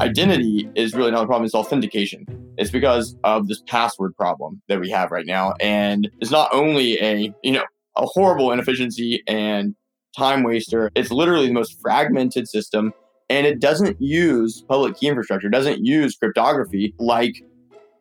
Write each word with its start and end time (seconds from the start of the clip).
identity 0.00 0.68
is 0.74 0.94
really 0.94 1.10
not 1.10 1.20
the 1.20 1.26
problem, 1.26 1.44
it's 1.44 1.54
authentication. 1.54 2.26
It's 2.56 2.70
because 2.70 3.16
of 3.24 3.48
this 3.48 3.62
password 3.66 4.16
problem 4.16 4.60
that 4.68 4.80
we 4.80 4.90
have 4.90 5.10
right 5.10 5.26
now. 5.26 5.54
And 5.60 6.10
it's 6.20 6.30
not 6.30 6.52
only 6.52 7.00
a, 7.00 7.32
you 7.42 7.52
know, 7.52 7.64
a 7.96 8.06
horrible 8.06 8.52
inefficiency 8.52 9.22
and 9.26 9.74
time 10.16 10.42
waster, 10.42 10.90
it's 10.94 11.10
literally 11.10 11.46
the 11.46 11.52
most 11.52 11.80
fragmented 11.80 12.48
system 12.48 12.92
and 13.30 13.46
it 13.46 13.60
doesn't 13.60 13.96
use 14.02 14.62
public 14.68 14.96
key 14.96 15.06
infrastructure, 15.06 15.48
doesn't 15.48 15.84
use 15.86 16.16
cryptography 16.16 16.92
like 16.98 17.42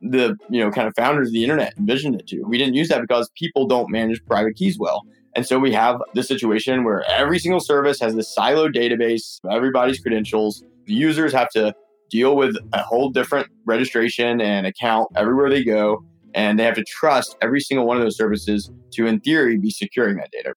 the 0.01 0.35
you 0.49 0.63
know 0.63 0.71
kind 0.71 0.87
of 0.87 0.95
founders 0.95 1.27
of 1.27 1.33
the 1.33 1.43
internet 1.43 1.73
envisioned 1.77 2.15
it 2.15 2.27
to. 2.27 2.41
We 2.43 2.57
didn't 2.57 2.73
use 2.73 2.89
that 2.89 3.01
because 3.01 3.29
people 3.35 3.67
don't 3.67 3.91
manage 3.91 4.25
private 4.25 4.55
keys 4.55 4.79
well. 4.79 5.03
And 5.35 5.45
so 5.45 5.59
we 5.59 5.71
have 5.73 6.01
this 6.15 6.27
situation 6.27 6.83
where 6.83 7.03
every 7.03 7.37
single 7.37 7.59
service 7.59 7.99
has 7.99 8.15
this 8.15 8.35
siloed 8.35 8.75
database 8.75 9.39
everybody's 9.49 9.99
credentials. 9.99 10.63
The 10.85 10.93
users 10.93 11.31
have 11.33 11.49
to 11.49 11.75
deal 12.09 12.35
with 12.35 12.55
a 12.73 12.81
whole 12.81 13.09
different 13.09 13.47
registration 13.65 14.41
and 14.41 14.65
account 14.65 15.09
everywhere 15.15 15.49
they 15.49 15.63
go. 15.63 16.03
And 16.35 16.59
they 16.59 16.63
have 16.63 16.75
to 16.75 16.83
trust 16.83 17.35
every 17.41 17.59
single 17.59 17.87
one 17.87 17.97
of 17.97 18.03
those 18.03 18.17
services 18.17 18.69
to, 18.93 19.07
in 19.07 19.19
theory, 19.19 19.57
be 19.57 19.71
securing 19.71 20.17
that 20.17 20.31
data. 20.31 20.53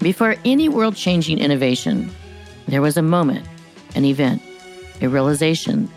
Before 0.00 0.36
any 0.44 0.68
world 0.68 0.94
changing 0.94 1.38
innovation, 1.38 2.10
there 2.66 2.80
was 2.80 2.96
a 2.96 3.02
moment, 3.02 3.46
an 3.94 4.04
event, 4.04 4.40
a 5.02 5.08
realization 5.08 5.90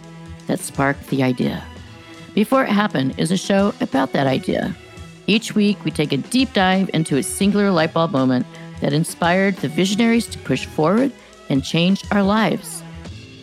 that 0.48 0.60
sparked 0.60 1.08
the 1.08 1.24
idea. 1.24 1.63
Before 2.34 2.63
It 2.63 2.70
Happened 2.70 3.13
is 3.18 3.32
a 3.32 3.38
show 3.38 3.74
about 3.80 4.13
that 4.13 4.26
idea. 4.26 4.76
Each 5.27 5.54
week, 5.54 5.84
we 5.86 5.91
take 5.91 6.12
a 6.12 6.18
deep 6.18 6.52
dive 6.54 6.90
into 6.94 7.18
a 7.18 7.24
singular 7.24 7.68
lightbulb 7.68 8.12
moment 8.12 8.46
that 8.81 8.94
inspired 8.94 9.55
the 9.58 9.70
visionaries 9.70 10.27
to 10.27 10.37
push 10.40 10.65
forward 10.65 11.12
and 11.49 11.63
change 11.63 12.04
our 12.12 12.24
lives. 12.24 12.84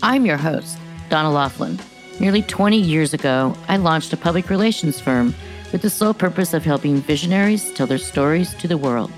I'm 0.03 0.27
your 0.27 0.37
host, 0.37 0.79
Donna 1.09 1.31
Loughlin. 1.31 1.79
Nearly 2.21 2.43
20 2.43 2.77
years 2.77 3.15
ago, 3.15 3.57
I 3.69 3.77
launched 3.77 4.13
a 4.13 4.17
public 4.17 4.51
relations 4.51 5.01
firm 5.01 5.35
with 5.73 5.83
the 5.83 5.91
sole 5.91 6.15
purpose 6.15 6.55
of 6.55 6.65
helping 6.65 6.97
visionaries 6.97 7.73
tell 7.73 7.87
their 7.87 7.99
stories 7.99 8.55
to 8.57 8.69
the 8.69 8.79
world. 8.79 9.11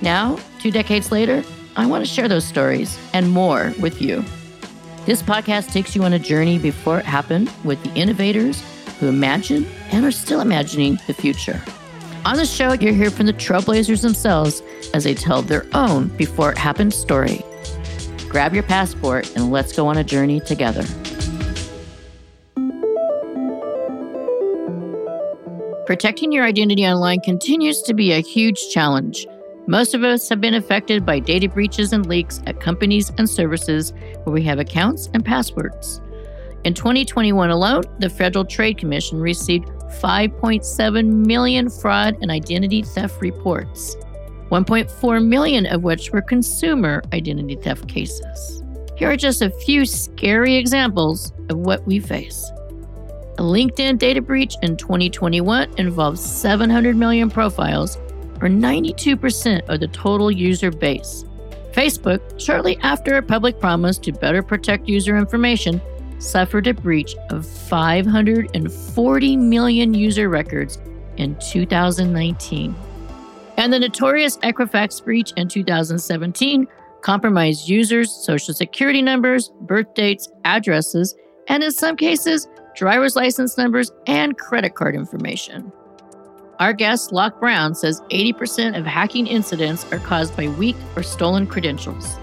Now, 0.00 0.38
two 0.58 0.70
decades 0.70 1.12
later, 1.12 1.44
I 1.76 1.86
want 1.86 2.04
to 2.04 2.10
share 2.10 2.28
those 2.28 2.44
stories 2.44 2.98
and 3.12 3.30
more 3.30 3.72
with 3.80 4.02
you. 4.02 4.24
This 5.04 5.22
podcast 5.22 5.72
takes 5.72 5.96
you 5.96 6.04
on 6.04 6.12
a 6.12 6.18
journey 6.18 6.58
before 6.58 6.98
it 6.98 7.06
happened 7.06 7.50
with 7.64 7.82
the 7.82 7.92
innovators 7.94 8.62
who 9.00 9.08
imagined 9.08 9.66
and 9.90 10.04
are 10.04 10.12
still 10.12 10.40
imagining 10.40 10.98
the 11.06 11.14
future. 11.14 11.60
On 12.24 12.36
the 12.36 12.46
show, 12.46 12.72
you'll 12.72 12.94
hear 12.94 13.10
from 13.10 13.26
the 13.26 13.32
trailblazers 13.32 14.02
themselves 14.02 14.62
as 14.94 15.02
they 15.02 15.12
tell 15.14 15.42
their 15.42 15.66
own 15.74 16.06
before 16.16 16.52
it 16.52 16.58
happened 16.58 16.94
story. 16.94 17.44
Grab 18.28 18.54
your 18.54 18.62
passport 18.62 19.34
and 19.34 19.50
let's 19.50 19.72
go 19.72 19.88
on 19.88 19.98
a 19.98 20.04
journey 20.04 20.38
together. 20.38 20.84
Protecting 25.84 26.30
your 26.30 26.44
identity 26.44 26.86
online 26.86 27.20
continues 27.20 27.82
to 27.82 27.92
be 27.92 28.12
a 28.12 28.20
huge 28.20 28.70
challenge. 28.70 29.26
Most 29.66 29.92
of 29.92 30.04
us 30.04 30.28
have 30.28 30.40
been 30.40 30.54
affected 30.54 31.04
by 31.04 31.18
data 31.18 31.48
breaches 31.48 31.92
and 31.92 32.06
leaks 32.06 32.40
at 32.46 32.60
companies 32.60 33.10
and 33.18 33.28
services 33.28 33.92
where 34.22 34.32
we 34.32 34.42
have 34.44 34.60
accounts 34.60 35.08
and 35.12 35.24
passwords. 35.24 36.00
In 36.64 36.74
2021 36.74 37.50
alone, 37.50 37.82
the 37.98 38.08
Federal 38.08 38.44
Trade 38.44 38.78
Commission 38.78 39.18
received 39.18 39.66
5.7 40.00 41.26
million 41.26 41.68
fraud 41.68 42.16
and 42.22 42.30
identity 42.30 42.82
theft 42.82 43.20
reports, 43.20 43.96
1.4 44.50 45.26
million 45.26 45.66
of 45.66 45.82
which 45.82 46.12
were 46.12 46.22
consumer 46.22 47.02
identity 47.12 47.56
theft 47.56 47.88
cases. 47.88 48.62
Here 48.96 49.10
are 49.10 49.16
just 49.16 49.42
a 49.42 49.50
few 49.50 49.84
scary 49.84 50.54
examples 50.54 51.32
of 51.48 51.58
what 51.58 51.84
we 51.84 51.98
face. 51.98 52.48
A 53.38 53.42
LinkedIn 53.42 53.98
data 53.98 54.22
breach 54.22 54.54
in 54.62 54.76
2021 54.76 55.74
involved 55.78 56.18
700 56.18 56.94
million 56.94 57.28
profiles 57.28 57.96
or 58.40 58.48
92% 58.48 59.68
of 59.68 59.80
the 59.80 59.88
total 59.88 60.30
user 60.30 60.70
base. 60.70 61.24
Facebook, 61.72 62.20
shortly 62.38 62.78
after 62.82 63.16
a 63.16 63.22
public 63.22 63.58
promise 63.58 63.98
to 63.98 64.12
better 64.12 64.42
protect 64.42 64.88
user 64.88 65.16
information, 65.16 65.80
suffered 66.22 66.66
a 66.66 66.74
breach 66.74 67.14
of 67.30 67.46
540 67.46 69.36
million 69.36 69.94
user 69.94 70.28
records 70.28 70.78
in 71.16 71.36
2019. 71.50 72.74
And 73.56 73.72
the 73.72 73.78
notorious 73.78 74.38
Equifax 74.38 75.04
breach 75.04 75.32
in 75.36 75.48
2017 75.48 76.66
compromised 77.02 77.68
users' 77.68 78.10
social 78.10 78.54
security 78.54 79.02
numbers, 79.02 79.50
birth 79.62 79.92
dates, 79.94 80.30
addresses, 80.44 81.14
and 81.48 81.62
in 81.62 81.72
some 81.72 81.96
cases, 81.96 82.48
driver's 82.76 83.16
license 83.16 83.58
numbers 83.58 83.90
and 84.06 84.38
credit 84.38 84.74
card 84.74 84.94
information. 84.94 85.72
Our 86.60 86.72
guest, 86.72 87.12
Locke 87.12 87.40
Brown, 87.40 87.74
says 87.74 88.00
80% 88.10 88.78
of 88.78 88.86
hacking 88.86 89.26
incidents 89.26 89.84
are 89.92 89.98
caused 89.98 90.36
by 90.36 90.48
weak 90.48 90.76
or 90.94 91.02
stolen 91.02 91.46
credentials, 91.46 92.16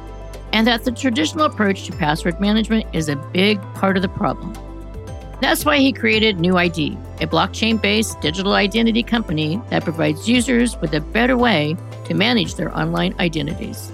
and 0.53 0.65
that 0.67 0.83
the 0.83 0.91
traditional 0.91 1.45
approach 1.45 1.85
to 1.85 1.91
password 1.93 2.39
management 2.39 2.85
is 2.93 3.09
a 3.09 3.15
big 3.15 3.61
part 3.75 3.95
of 3.95 4.01
the 4.01 4.09
problem. 4.09 4.53
That's 5.41 5.63
why 5.63 5.77
he 5.77 5.93
created 5.93 6.37
NuID, 6.37 7.21
a 7.21 7.27
blockchain 7.27 7.81
based 7.81 8.19
digital 8.21 8.53
identity 8.53 9.03
company 9.03 9.61
that 9.69 9.83
provides 9.83 10.27
users 10.27 10.75
with 10.81 10.93
a 10.93 11.01
better 11.01 11.37
way 11.37 11.77
to 12.05 12.13
manage 12.13 12.55
their 12.55 12.77
online 12.77 13.15
identities. 13.19 13.91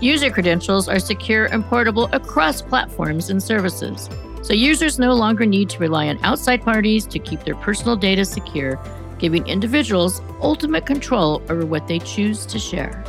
User 0.00 0.30
credentials 0.30 0.88
are 0.88 0.98
secure 0.98 1.46
and 1.46 1.64
portable 1.64 2.08
across 2.12 2.60
platforms 2.60 3.30
and 3.30 3.42
services, 3.42 4.10
so 4.42 4.52
users 4.52 4.98
no 4.98 5.14
longer 5.14 5.46
need 5.46 5.70
to 5.70 5.78
rely 5.78 6.08
on 6.08 6.18
outside 6.24 6.62
parties 6.62 7.06
to 7.06 7.18
keep 7.18 7.44
their 7.44 7.54
personal 7.54 7.96
data 7.96 8.24
secure 8.24 8.78
giving 9.18 9.46
individuals 9.46 10.20
ultimate 10.42 10.84
control 10.84 11.42
over 11.48 11.64
what 11.64 11.88
they 11.88 11.98
choose 11.98 12.44
to 12.46 12.58
share. 12.58 13.02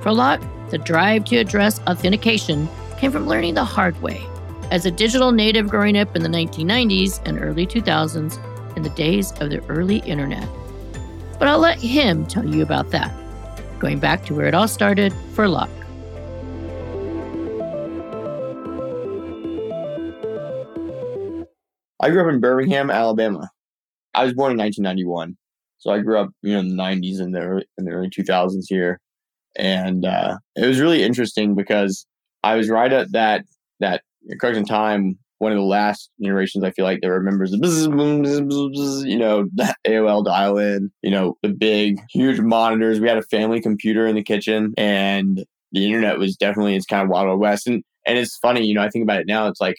For 0.00 0.12
Locke, 0.12 0.42
the 0.72 0.78
drive 0.78 1.26
to 1.26 1.36
address 1.36 1.80
authentication 1.82 2.66
came 2.96 3.12
from 3.12 3.28
learning 3.28 3.52
the 3.52 3.64
hard 3.64 4.00
way. 4.00 4.26
As 4.70 4.86
a 4.86 4.90
digital 4.90 5.30
native 5.30 5.68
growing 5.68 5.98
up 5.98 6.16
in 6.16 6.22
the 6.22 6.30
1990s 6.30 7.20
and 7.26 7.38
early 7.38 7.66
2000s, 7.66 8.38
in 8.74 8.82
the 8.82 8.88
days 8.88 9.32
of 9.32 9.50
the 9.50 9.62
early 9.68 9.98
internet. 9.98 10.48
But 11.38 11.48
I'll 11.48 11.58
let 11.58 11.78
him 11.78 12.24
tell 12.24 12.46
you 12.46 12.62
about 12.62 12.88
that, 12.90 13.12
going 13.80 13.98
back 13.98 14.24
to 14.24 14.34
where 14.34 14.46
it 14.46 14.54
all 14.54 14.66
started 14.66 15.12
for 15.34 15.46
Locke. 15.46 15.68
I 22.00 22.08
grew 22.08 22.26
up 22.26 22.32
in 22.32 22.40
Birmingham, 22.40 22.90
Alabama. 22.90 23.50
I 24.14 24.24
was 24.24 24.32
born 24.32 24.52
in 24.52 24.58
1991, 24.58 25.36
so 25.76 25.90
I 25.90 25.98
grew 25.98 26.18
up, 26.18 26.30
you 26.40 26.54
know, 26.54 26.60
in 26.60 26.74
the 26.74 26.82
90s 26.82 27.20
and 27.20 27.34
the 27.34 27.40
early, 27.40 27.66
in 27.76 27.84
the 27.84 27.90
early 27.90 28.08
2000s 28.08 28.64
here, 28.68 29.01
and 29.56 30.04
uh, 30.04 30.38
it 30.56 30.66
was 30.66 30.80
really 30.80 31.02
interesting 31.02 31.54
because 31.54 32.06
I 32.42 32.56
was 32.56 32.68
right 32.68 32.92
at 32.92 33.12
that 33.12 33.44
that 33.80 34.02
correction 34.40 34.64
time. 34.64 35.18
One 35.38 35.50
of 35.50 35.58
the 35.58 35.64
last 35.64 36.08
generations 36.22 36.62
I 36.62 36.70
feel 36.70 36.84
like 36.84 37.00
that 37.00 37.10
remembers 37.10 37.50
you 37.52 39.18
know 39.18 39.48
that 39.54 39.76
AOL 39.86 40.24
dial-in, 40.24 40.90
you 41.02 41.10
know 41.10 41.36
the 41.42 41.48
big 41.48 42.00
huge 42.10 42.40
monitors. 42.40 43.00
We 43.00 43.08
had 43.08 43.18
a 43.18 43.22
family 43.22 43.60
computer 43.60 44.06
in 44.06 44.14
the 44.14 44.22
kitchen, 44.22 44.72
and 44.76 45.44
the 45.72 45.86
internet 45.86 46.18
was 46.18 46.36
definitely 46.36 46.76
it's 46.76 46.86
kind 46.86 47.02
of 47.02 47.08
wild 47.08 47.38
west. 47.40 47.66
And 47.66 47.82
and 48.06 48.18
it's 48.18 48.36
funny, 48.36 48.64
you 48.64 48.74
know, 48.74 48.82
I 48.82 48.88
think 48.88 49.02
about 49.02 49.20
it 49.20 49.26
now. 49.26 49.48
It's 49.48 49.60
like 49.60 49.76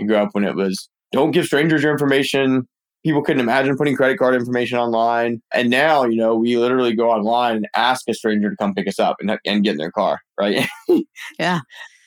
I 0.00 0.04
grew 0.04 0.16
up 0.16 0.30
when 0.32 0.44
it 0.44 0.56
was 0.56 0.88
don't 1.12 1.30
give 1.30 1.46
strangers 1.46 1.82
your 1.82 1.92
information 1.92 2.66
people 3.04 3.22
couldn't 3.22 3.40
imagine 3.40 3.76
putting 3.76 3.96
credit 3.96 4.18
card 4.18 4.34
information 4.34 4.78
online. 4.78 5.40
And 5.52 5.70
now, 5.70 6.04
you 6.04 6.16
know, 6.16 6.34
we 6.34 6.56
literally 6.56 6.94
go 6.94 7.10
online 7.10 7.56
and 7.56 7.68
ask 7.74 8.08
a 8.08 8.14
stranger 8.14 8.50
to 8.50 8.56
come 8.56 8.74
pick 8.74 8.88
us 8.88 8.98
up 8.98 9.16
and, 9.20 9.38
and 9.44 9.64
get 9.64 9.72
in 9.72 9.76
their 9.78 9.92
car, 9.92 10.20
right? 10.38 10.66
yeah. 11.38 11.60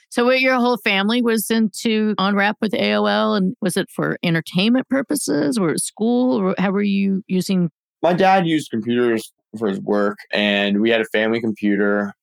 So, 0.09 0.25
what 0.25 0.41
your 0.41 0.55
whole 0.55 0.77
family 0.77 1.21
was 1.21 1.49
into 1.49 2.13
OnRap 2.15 2.55
with 2.59 2.73
AOL, 2.73 3.37
and 3.37 3.55
was 3.61 3.77
it 3.77 3.89
for 3.89 4.17
entertainment 4.23 4.89
purposes 4.89 5.57
or 5.57 5.77
school, 5.77 6.37
or 6.37 6.55
how 6.57 6.71
were 6.71 6.81
you 6.81 7.23
using? 7.27 7.71
My 8.01 8.11
dad 8.11 8.45
used 8.45 8.71
computers 8.71 9.31
for 9.57 9.69
his 9.69 9.79
work, 9.79 10.17
and 10.33 10.81
we 10.81 10.89
had 10.89 10.99
a 10.99 11.05
family 11.05 11.39
computer, 11.39 12.13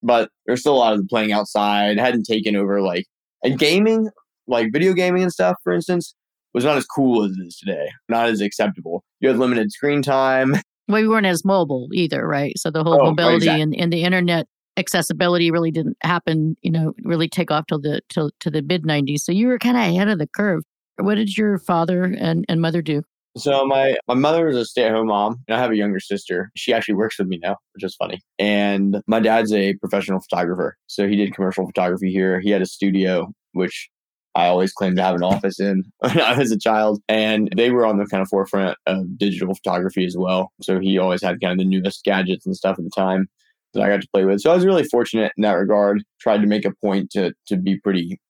but 0.00 0.30
there's 0.46 0.60
still 0.60 0.76
a 0.76 0.78
lot 0.78 0.92
of 0.92 1.08
playing 1.08 1.32
outside. 1.32 1.98
hadn't 1.98 2.22
taken 2.22 2.54
over 2.54 2.80
like 2.80 3.06
and 3.42 3.58
gaming, 3.58 4.10
like 4.46 4.72
video 4.72 4.92
gaming 4.92 5.24
and 5.24 5.32
stuff, 5.32 5.56
for 5.64 5.72
instance 5.72 6.14
was 6.54 6.64
not 6.64 6.76
as 6.76 6.86
cool 6.86 7.24
as 7.24 7.32
it 7.32 7.42
is 7.46 7.56
today, 7.56 7.90
not 8.08 8.28
as 8.28 8.40
acceptable. 8.40 9.04
You 9.20 9.28
had 9.28 9.38
limited 9.38 9.72
screen 9.72 10.02
time. 10.02 10.56
Well, 10.86 11.00
we 11.00 11.08
weren't 11.08 11.24
as 11.24 11.46
mobile 11.46 11.88
either, 11.94 12.28
right? 12.28 12.52
So 12.58 12.70
the 12.70 12.84
whole 12.84 13.00
oh, 13.00 13.04
mobility 13.06 13.36
exactly. 13.36 13.62
and, 13.62 13.74
and 13.74 13.90
the 13.90 14.02
internet 14.02 14.46
accessibility 14.76 15.50
really 15.50 15.70
didn't 15.70 15.96
happen, 16.02 16.58
you 16.60 16.70
know, 16.70 16.92
really 17.04 17.26
take 17.26 17.50
off 17.50 17.66
till 17.66 17.80
the 17.80 18.02
till 18.10 18.32
to 18.40 18.50
the 18.50 18.60
mid 18.60 18.82
90s. 18.82 19.20
So 19.20 19.32
you 19.32 19.46
were 19.46 19.58
kind 19.58 19.78
of 19.78 19.82
ahead 19.82 20.08
of 20.08 20.18
the 20.18 20.26
curve. 20.26 20.62
What 20.98 21.14
did 21.14 21.38
your 21.38 21.58
father 21.58 22.04
and, 22.04 22.44
and 22.50 22.60
mother 22.60 22.82
do? 22.82 23.02
So 23.36 23.64
my 23.64 23.96
my 24.06 24.14
mother 24.14 24.46
is 24.48 24.56
a 24.56 24.64
stay 24.64 24.84
at 24.84 24.92
home 24.92 25.08
mom, 25.08 25.42
and 25.48 25.56
I 25.56 25.60
have 25.60 25.72
a 25.72 25.76
younger 25.76 25.98
sister. 25.98 26.50
She 26.54 26.72
actually 26.72 26.94
works 26.94 27.18
with 27.18 27.26
me 27.26 27.40
now, 27.42 27.56
which 27.72 27.82
is 27.82 27.96
funny. 27.96 28.20
And 28.38 29.00
my 29.08 29.18
dad's 29.18 29.52
a 29.52 29.74
professional 29.74 30.20
photographer, 30.20 30.76
so 30.86 31.08
he 31.08 31.16
did 31.16 31.34
commercial 31.34 31.66
photography 31.66 32.12
here. 32.12 32.40
He 32.40 32.50
had 32.50 32.62
a 32.62 32.66
studio, 32.66 33.32
which 33.52 33.88
I 34.34 34.46
always 34.46 34.72
claimed 34.72 34.96
to 34.96 35.02
have 35.02 35.14
an 35.14 35.22
office 35.22 35.60
in 35.60 35.84
when 35.98 36.20
I 36.20 36.36
was 36.36 36.50
a 36.50 36.58
child, 36.58 37.00
and 37.08 37.48
they 37.56 37.70
were 37.70 37.86
on 37.86 37.98
the 37.98 38.06
kind 38.06 38.22
of 38.22 38.28
forefront 38.28 38.76
of 38.86 39.18
digital 39.18 39.54
photography 39.54 40.04
as 40.04 40.16
well. 40.16 40.52
So 40.62 40.80
he 40.80 40.98
always 40.98 41.22
had 41.22 41.40
kind 41.40 41.52
of 41.52 41.58
the 41.58 41.64
newest 41.64 42.04
gadgets 42.04 42.46
and 42.46 42.56
stuff 42.56 42.78
at 42.78 42.84
the 42.84 42.90
time 42.90 43.28
that 43.72 43.82
I 43.82 43.88
got 43.88 44.00
to 44.00 44.08
play 44.12 44.24
with. 44.24 44.40
So 44.40 44.50
I 44.50 44.54
was 44.54 44.66
really 44.66 44.84
fortunate 44.84 45.32
in 45.36 45.42
that 45.42 45.52
regard. 45.52 46.02
Tried 46.20 46.40
to 46.40 46.46
make 46.46 46.64
a 46.64 46.74
point 46.82 47.10
to 47.12 47.32
to 47.46 47.56
be 47.56 47.78
pretty 47.78 48.20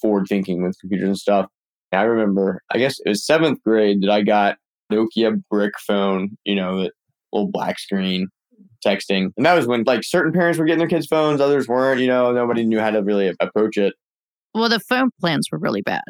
forward 0.00 0.26
thinking 0.28 0.62
with 0.62 0.78
computers 0.80 1.08
and 1.08 1.18
stuff. 1.18 1.46
I 1.92 2.02
remember, 2.02 2.62
I 2.70 2.78
guess 2.78 3.00
it 3.04 3.08
was 3.08 3.26
seventh 3.26 3.62
grade 3.64 4.02
that 4.02 4.10
I 4.10 4.22
got 4.22 4.58
Nokia 4.92 5.42
brick 5.50 5.72
phone, 5.78 6.36
you 6.44 6.54
know, 6.54 6.82
the 6.82 6.90
little 7.32 7.50
black 7.50 7.78
screen 7.78 8.28
texting. 8.84 9.30
And 9.36 9.46
that 9.46 9.54
was 9.54 9.66
when 9.66 9.84
like 9.84 10.04
certain 10.04 10.32
parents 10.32 10.58
were 10.58 10.64
getting 10.64 10.78
their 10.78 10.88
kids 10.88 11.06
phones, 11.06 11.40
others 11.40 11.68
weren't, 11.68 12.00
you 12.00 12.06
know, 12.06 12.32
nobody 12.32 12.64
knew 12.64 12.80
how 12.80 12.90
to 12.90 13.02
really 13.02 13.34
approach 13.40 13.76
it. 13.76 13.94
Well, 14.54 14.68
the 14.68 14.80
phone 14.80 15.10
plans 15.20 15.48
were 15.50 15.58
really 15.58 15.82
bad. 15.82 16.02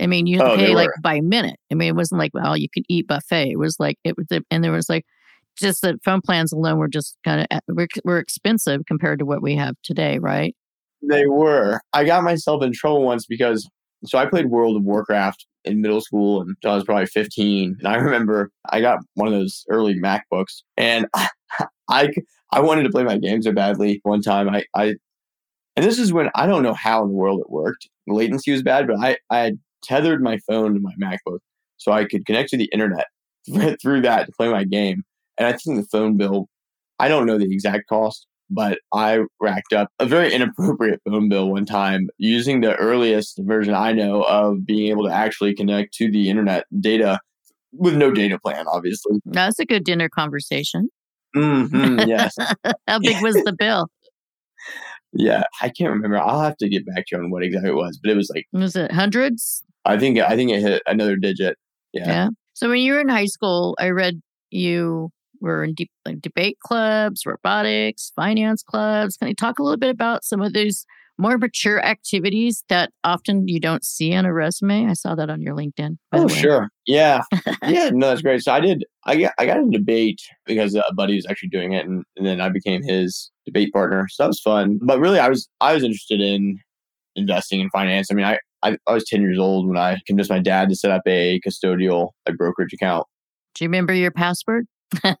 I 0.00 0.06
mean, 0.06 0.26
you 0.26 0.40
oh, 0.40 0.56
pay 0.56 0.74
like 0.74 0.90
by 1.02 1.20
minute. 1.20 1.58
I 1.70 1.74
mean, 1.74 1.88
it 1.88 1.96
wasn't 1.96 2.18
like, 2.18 2.32
well, 2.32 2.56
you 2.56 2.68
could 2.72 2.84
eat 2.88 3.06
buffet. 3.06 3.50
It 3.50 3.58
was 3.58 3.76
like, 3.78 3.98
it 4.04 4.16
was, 4.16 4.26
and 4.50 4.64
there 4.64 4.72
was 4.72 4.88
like, 4.88 5.04
just 5.58 5.82
the 5.82 5.98
phone 6.04 6.22
plans 6.22 6.52
alone 6.52 6.78
were 6.78 6.88
just 6.88 7.18
kind 7.24 7.40
of, 7.40 7.46
eh, 7.50 7.60
were, 7.68 7.88
were 8.04 8.18
expensive 8.18 8.82
compared 8.86 9.18
to 9.18 9.26
what 9.26 9.42
we 9.42 9.54
have 9.56 9.74
today, 9.82 10.18
right? 10.18 10.56
They 11.02 11.26
were. 11.26 11.80
I 11.92 12.04
got 12.04 12.24
myself 12.24 12.62
in 12.62 12.72
trouble 12.72 13.02
once 13.02 13.26
because 13.26 13.68
so 14.04 14.18
I 14.18 14.26
played 14.26 14.46
World 14.46 14.76
of 14.76 14.82
Warcraft 14.84 15.46
in 15.64 15.82
middle 15.82 16.00
school 16.00 16.42
until 16.42 16.72
I 16.72 16.74
was 16.76 16.84
probably 16.84 17.06
15. 17.06 17.76
And 17.78 17.88
I 17.88 17.96
remember 17.96 18.50
I 18.70 18.80
got 18.80 19.00
one 19.14 19.28
of 19.28 19.34
those 19.34 19.64
early 19.68 19.98
MacBooks 19.98 20.62
and 20.76 21.06
I, 21.88 22.08
I, 22.52 22.60
wanted 22.60 22.84
to 22.84 22.90
play 22.90 23.02
my 23.02 23.18
game 23.18 23.42
so 23.42 23.52
badly 23.52 24.00
one 24.04 24.22
time. 24.22 24.48
I, 24.48 24.64
I, 24.74 24.94
and 25.80 25.88
this 25.88 25.98
is 25.98 26.12
when 26.12 26.28
I 26.34 26.44
don't 26.44 26.62
know 26.62 26.74
how 26.74 27.02
in 27.02 27.08
the 27.08 27.14
world 27.14 27.40
it 27.40 27.48
worked. 27.48 27.88
The 28.06 28.12
latency 28.12 28.52
was 28.52 28.62
bad, 28.62 28.86
but 28.86 28.98
I, 28.98 29.16
I 29.30 29.38
had 29.38 29.58
tethered 29.82 30.22
my 30.22 30.36
phone 30.46 30.74
to 30.74 30.80
my 30.80 30.92
MacBook 31.00 31.38
so 31.78 31.90
I 31.90 32.04
could 32.04 32.26
connect 32.26 32.50
to 32.50 32.58
the 32.58 32.68
internet 32.70 33.06
through 33.80 34.02
that 34.02 34.26
to 34.26 34.32
play 34.32 34.50
my 34.50 34.64
game. 34.64 35.04
And 35.38 35.46
I 35.48 35.52
think 35.52 35.80
the 35.80 35.86
phone 35.90 36.18
bill, 36.18 36.48
I 36.98 37.08
don't 37.08 37.24
know 37.24 37.38
the 37.38 37.50
exact 37.50 37.88
cost, 37.88 38.26
but 38.50 38.80
I 38.92 39.20
racked 39.40 39.72
up 39.72 39.88
a 39.98 40.04
very 40.04 40.34
inappropriate 40.34 41.00
phone 41.08 41.30
bill 41.30 41.48
one 41.48 41.64
time 41.64 42.10
using 42.18 42.60
the 42.60 42.76
earliest 42.76 43.40
version 43.44 43.72
I 43.72 43.92
know 43.92 44.20
of 44.24 44.66
being 44.66 44.90
able 44.90 45.06
to 45.06 45.14
actually 45.14 45.54
connect 45.54 45.94
to 45.94 46.10
the 46.10 46.28
internet 46.28 46.66
data 46.78 47.20
with 47.72 47.96
no 47.96 48.10
data 48.10 48.38
plan, 48.38 48.66
obviously. 48.68 49.18
That's 49.24 49.58
a 49.58 49.64
good 49.64 49.84
dinner 49.84 50.10
conversation. 50.10 50.90
Mm-hmm, 51.34 52.06
yes. 52.06 52.36
How 52.86 52.98
big 52.98 53.22
was 53.22 53.36
the 53.46 53.54
bill? 53.58 53.88
Yeah, 55.12 55.42
I 55.60 55.68
can't 55.68 55.90
remember. 55.90 56.18
I'll 56.18 56.40
have 56.40 56.56
to 56.58 56.68
get 56.68 56.86
back 56.86 57.06
to 57.06 57.16
you 57.16 57.18
on 57.18 57.30
what 57.30 57.42
exactly 57.42 57.70
it 57.70 57.74
was, 57.74 57.98
but 58.02 58.10
it 58.10 58.16
was 58.16 58.30
like 58.34 58.46
was 58.52 58.76
it 58.76 58.92
hundreds? 58.92 59.64
I 59.84 59.98
think 59.98 60.18
I 60.18 60.36
think 60.36 60.50
it 60.50 60.60
hit 60.60 60.82
another 60.86 61.16
digit. 61.16 61.56
Yeah. 61.92 62.06
Yeah. 62.06 62.28
So 62.54 62.68
when 62.68 62.80
you 62.80 62.92
were 62.92 63.00
in 63.00 63.08
high 63.08 63.26
school, 63.26 63.76
I 63.80 63.90
read 63.90 64.20
you 64.50 65.10
we're 65.40 65.64
in 65.64 65.74
de- 65.74 65.90
like 66.04 66.20
debate 66.20 66.58
clubs, 66.60 67.24
robotics, 67.24 68.12
finance 68.14 68.62
clubs. 68.62 69.16
Can 69.16 69.28
you 69.28 69.34
talk 69.34 69.58
a 69.58 69.62
little 69.62 69.78
bit 69.78 69.90
about 69.90 70.24
some 70.24 70.42
of 70.42 70.52
those 70.52 70.84
more 71.18 71.36
mature 71.38 71.84
activities 71.84 72.64
that 72.68 72.90
often 73.04 73.46
you 73.46 73.60
don't 73.60 73.84
see 73.84 74.14
on 74.14 74.24
a 74.24 74.32
resume? 74.32 74.86
I 74.86 74.94
saw 74.94 75.14
that 75.14 75.30
on 75.30 75.42
your 75.42 75.54
LinkedIn. 75.54 75.96
Oh, 76.12 76.28
sure. 76.28 76.70
Yeah. 76.86 77.22
yeah. 77.62 77.90
No, 77.92 78.08
that's 78.08 78.22
great. 78.22 78.42
So 78.42 78.52
I 78.52 78.60
did, 78.60 78.84
I 79.04 79.16
got, 79.16 79.32
I 79.38 79.46
got 79.46 79.58
in 79.58 79.70
debate 79.70 80.20
because 80.46 80.74
a 80.74 80.82
buddy 80.94 81.16
was 81.16 81.26
actually 81.26 81.50
doing 81.50 81.72
it 81.72 81.86
and, 81.86 82.04
and 82.16 82.26
then 82.26 82.40
I 82.40 82.48
became 82.48 82.82
his 82.82 83.30
debate 83.50 83.72
partner. 83.72 84.06
So 84.10 84.22
that 84.22 84.28
was 84.28 84.40
fun. 84.40 84.78
But 84.82 84.98
really, 84.98 85.18
I 85.18 85.28
was, 85.28 85.48
I 85.60 85.74
was 85.74 85.82
interested 85.82 86.20
in 86.20 86.58
investing 87.16 87.60
in 87.60 87.70
finance. 87.70 88.08
I 88.10 88.14
mean, 88.14 88.24
I, 88.24 88.38
I, 88.62 88.76
I 88.86 88.92
was 88.92 89.04
10 89.04 89.22
years 89.22 89.38
old 89.38 89.66
when 89.66 89.76
I 89.76 89.98
convinced 90.06 90.30
my 90.30 90.38
dad 90.38 90.68
to 90.68 90.76
set 90.76 90.90
up 90.90 91.02
a 91.06 91.40
custodial, 91.46 92.10
a 92.26 92.32
brokerage 92.32 92.72
account. 92.72 93.06
Do 93.54 93.64
you 93.64 93.68
remember 93.68 93.94
your 93.94 94.10
password? 94.10 94.66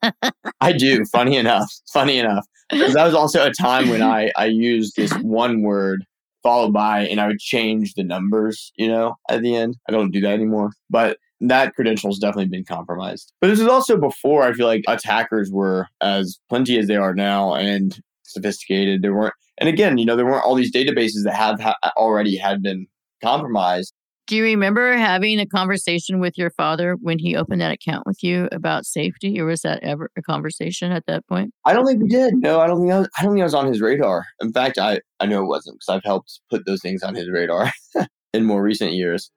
I 0.60 0.72
do. 0.72 1.04
Funny 1.06 1.36
enough. 1.36 1.72
Funny 1.92 2.18
enough. 2.18 2.46
Because 2.70 2.94
that 2.94 3.04
was 3.04 3.14
also 3.14 3.44
a 3.44 3.52
time 3.52 3.88
when 3.88 4.02
I, 4.02 4.30
I 4.36 4.46
used 4.46 4.94
this 4.96 5.12
one 5.22 5.62
word 5.62 6.04
followed 6.42 6.72
by, 6.72 7.06
and 7.06 7.20
I 7.20 7.26
would 7.26 7.38
change 7.38 7.94
the 7.94 8.02
numbers, 8.02 8.72
you 8.76 8.88
know, 8.88 9.16
at 9.28 9.42
the 9.42 9.54
end. 9.54 9.76
I 9.88 9.92
don't 9.92 10.10
do 10.10 10.20
that 10.22 10.32
anymore. 10.32 10.70
But 10.88 11.18
that 11.40 11.74
credential 11.74 12.10
has 12.10 12.18
definitely 12.18 12.48
been 12.48 12.64
compromised. 12.64 13.32
But 13.40 13.48
this 13.48 13.60
is 13.60 13.66
also 13.66 13.96
before 13.96 14.42
I 14.42 14.52
feel 14.52 14.66
like 14.66 14.84
attackers 14.88 15.50
were 15.50 15.86
as 16.00 16.38
plenty 16.48 16.78
as 16.78 16.86
they 16.86 16.96
are 16.96 17.14
now 17.14 17.54
and 17.54 17.98
sophisticated. 18.30 19.02
There 19.02 19.14
weren't, 19.14 19.34
and 19.58 19.68
again, 19.68 19.98
you 19.98 20.04
know, 20.04 20.16
there 20.16 20.26
weren't 20.26 20.44
all 20.44 20.54
these 20.54 20.72
databases 20.72 21.24
that 21.24 21.34
have 21.34 21.60
ha- 21.60 21.76
already 21.96 22.36
had 22.36 22.62
been 22.62 22.86
compromised. 23.22 23.92
Do 24.26 24.36
you 24.36 24.44
remember 24.44 24.96
having 24.96 25.40
a 25.40 25.46
conversation 25.46 26.20
with 26.20 26.38
your 26.38 26.50
father 26.50 26.94
when 27.00 27.18
he 27.18 27.34
opened 27.34 27.60
that 27.62 27.72
account 27.72 28.06
with 28.06 28.22
you 28.22 28.48
about 28.52 28.86
safety, 28.86 29.40
or 29.40 29.46
was 29.46 29.62
that 29.62 29.82
ever 29.82 30.08
a 30.16 30.22
conversation 30.22 30.92
at 30.92 31.04
that 31.06 31.26
point? 31.26 31.52
I 31.64 31.72
don't 31.72 31.84
think 31.84 32.00
we 32.00 32.08
did. 32.08 32.34
No, 32.36 32.60
I 32.60 32.68
don't 32.68 32.80
think 32.80 32.92
I, 32.92 33.00
was, 33.00 33.08
I 33.18 33.24
don't 33.24 33.32
think 33.32 33.40
I 33.40 33.44
was 33.44 33.54
on 33.54 33.66
his 33.66 33.80
radar. 33.80 34.24
In 34.40 34.52
fact, 34.52 34.78
I 34.78 35.00
I 35.18 35.26
know 35.26 35.42
it 35.42 35.48
wasn't 35.48 35.80
because 35.80 35.96
I've 35.96 36.04
helped 36.04 36.40
put 36.48 36.64
those 36.64 36.80
things 36.80 37.02
on 37.02 37.16
his 37.16 37.28
radar 37.28 37.72
in 38.32 38.44
more 38.44 38.62
recent 38.62 38.92
years. 38.92 39.32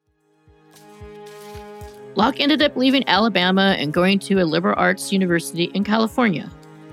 Locke 2.16 2.40
ended 2.40 2.62
up 2.62 2.78
leaving 2.78 3.04
Alabama 3.08 3.76
and 3.80 3.92
going 3.92 4.20
to 4.20 4.40
a 4.40 4.46
liberal 4.46 4.76
arts 4.78 5.12
university 5.12 5.72
in 5.74 5.84
California, 5.84 6.48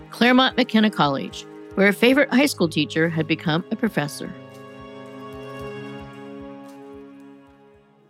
Claremont 0.08 0.56
McKenna 0.56 0.91
College, 0.91 1.44
where 1.75 1.88
a 1.88 1.93
favorite 1.93 2.32
high 2.32 2.46
school 2.46 2.69
teacher 2.69 3.08
had 3.08 3.26
become 3.26 3.64
a 3.70 3.76
professor. 3.76 4.32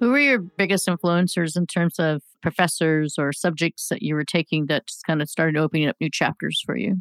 Who 0.01 0.11
were 0.11 0.19
your 0.19 0.39
biggest 0.39 0.89
influencers 0.89 1.57
in 1.57 1.67
terms 1.67 1.99
of 1.99 2.23
professors 2.41 3.17
or 3.19 3.33
subjects 3.33 3.89
that 3.89 4.03
you 4.03 4.15
were 4.15 4.25
taking 4.25 4.67
that 4.67 4.87
just 4.87 5.05
kind 5.05 5.21
of 5.21 5.29
started 5.29 5.59
opening 5.59 5.89
up 5.89 5.97
new 6.01 6.09
chapters 6.11 6.63
for 6.65 6.77
you? 6.77 6.97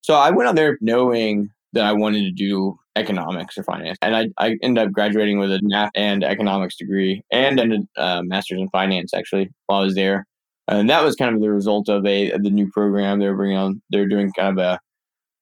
So 0.00 0.14
I 0.14 0.30
went 0.30 0.48
out 0.48 0.56
there 0.56 0.78
knowing 0.80 1.50
that 1.74 1.84
I 1.84 1.92
wanted 1.92 2.22
to 2.22 2.32
do 2.32 2.78
economics 2.96 3.56
or 3.56 3.64
finance. 3.64 3.98
And 4.02 4.16
I, 4.16 4.28
I 4.38 4.56
ended 4.62 4.86
up 4.86 4.92
graduating 4.92 5.38
with 5.38 5.50
a 5.50 5.60
math 5.62 5.90
and 5.94 6.24
economics 6.24 6.76
degree 6.76 7.22
and 7.30 7.60
a 7.60 8.00
uh, 8.00 8.22
master's 8.22 8.60
in 8.60 8.68
finance 8.70 9.14
actually 9.14 9.50
while 9.66 9.80
I 9.80 9.84
was 9.84 9.94
there. 9.94 10.26
And 10.68 10.88
that 10.90 11.04
was 11.04 11.16
kind 11.16 11.34
of 11.34 11.42
the 11.42 11.50
result 11.50 11.88
of 11.88 12.06
a 12.06 12.30
the 12.30 12.50
new 12.50 12.70
program 12.70 13.18
they 13.18 13.26
were 13.26 13.36
bringing 13.36 13.56
on. 13.56 13.82
They're 13.90 14.08
doing 14.08 14.32
kind 14.32 14.58
of 14.58 14.64
a 14.64 14.78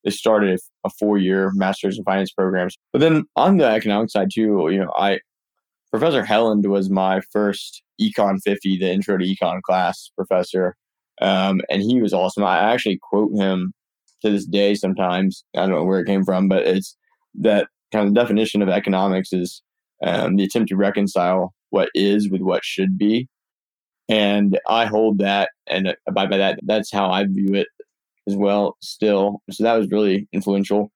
they 0.05 0.11
started 0.11 0.61
a 0.85 0.90
four 0.90 1.19
year 1.19 1.50
master's 1.54 1.99
in 1.99 2.04
finance 2.04 2.33
programs. 2.33 2.76
But 2.92 3.00
then 3.00 3.25
on 3.37 3.59
the 3.59 3.66
economic 3.66 4.11
side 4.11 4.28
too, 4.33 4.69
you 4.71 4.78
know, 4.78 4.92
I 4.97 5.21
Professor 5.90 6.23
Helland 6.23 6.66
was 6.66 6.88
my 6.88 7.21
first 7.33 7.83
Econ 8.00 8.38
50, 8.45 8.78
the 8.78 8.90
intro 8.90 9.19
to 9.19 9.25
econ 9.25 9.61
class 9.62 10.11
professor. 10.16 10.76
Um, 11.21 11.61
and 11.69 11.83
he 11.83 12.00
was 12.00 12.14
awesome. 12.14 12.45
I 12.45 12.59
actually 12.59 12.99
quote 13.02 13.33
him 13.35 13.75
to 14.23 14.30
this 14.30 14.47
day 14.47 14.75
sometimes. 14.75 15.45
I 15.57 15.61
don't 15.61 15.71
know 15.71 15.85
where 15.85 16.00
it 16.00 16.07
came 16.07 16.25
from, 16.25 16.49
but 16.49 16.66
it's 16.66 16.97
that 17.35 17.69
kind 17.92 18.07
of 18.07 18.14
definition 18.14 18.62
of 18.62 18.69
economics 18.69 19.33
is 19.33 19.62
um, 20.02 20.37
the 20.37 20.45
attempt 20.45 20.69
to 20.71 20.76
reconcile 20.76 21.52
what 21.71 21.90
is 21.95 22.30
with 22.30 22.40
what 22.40 22.64
should 22.64 22.97
be. 22.97 23.28
And 24.09 24.59
I 24.69 24.87
hold 24.87 25.19
that 25.19 25.50
and 25.66 25.95
abide 26.09 26.30
by 26.30 26.37
that. 26.38 26.59
That's 26.62 26.90
how 26.90 27.11
I 27.11 27.25
view 27.25 27.54
it 27.54 27.69
as 28.31 28.37
well, 28.37 28.77
still. 28.81 29.43
So 29.51 29.65
that 29.65 29.75
was 29.75 29.89
really 29.91 30.29
influential. 30.33 30.93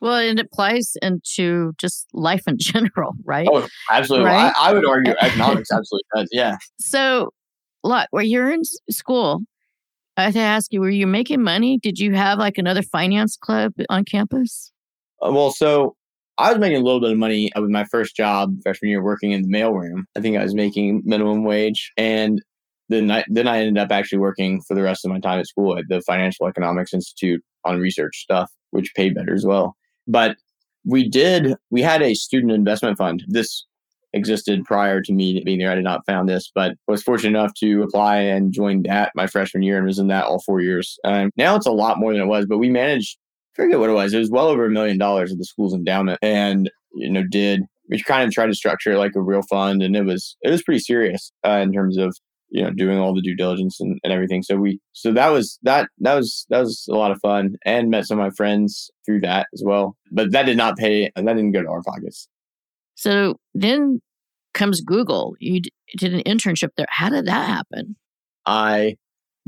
Well, 0.00 0.16
and 0.16 0.38
it 0.38 0.46
applies 0.46 0.92
into 1.02 1.72
just 1.78 2.06
life 2.12 2.42
in 2.46 2.56
general, 2.60 3.14
right? 3.24 3.48
Oh, 3.50 3.66
absolutely. 3.90 4.26
Right? 4.26 4.52
I, 4.56 4.70
I, 4.70 4.72
would 4.72 4.86
argue 4.86 5.14
economics 5.20 5.70
absolutely 5.70 6.06
does. 6.14 6.28
Yeah. 6.32 6.56
So, 6.78 7.30
look, 7.82 8.06
where 8.10 8.22
you're 8.22 8.50
in 8.50 8.62
school, 8.90 9.40
I 10.16 10.24
have 10.24 10.34
to 10.34 10.40
ask 10.40 10.72
you: 10.72 10.80
Were 10.80 10.90
you 10.90 11.06
making 11.06 11.42
money? 11.42 11.78
Did 11.78 11.98
you 11.98 12.14
have 12.14 12.38
like 12.38 12.58
another 12.58 12.82
finance 12.82 13.36
club 13.36 13.72
on 13.88 14.04
campus? 14.04 14.72
Uh, 15.24 15.32
well, 15.32 15.50
so 15.50 15.96
I 16.38 16.50
was 16.50 16.58
making 16.58 16.78
a 16.78 16.84
little 16.84 17.00
bit 17.00 17.12
of 17.12 17.18
money 17.18 17.50
with 17.56 17.70
my 17.70 17.84
first 17.84 18.16
job 18.16 18.54
freshman 18.62 18.90
year 18.90 19.02
working 19.02 19.32
in 19.32 19.42
the 19.42 19.48
mailroom. 19.48 20.04
I 20.16 20.20
think 20.20 20.36
I 20.36 20.42
was 20.42 20.54
making 20.54 21.02
minimum 21.04 21.44
wage, 21.44 21.92
and 21.96 22.42
then 22.88 23.10
I, 23.10 23.24
then 23.28 23.48
I 23.48 23.58
ended 23.58 23.78
up 23.78 23.90
actually 23.90 24.18
working 24.18 24.62
for 24.62 24.74
the 24.74 24.82
rest 24.82 25.04
of 25.04 25.10
my 25.10 25.20
time 25.20 25.40
at 25.40 25.46
school 25.46 25.76
at 25.76 25.84
the 25.88 26.00
Financial 26.02 26.46
Economics 26.46 26.94
Institute 26.94 27.42
on 27.64 27.80
research 27.80 28.16
stuff, 28.18 28.50
which 28.70 28.94
paid 28.94 29.14
better 29.14 29.34
as 29.34 29.44
well. 29.44 29.76
But 30.06 30.36
we 30.84 31.08
did, 31.08 31.54
we 31.70 31.82
had 31.82 32.02
a 32.02 32.14
student 32.14 32.52
investment 32.52 32.96
fund. 32.96 33.24
This 33.26 33.64
existed 34.12 34.64
prior 34.64 35.02
to 35.02 35.12
me 35.12 35.42
being 35.44 35.58
there. 35.58 35.70
I 35.70 35.74
did 35.74 35.84
not 35.84 36.06
found 36.06 36.28
this, 36.28 36.50
but 36.54 36.74
was 36.88 37.02
fortunate 37.02 37.38
enough 37.38 37.52
to 37.54 37.82
apply 37.82 38.18
and 38.18 38.52
join 38.52 38.82
that 38.84 39.12
my 39.14 39.26
freshman 39.26 39.62
year 39.62 39.76
and 39.76 39.86
was 39.86 39.98
in 39.98 40.08
that 40.08 40.24
all 40.24 40.40
four 40.40 40.60
years. 40.60 40.98
Um, 41.04 41.30
now 41.36 41.54
it's 41.56 41.66
a 41.66 41.72
lot 41.72 41.98
more 41.98 42.12
than 42.12 42.22
it 42.22 42.26
was, 42.26 42.46
but 42.46 42.58
we 42.58 42.70
managed, 42.70 43.18
I 43.54 43.62
forget 43.62 43.78
what 43.78 43.90
it 43.90 43.94
was. 43.94 44.14
It 44.14 44.18
was 44.18 44.30
well 44.30 44.48
over 44.48 44.66
a 44.66 44.70
million 44.70 44.96
dollars 44.96 45.32
of 45.32 45.38
the 45.38 45.44
school's 45.44 45.74
endowment 45.74 46.18
and, 46.22 46.70
you 46.94 47.10
know, 47.10 47.24
did, 47.24 47.62
we 47.88 48.02
kind 48.02 48.26
of 48.26 48.32
tried 48.32 48.46
to 48.46 48.54
structure 48.54 48.92
it 48.92 48.98
like 48.98 49.14
a 49.14 49.20
real 49.20 49.42
fund 49.42 49.82
and 49.82 49.94
it 49.94 50.04
was, 50.04 50.36
it 50.42 50.50
was 50.50 50.62
pretty 50.62 50.80
serious 50.80 51.32
uh, 51.46 51.58
in 51.58 51.72
terms 51.72 51.96
of 51.98 52.16
you 52.48 52.62
know 52.62 52.70
doing 52.70 52.98
all 52.98 53.14
the 53.14 53.22
due 53.22 53.36
diligence 53.36 53.80
and, 53.80 53.98
and 54.02 54.12
everything. 54.12 54.42
So 54.42 54.56
we 54.56 54.80
so 54.92 55.12
that 55.12 55.28
was 55.28 55.58
that 55.62 55.88
that 55.98 56.14
was 56.14 56.46
that 56.50 56.60
was 56.60 56.86
a 56.90 56.94
lot 56.94 57.10
of 57.10 57.18
fun 57.20 57.56
and 57.64 57.90
met 57.90 58.06
some 58.06 58.18
of 58.18 58.24
my 58.24 58.30
friends 58.30 58.90
through 59.04 59.20
that 59.20 59.48
as 59.52 59.62
well. 59.64 59.96
But 60.10 60.32
that 60.32 60.46
did 60.46 60.56
not 60.56 60.76
pay 60.76 61.10
and 61.16 61.26
that 61.26 61.34
didn't 61.34 61.52
go 61.52 61.62
to 61.62 61.68
our 61.68 61.82
pockets. 61.82 62.28
So 62.94 63.36
then 63.54 64.00
comes 64.54 64.80
google. 64.80 65.34
You 65.38 65.60
d- 65.60 65.72
did 65.96 66.14
an 66.14 66.22
internship 66.22 66.70
there. 66.76 66.86
How 66.88 67.08
did 67.10 67.26
that 67.26 67.46
happen? 67.46 67.96
I 68.46 68.96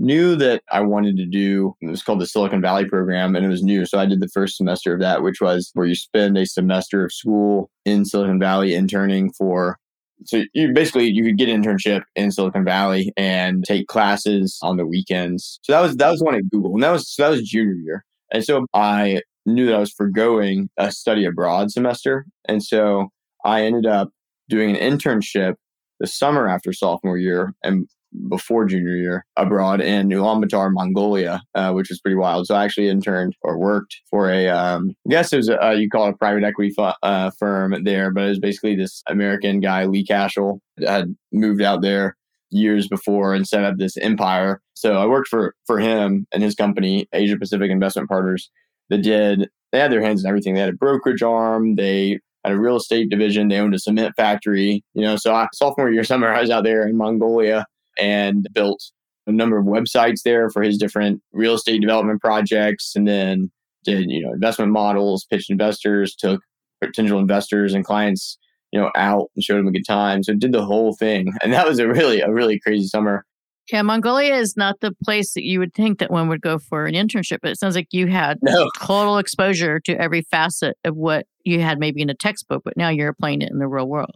knew 0.00 0.36
that 0.36 0.62
i 0.70 0.80
wanted 0.80 1.16
to 1.16 1.26
do 1.26 1.74
it 1.80 1.88
was 1.88 2.04
called 2.04 2.20
the 2.20 2.26
silicon 2.26 2.60
valley 2.60 2.84
program 2.84 3.34
and 3.34 3.44
it 3.44 3.48
was 3.48 3.64
new. 3.64 3.84
So 3.84 3.98
i 3.98 4.06
did 4.06 4.20
the 4.20 4.28
first 4.28 4.56
semester 4.56 4.94
of 4.94 5.00
that 5.00 5.22
which 5.22 5.40
was 5.40 5.70
where 5.74 5.86
you 5.86 5.96
spend 5.96 6.38
a 6.38 6.46
semester 6.46 7.04
of 7.04 7.12
school 7.12 7.68
in 7.84 8.04
silicon 8.04 8.38
valley 8.38 8.74
interning 8.74 9.32
for 9.32 9.76
so 10.24 10.42
you 10.54 10.72
basically 10.72 11.08
you 11.08 11.24
could 11.24 11.38
get 11.38 11.48
an 11.48 11.62
internship 11.62 12.02
in 12.16 12.30
Silicon 12.30 12.64
Valley 12.64 13.12
and 13.16 13.64
take 13.64 13.86
classes 13.86 14.58
on 14.62 14.76
the 14.76 14.86
weekends. 14.86 15.58
So 15.62 15.72
that 15.72 15.80
was 15.80 15.96
that 15.96 16.10
was 16.10 16.22
one 16.22 16.34
at 16.34 16.48
Google, 16.50 16.74
and 16.74 16.82
that 16.82 16.90
was 16.90 17.08
so 17.08 17.22
that 17.22 17.30
was 17.30 17.42
junior 17.42 17.74
year. 17.74 18.04
And 18.32 18.44
so 18.44 18.66
I 18.74 19.22
knew 19.46 19.66
that 19.66 19.74
I 19.74 19.78
was 19.78 19.92
foregoing 19.92 20.68
a 20.76 20.90
study 20.92 21.24
abroad 21.24 21.70
semester, 21.70 22.26
and 22.46 22.62
so 22.62 23.08
I 23.44 23.64
ended 23.64 23.86
up 23.86 24.10
doing 24.48 24.76
an 24.76 24.98
internship 24.98 25.54
the 26.00 26.06
summer 26.06 26.48
after 26.48 26.72
sophomore 26.72 27.18
year 27.18 27.52
and 27.62 27.88
before 28.28 28.64
junior 28.64 28.96
year 28.96 29.24
abroad 29.36 29.80
in 29.80 30.08
Ulaanbaatar, 30.08 30.70
Mongolia, 30.72 31.42
uh, 31.54 31.72
which 31.72 31.88
was 31.90 32.00
pretty 32.00 32.16
wild. 32.16 32.46
So 32.46 32.54
I 32.54 32.64
actually 32.64 32.88
interned 32.88 33.36
or 33.42 33.58
worked 33.58 33.96
for 34.10 34.30
a, 34.30 34.48
um, 34.48 34.94
I 35.06 35.10
guess 35.10 35.32
it 35.32 35.36
was 35.36 35.48
a, 35.48 35.62
uh, 35.64 35.70
you 35.72 35.88
call 35.88 36.06
it 36.06 36.14
a 36.14 36.16
private 36.16 36.44
equity 36.44 36.74
uh, 36.78 37.30
firm 37.38 37.84
there, 37.84 38.12
but 38.12 38.24
it 38.24 38.28
was 38.28 38.38
basically 38.38 38.76
this 38.76 39.02
American 39.08 39.60
guy, 39.60 39.84
Lee 39.84 40.04
Cashel, 40.04 40.60
had 40.84 41.14
moved 41.32 41.62
out 41.62 41.82
there 41.82 42.16
years 42.50 42.88
before 42.88 43.34
and 43.34 43.46
set 43.46 43.64
up 43.64 43.76
this 43.76 43.96
empire. 43.98 44.60
So 44.74 44.94
I 44.94 45.06
worked 45.06 45.28
for 45.28 45.54
for 45.66 45.78
him 45.78 46.26
and 46.32 46.42
his 46.42 46.54
company, 46.54 47.06
Asia 47.12 47.36
Pacific 47.36 47.70
Investment 47.70 48.08
Partners, 48.08 48.50
that 48.90 49.02
did 49.02 49.48
they 49.72 49.78
had 49.78 49.92
their 49.92 50.02
hands 50.02 50.24
in 50.24 50.28
everything. 50.28 50.54
They 50.54 50.60
had 50.60 50.70
a 50.70 50.76
brokerage 50.76 51.22
arm, 51.22 51.74
they 51.74 52.20
had 52.44 52.54
a 52.54 52.58
real 52.58 52.76
estate 52.76 53.10
division, 53.10 53.48
they 53.48 53.58
owned 53.58 53.74
a 53.74 53.78
cement 53.78 54.14
factory. 54.16 54.82
You 54.94 55.02
know, 55.02 55.16
so 55.16 55.34
I, 55.34 55.48
sophomore 55.52 55.90
year 55.90 56.04
summer, 56.04 56.32
I 56.32 56.40
was 56.40 56.50
out 56.50 56.64
there 56.64 56.86
in 56.86 56.96
Mongolia 56.96 57.66
and 57.98 58.46
built 58.52 58.80
a 59.26 59.32
number 59.32 59.58
of 59.58 59.66
websites 59.66 60.22
there 60.24 60.50
for 60.50 60.62
his 60.62 60.78
different 60.78 61.22
real 61.32 61.54
estate 61.54 61.80
development 61.80 62.20
projects. 62.20 62.92
And 62.96 63.06
then 63.06 63.50
did 63.84 64.10
you 64.10 64.22
know 64.22 64.32
investment 64.32 64.72
models 64.72 65.26
pitched 65.30 65.50
investors 65.50 66.14
took 66.14 66.40
potential 66.82 67.18
investors 67.18 67.74
and 67.74 67.84
clients 67.84 68.38
you 68.72 68.80
know 68.80 68.90
out 68.96 69.30
and 69.34 69.44
showed 69.44 69.58
them 69.58 69.68
a 69.68 69.72
good 69.72 69.86
time. 69.86 70.22
So 70.22 70.34
did 70.34 70.52
the 70.52 70.64
whole 70.64 70.96
thing. 70.96 71.32
And 71.42 71.52
that 71.52 71.68
was 71.68 71.78
a 71.78 71.86
really 71.86 72.20
a 72.20 72.32
really 72.32 72.58
crazy 72.58 72.86
summer. 72.86 73.24
Yeah 73.70 73.82
mongolia 73.82 74.34
is 74.34 74.56
not 74.56 74.80
the 74.80 74.92
place 75.04 75.34
that 75.34 75.44
you 75.44 75.58
would 75.58 75.74
think 75.74 75.98
that 75.98 76.10
one 76.10 76.28
would 76.28 76.40
go 76.40 76.58
for 76.58 76.86
an 76.86 76.94
internship 76.94 77.38
but 77.42 77.50
it 77.50 77.58
sounds 77.58 77.76
like 77.76 77.88
you 77.90 78.06
had 78.06 78.38
no. 78.40 78.66
total 78.80 79.18
exposure 79.18 79.78
to 79.80 80.00
every 80.00 80.22
facet 80.22 80.76
of 80.84 80.96
what 80.96 81.26
you 81.44 81.60
had 81.60 81.78
maybe 81.78 82.00
in 82.00 82.08
a 82.08 82.14
textbook 82.14 82.62
but 82.64 82.78
now 82.78 82.88
you're 82.88 83.10
applying 83.10 83.42
it 83.42 83.50
in 83.50 83.58
the 83.58 83.68
real 83.68 83.86
world 83.86 84.14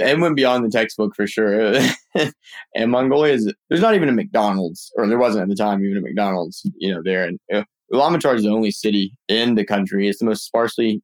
it 0.00 0.18
went 0.18 0.36
beyond 0.36 0.64
the 0.64 0.70
textbook 0.70 1.14
for 1.14 1.26
sure. 1.26 1.78
and 2.74 2.90
Mongolia 2.90 3.34
is 3.34 3.52
there's 3.68 3.80
not 3.80 3.94
even 3.94 4.08
a 4.08 4.12
McDonald's, 4.12 4.92
or 4.96 5.06
there 5.06 5.18
wasn't 5.18 5.42
at 5.42 5.48
the 5.48 5.54
time 5.54 5.84
even 5.84 5.98
a 5.98 6.00
McDonald's, 6.00 6.62
you 6.76 6.92
know, 6.92 7.02
there. 7.04 7.24
And 7.24 7.38
know, 7.50 7.64
Ulaanbaatar 7.92 8.36
is 8.36 8.42
the 8.42 8.50
only 8.50 8.70
city 8.70 9.12
in 9.28 9.54
the 9.54 9.64
country. 9.64 10.08
It's 10.08 10.18
the 10.18 10.26
most 10.26 10.44
sparsely 10.44 11.02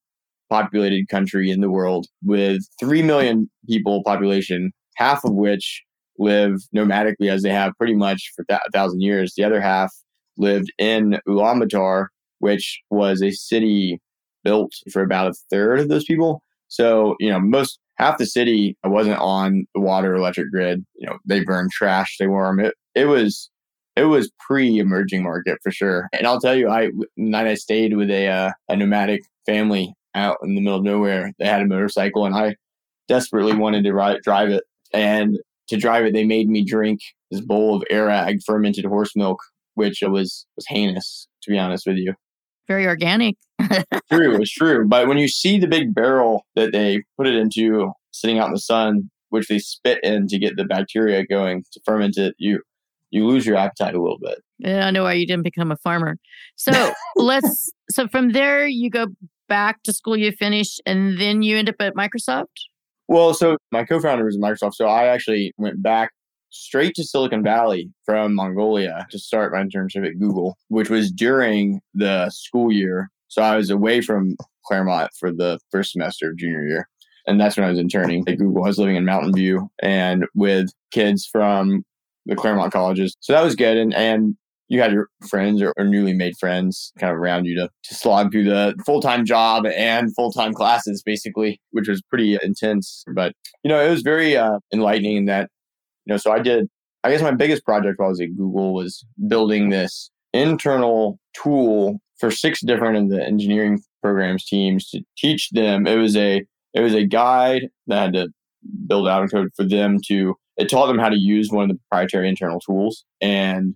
populated 0.48 1.08
country 1.08 1.50
in 1.50 1.60
the 1.60 1.70
world 1.70 2.06
with 2.24 2.62
three 2.78 3.02
million 3.02 3.50
people 3.68 4.02
population, 4.04 4.72
half 4.96 5.24
of 5.24 5.32
which 5.32 5.82
live 6.18 6.60
nomadically 6.74 7.30
as 7.30 7.42
they 7.42 7.50
have 7.50 7.72
pretty 7.76 7.94
much 7.94 8.32
for 8.34 8.44
th- 8.44 8.60
a 8.66 8.70
thousand 8.70 9.00
years. 9.00 9.34
The 9.36 9.44
other 9.44 9.60
half 9.60 9.92
lived 10.38 10.72
in 10.78 11.18
Ulaanbaatar, 11.28 12.06
which 12.38 12.80
was 12.90 13.22
a 13.22 13.32
city 13.32 14.00
built 14.44 14.72
for 14.92 15.02
about 15.02 15.30
a 15.30 15.34
third 15.50 15.80
of 15.80 15.88
those 15.88 16.04
people. 16.04 16.42
So, 16.68 17.16
you 17.18 17.30
know, 17.30 17.40
most 17.40 17.78
half 17.96 18.18
the 18.18 18.26
city 18.26 18.76
wasn't 18.84 19.18
on 19.18 19.66
the 19.74 19.80
water 19.80 20.14
electric 20.14 20.50
grid. 20.50 20.84
You 20.94 21.08
know, 21.08 21.18
they 21.24 21.40
burned 21.40 21.70
trash, 21.72 22.16
they 22.18 22.26
warm 22.26 22.60
it. 22.60 22.74
It 22.94 23.06
was 23.06 23.50
it 23.96 24.04
was 24.04 24.30
pre 24.46 24.78
emerging 24.78 25.22
market 25.22 25.58
for 25.62 25.70
sure. 25.70 26.08
And 26.12 26.26
I'll 26.26 26.40
tell 26.40 26.54
you, 26.54 26.68
I 26.68 26.90
night 27.16 27.46
I 27.46 27.54
stayed 27.54 27.96
with 27.96 28.10
a 28.10 28.28
uh, 28.28 28.50
a 28.68 28.76
nomadic 28.76 29.22
family 29.46 29.94
out 30.14 30.38
in 30.42 30.54
the 30.54 30.60
middle 30.60 30.78
of 30.78 30.84
nowhere. 30.84 31.32
They 31.38 31.46
had 31.46 31.62
a 31.62 31.66
motorcycle, 31.66 32.26
and 32.26 32.34
I 32.34 32.56
desperately 33.08 33.54
wanted 33.54 33.84
to 33.84 33.92
ride, 33.92 34.22
drive 34.22 34.50
it. 34.50 34.64
And 34.92 35.38
to 35.68 35.76
drive 35.76 36.04
it, 36.04 36.14
they 36.14 36.24
made 36.24 36.48
me 36.48 36.64
drink 36.64 37.00
this 37.30 37.40
bowl 37.40 37.76
of 37.76 37.84
airag 37.90 38.40
fermented 38.44 38.84
horse 38.84 39.16
milk, 39.16 39.40
which 39.74 40.02
was 40.02 40.46
was 40.56 40.66
heinous, 40.68 41.28
to 41.42 41.50
be 41.50 41.58
honest 41.58 41.86
with 41.86 41.96
you 41.96 42.14
very 42.66 42.86
organic. 42.86 43.36
true, 44.10 44.40
it's 44.40 44.52
true. 44.52 44.86
But 44.86 45.08
when 45.08 45.18
you 45.18 45.28
see 45.28 45.58
the 45.58 45.66
big 45.66 45.94
barrel 45.94 46.46
that 46.54 46.72
they 46.72 47.02
put 47.16 47.26
it 47.26 47.34
into 47.34 47.92
sitting 48.12 48.38
out 48.38 48.46
in 48.46 48.52
the 48.52 48.60
sun, 48.60 49.10
which 49.30 49.48
they 49.48 49.58
spit 49.58 49.98
in 50.02 50.26
to 50.28 50.38
get 50.38 50.56
the 50.56 50.64
bacteria 50.64 51.26
going 51.26 51.64
to 51.72 51.80
ferment 51.84 52.16
it, 52.16 52.34
you 52.38 52.60
you 53.10 53.26
lose 53.26 53.46
your 53.46 53.56
appetite 53.56 53.94
a 53.94 54.02
little 54.02 54.18
bit. 54.18 54.38
Yeah, 54.58 54.86
I 54.86 54.90
know 54.90 55.04
why 55.04 55.14
you 55.14 55.26
didn't 55.26 55.44
become 55.44 55.70
a 55.70 55.76
farmer. 55.76 56.16
So 56.56 56.92
let's 57.16 57.70
so 57.90 58.08
from 58.08 58.32
there 58.32 58.66
you 58.66 58.90
go 58.90 59.06
back 59.48 59.82
to 59.84 59.92
school, 59.92 60.16
you 60.16 60.32
finish, 60.32 60.78
and 60.86 61.18
then 61.18 61.42
you 61.42 61.56
end 61.56 61.68
up 61.68 61.76
at 61.80 61.94
Microsoft? 61.94 62.46
Well, 63.08 63.34
so 63.34 63.56
my 63.70 63.84
co-founder 63.84 64.24
was 64.24 64.36
at 64.36 64.42
Microsoft, 64.42 64.74
so 64.74 64.86
I 64.86 65.06
actually 65.06 65.54
went 65.56 65.82
back 65.82 66.10
straight 66.56 66.94
to 66.94 67.04
Silicon 67.04 67.42
Valley 67.42 67.90
from 68.04 68.34
Mongolia 68.34 69.06
to 69.10 69.18
start 69.18 69.52
my 69.52 69.62
internship 69.62 70.06
at 70.06 70.18
Google, 70.18 70.56
which 70.68 70.90
was 70.90 71.10
during 71.10 71.80
the 71.94 72.30
school 72.30 72.72
year. 72.72 73.10
So 73.28 73.42
I 73.42 73.56
was 73.56 73.70
away 73.70 74.00
from 74.00 74.36
Claremont 74.64 75.10
for 75.18 75.32
the 75.32 75.58
first 75.70 75.92
semester 75.92 76.30
of 76.30 76.36
junior 76.36 76.66
year. 76.66 76.88
And 77.26 77.40
that's 77.40 77.56
when 77.56 77.66
I 77.66 77.70
was 77.70 77.78
interning 77.78 78.24
at 78.28 78.38
Google. 78.38 78.64
I 78.64 78.68
was 78.68 78.78
living 78.78 78.96
in 78.96 79.04
Mountain 79.04 79.34
View 79.34 79.68
and 79.82 80.26
with 80.34 80.70
kids 80.92 81.28
from 81.30 81.84
the 82.24 82.36
Claremont 82.36 82.72
colleges. 82.72 83.16
So 83.20 83.32
that 83.32 83.42
was 83.42 83.56
good. 83.56 83.76
And, 83.76 83.94
and 83.94 84.36
you 84.68 84.80
had 84.80 84.92
your 84.92 85.08
friends 85.28 85.62
or, 85.62 85.72
or, 85.76 85.84
newly 85.84 86.12
made 86.12 86.36
friends 86.38 86.92
kind 86.98 87.12
of 87.12 87.18
around 87.18 87.44
you 87.44 87.54
to, 87.56 87.68
to 87.84 87.94
slog 87.94 88.32
through 88.32 88.44
the 88.44 88.74
full-time 88.84 89.24
job 89.24 89.66
and 89.66 90.14
full-time 90.14 90.52
classes 90.52 91.02
basically 91.04 91.60
which 91.70 91.88
was 91.88 92.02
pretty 92.02 92.36
intense 92.42 93.04
but 93.14 93.32
you 93.62 93.68
know 93.68 93.80
it 93.80 93.90
was 93.90 94.02
very 94.02 94.36
uh, 94.36 94.58
enlightening 94.72 95.16
in 95.16 95.24
that 95.26 95.50
you 96.06 96.14
know, 96.14 96.16
so 96.16 96.32
I 96.32 96.38
did, 96.38 96.68
I 97.04 97.10
guess 97.10 97.22
my 97.22 97.32
biggest 97.32 97.64
project 97.64 97.98
while 97.98 98.08
I 98.08 98.10
was 98.10 98.20
at 98.20 98.36
Google 98.36 98.74
was 98.74 99.04
building 99.28 99.68
this 99.68 100.10
internal 100.32 101.18
tool 101.34 101.98
for 102.18 102.30
six 102.30 102.60
different 102.62 102.96
of 102.96 103.10
the 103.10 103.24
engineering 103.24 103.80
programs 104.02 104.44
teams 104.44 104.88
to 104.90 105.02
teach 105.18 105.50
them. 105.50 105.86
It 105.86 105.96
was 105.96 106.16
a, 106.16 106.44
it 106.74 106.80
was 106.80 106.94
a 106.94 107.04
guide 107.04 107.68
that 107.86 108.02
had 108.02 108.12
to 108.14 108.28
build 108.86 109.08
out 109.08 109.24
a 109.24 109.28
code 109.28 109.50
for 109.54 109.64
them 109.64 109.98
to, 110.06 110.34
it 110.56 110.68
taught 110.68 110.86
them 110.86 110.98
how 110.98 111.10
to 111.10 111.18
use 111.18 111.50
one 111.50 111.64
of 111.64 111.68
the 111.68 111.80
proprietary 111.88 112.28
internal 112.28 112.60
tools. 112.60 113.04
And 113.20 113.74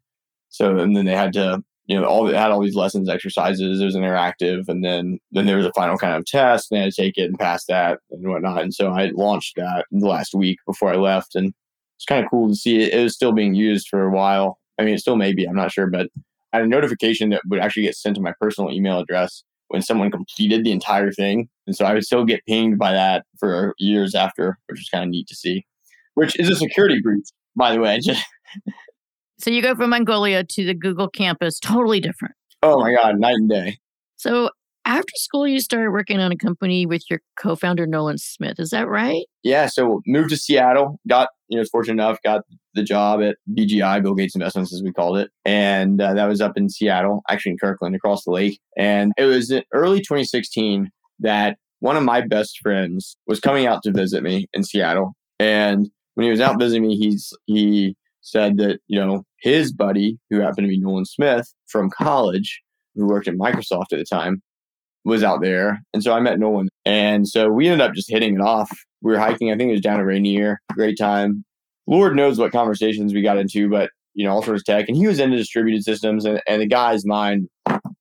so, 0.49 0.79
and 0.79 0.97
then 0.97 1.05
they 1.05 1.15
had 1.15 1.33
to, 1.35 1.63
you 1.87 2.01
know, 2.01 2.07
all 2.07 2.25
they 2.25 2.37
had 2.37 2.53
all 2.53 2.63
these 2.63 2.77
lessons, 2.77 3.09
exercises. 3.09 3.81
It 3.81 3.85
was 3.85 3.97
interactive, 3.97 4.69
and 4.69 4.85
then 4.85 5.19
then 5.33 5.47
there 5.47 5.57
was 5.57 5.67
a 5.67 5.73
final 5.73 5.97
kind 5.97 6.15
of 6.15 6.25
test, 6.25 6.71
and 6.71 6.79
they 6.79 6.85
had 6.85 6.93
to 6.93 7.03
take 7.03 7.19
it 7.19 7.25
and 7.25 7.39
pass 7.39 7.65
that 7.65 7.99
and 8.13 8.29
whatnot. 8.29 8.63
And 8.63 8.73
so 8.73 8.93
I 8.93 9.11
launched 9.13 9.57
that 9.57 9.87
the 9.91 10.07
last 10.07 10.33
week 10.33 10.59
before 10.67 10.93
I 10.93 10.97
left, 10.97 11.35
and 11.35 11.53
it's 12.01 12.07
kind 12.07 12.25
of 12.25 12.31
cool 12.31 12.49
to 12.49 12.55
see 12.55 12.81
it. 12.81 12.95
It 12.95 13.03
was 13.03 13.15
still 13.15 13.33
being 13.33 13.55
used 13.55 13.89
for 13.89 14.03
a 14.03 14.11
while. 14.11 14.59
I 14.79 14.85
mean, 14.85 14.95
it 14.95 15.01
still 15.01 15.17
may 15.17 15.35
be, 15.35 15.45
I'm 15.45 15.55
not 15.55 15.71
sure, 15.71 15.87
but 15.87 16.09
I 16.51 16.57
had 16.57 16.65
a 16.65 16.69
notification 16.69 17.29
that 17.29 17.43
would 17.47 17.61
actually 17.61 17.83
get 17.83 17.95
sent 17.95 18.17
to 18.17 18.23
my 18.23 18.33
personal 18.41 18.71
email 18.73 19.01
address 19.01 19.45
when 19.69 19.83
someone 19.83 20.11
completed 20.11 20.65
the 20.65 20.73
entire 20.73 21.13
thing. 21.13 21.51
And 21.67 21.77
so 21.77 21.85
I 21.85 21.93
would 21.93 22.05
still 22.05 22.25
get 22.25 22.41
pinged 22.47 22.79
by 22.79 22.93
that 22.93 23.27
for 23.39 23.75
years 23.79 24.15
after, 24.15 24.59
which 24.67 24.81
is 24.81 24.89
kind 24.89 25.05
of 25.05 25.11
neat 25.11 25.29
to 25.29 25.35
see, 25.35 25.67
which 26.15 26.41
is 26.41 26.49
a 26.49 26.57
security 26.57 27.03
breach, 27.03 27.29
by 27.55 27.75
the 27.75 27.81
way. 27.81 28.01
so 29.39 29.51
you 29.51 29.61
go 29.61 29.75
from 29.75 29.91
Mongolia 29.91 30.43
to 30.43 30.65
the 30.65 30.75
Google 30.75 31.11
campus, 31.11 31.61
totally 31.61 32.01
different. 32.01 32.35
Oh 32.63 32.81
my 32.81 32.95
God, 32.95 33.19
night 33.19 33.35
and 33.35 33.51
day. 33.51 33.77
So 34.17 34.49
after 34.91 35.13
school, 35.15 35.47
you 35.47 35.61
started 35.61 35.93
working 35.93 36.19
on 36.19 36.33
a 36.33 36.37
company 36.37 36.85
with 36.85 37.05
your 37.09 37.21
co-founder 37.37 37.87
Nolan 37.87 38.19
Smith. 38.19 38.59
Is 38.59 38.71
that 38.71 38.89
right? 38.89 39.25
Yeah. 39.45 39.67
So 39.67 40.03
moved 40.05 40.31
to 40.31 40.37
Seattle. 40.37 40.99
Got 41.09 41.29
you 41.49 41.59
know, 41.59 41.65
fortunate 41.71 42.03
enough. 42.03 42.19
Got 42.25 42.43
the 42.75 42.83
job 42.83 43.23
at 43.23 43.37
BGI, 43.57 44.03
Bill 44.03 44.17
Gates 44.17 44.35
Investments, 44.35 44.75
as 44.75 44.83
we 44.83 44.93
called 44.93 45.19
it, 45.19 45.31
and 45.45 46.01
uh, 46.01 46.13
that 46.15 46.27
was 46.27 46.41
up 46.41 46.57
in 46.57 46.69
Seattle, 46.69 47.23
actually 47.31 47.53
in 47.53 47.59
Kirkland, 47.59 47.95
across 47.95 48.25
the 48.25 48.33
lake. 48.33 48.59
And 48.77 49.13
it 49.17 49.25
was 49.25 49.51
in 49.51 49.63
early 49.73 49.99
2016 49.99 50.91
that 51.21 51.57
one 51.79 51.97
of 51.97 52.03
my 52.03 52.21
best 52.21 52.59
friends 52.61 53.17
was 53.27 53.41
coming 53.41 53.67
out 53.67 53.83
to 53.85 53.93
visit 53.93 54.23
me 54.25 54.49
in 54.53 54.65
Seattle, 54.65 55.15
and 55.39 55.89
when 56.15 56.25
he 56.25 56.31
was 56.31 56.41
out 56.41 56.59
visiting 56.59 56.83
me, 56.83 56.97
he's 56.97 57.33
he 57.47 57.97
said 58.23 58.57
that 58.59 58.81
you 58.89 58.99
know 58.99 59.23
his 59.41 59.73
buddy, 59.73 60.19
who 60.31 60.41
happened 60.41 60.67
to 60.67 60.69
be 60.69 60.81
Nolan 60.81 61.05
Smith 61.05 61.47
from 61.69 61.91
college, 61.91 62.61
who 62.97 63.07
worked 63.07 63.29
at 63.29 63.35
Microsoft 63.35 63.93
at 63.93 63.99
the 63.99 64.05
time, 64.05 64.43
was 65.05 65.23
out 65.23 65.41
there. 65.41 65.81
And 65.95 66.03
so 66.03 66.13
I 66.13 66.21
met 66.21 66.39
Nolan. 66.39 66.69
And 66.85 67.27
so 67.27 67.51
we 67.51 67.69
ended 67.69 67.81
up 67.81 67.95
just 67.95 68.11
hitting 68.11 68.35
it 68.35 68.41
off. 68.41 68.71
We 69.03 69.13
were 69.13 69.19
hiking, 69.19 69.51
I 69.51 69.57
think 69.57 69.69
it 69.69 69.73
was 69.73 69.81
down 69.81 70.01
at 70.01 70.07
Rainier. 70.07 70.61
Great 70.73 70.99
time. 70.99 71.45
Lord 71.87 72.15
knows 72.15 72.39
what 72.39 72.53
conversations 72.53 73.15
we 73.15 73.23
got 73.23 73.39
into, 73.39 73.69
but 73.69 73.91
you 74.15 74.25
know, 74.25 74.33
all 74.33 74.43
sorts 74.43 74.63
of 74.63 74.67
tech. 74.67 74.89
And 74.89 74.97
he 74.97 75.07
was 75.07 75.19
into 75.19 75.37
distributed 75.37 75.85
systems 75.85 76.25
and, 76.25 76.43
and 76.47 76.61
the 76.61 76.67
guy's 76.67 77.07
mind, 77.07 77.49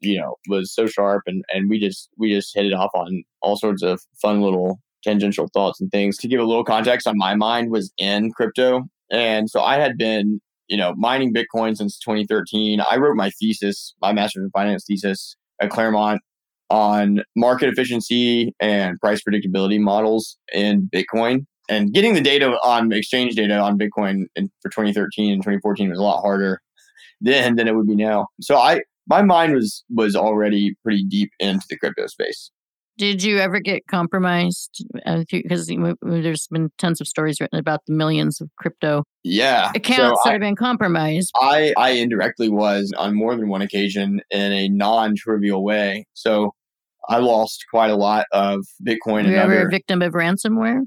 you 0.01 0.19
know, 0.19 0.35
was 0.47 0.73
so 0.73 0.87
sharp 0.87 1.23
and, 1.27 1.43
and 1.53 1.69
we 1.69 1.79
just 1.79 2.09
we 2.17 2.31
just 2.33 2.53
hit 2.53 2.65
it 2.65 2.73
off 2.73 2.91
on 2.93 3.23
all 3.41 3.55
sorts 3.55 3.81
of 3.81 4.01
fun 4.21 4.41
little 4.41 4.79
tangential 5.03 5.47
thoughts 5.53 5.79
and 5.79 5.91
things. 5.91 6.17
To 6.17 6.27
give 6.27 6.39
a 6.39 6.45
little 6.45 6.65
context 6.65 7.07
on 7.07 7.17
my 7.17 7.35
mind 7.35 7.71
was 7.71 7.91
in 7.97 8.31
crypto. 8.31 8.83
And 9.11 9.49
so 9.49 9.61
I 9.61 9.75
had 9.75 9.97
been, 9.97 10.41
you 10.67 10.77
know, 10.77 10.93
mining 10.97 11.33
Bitcoin 11.33 11.77
since 11.77 11.97
2013. 11.99 12.81
I 12.81 12.97
wrote 12.97 13.15
my 13.15 13.29
thesis, 13.31 13.95
my 14.01 14.11
master's 14.11 14.43
in 14.43 14.51
finance 14.51 14.85
thesis 14.85 15.35
at 15.61 15.69
Claremont 15.69 16.21
on 16.69 17.21
market 17.35 17.69
efficiency 17.69 18.53
and 18.59 18.99
price 18.99 19.21
predictability 19.21 19.79
models 19.79 20.37
in 20.53 20.89
Bitcoin. 20.93 21.45
And 21.69 21.93
getting 21.93 22.13
the 22.13 22.21
data 22.21 22.57
on 22.63 22.91
exchange 22.91 23.35
data 23.35 23.59
on 23.59 23.77
Bitcoin 23.77 24.25
in, 24.35 24.49
for 24.61 24.69
2013 24.69 25.33
and 25.33 25.41
2014 25.41 25.89
was 25.89 25.99
a 25.99 26.03
lot 26.03 26.21
harder 26.21 26.61
then 27.21 27.55
than 27.55 27.67
it 27.67 27.75
would 27.75 27.87
be 27.87 27.95
now. 27.95 28.27
So 28.41 28.57
I 28.57 28.81
my 29.07 29.21
mind 29.21 29.53
was 29.53 29.83
was 29.89 30.15
already 30.15 30.75
pretty 30.83 31.03
deep 31.03 31.31
into 31.39 31.65
the 31.69 31.77
crypto 31.77 32.07
space. 32.07 32.51
Did 32.97 33.23
you 33.23 33.37
ever 33.37 33.61
get 33.61 33.87
compromised? 33.87 34.85
Because 35.31 35.69
uh, 35.69 35.93
there's 36.01 36.47
been 36.47 36.69
tons 36.77 36.99
of 36.99 37.07
stories 37.07 37.39
written 37.39 37.57
about 37.57 37.79
the 37.87 37.93
millions 37.93 38.41
of 38.41 38.49
crypto 38.57 39.03
yeah 39.23 39.71
accounts 39.73 40.19
so 40.23 40.29
that 40.29 40.29
I, 40.29 40.31
have 40.33 40.41
been 40.41 40.55
compromised. 40.55 41.31
I 41.35 41.73
I 41.77 41.91
indirectly 41.91 42.49
was 42.49 42.93
on 42.97 43.15
more 43.15 43.35
than 43.35 43.47
one 43.47 43.61
occasion 43.61 44.21
in 44.31 44.51
a 44.51 44.67
non-trivial 44.69 45.63
way. 45.63 46.05
So 46.13 46.53
I 47.07 47.17
lost 47.17 47.65
quite 47.71 47.91
a 47.91 47.95
lot 47.95 48.25
of 48.31 48.65
Bitcoin. 48.85 49.25
Were 49.25 49.31
you 49.31 49.37
ever 49.37 49.67
a 49.67 49.69
victim 49.69 50.01
of 50.01 50.13
ransomware? 50.13 50.81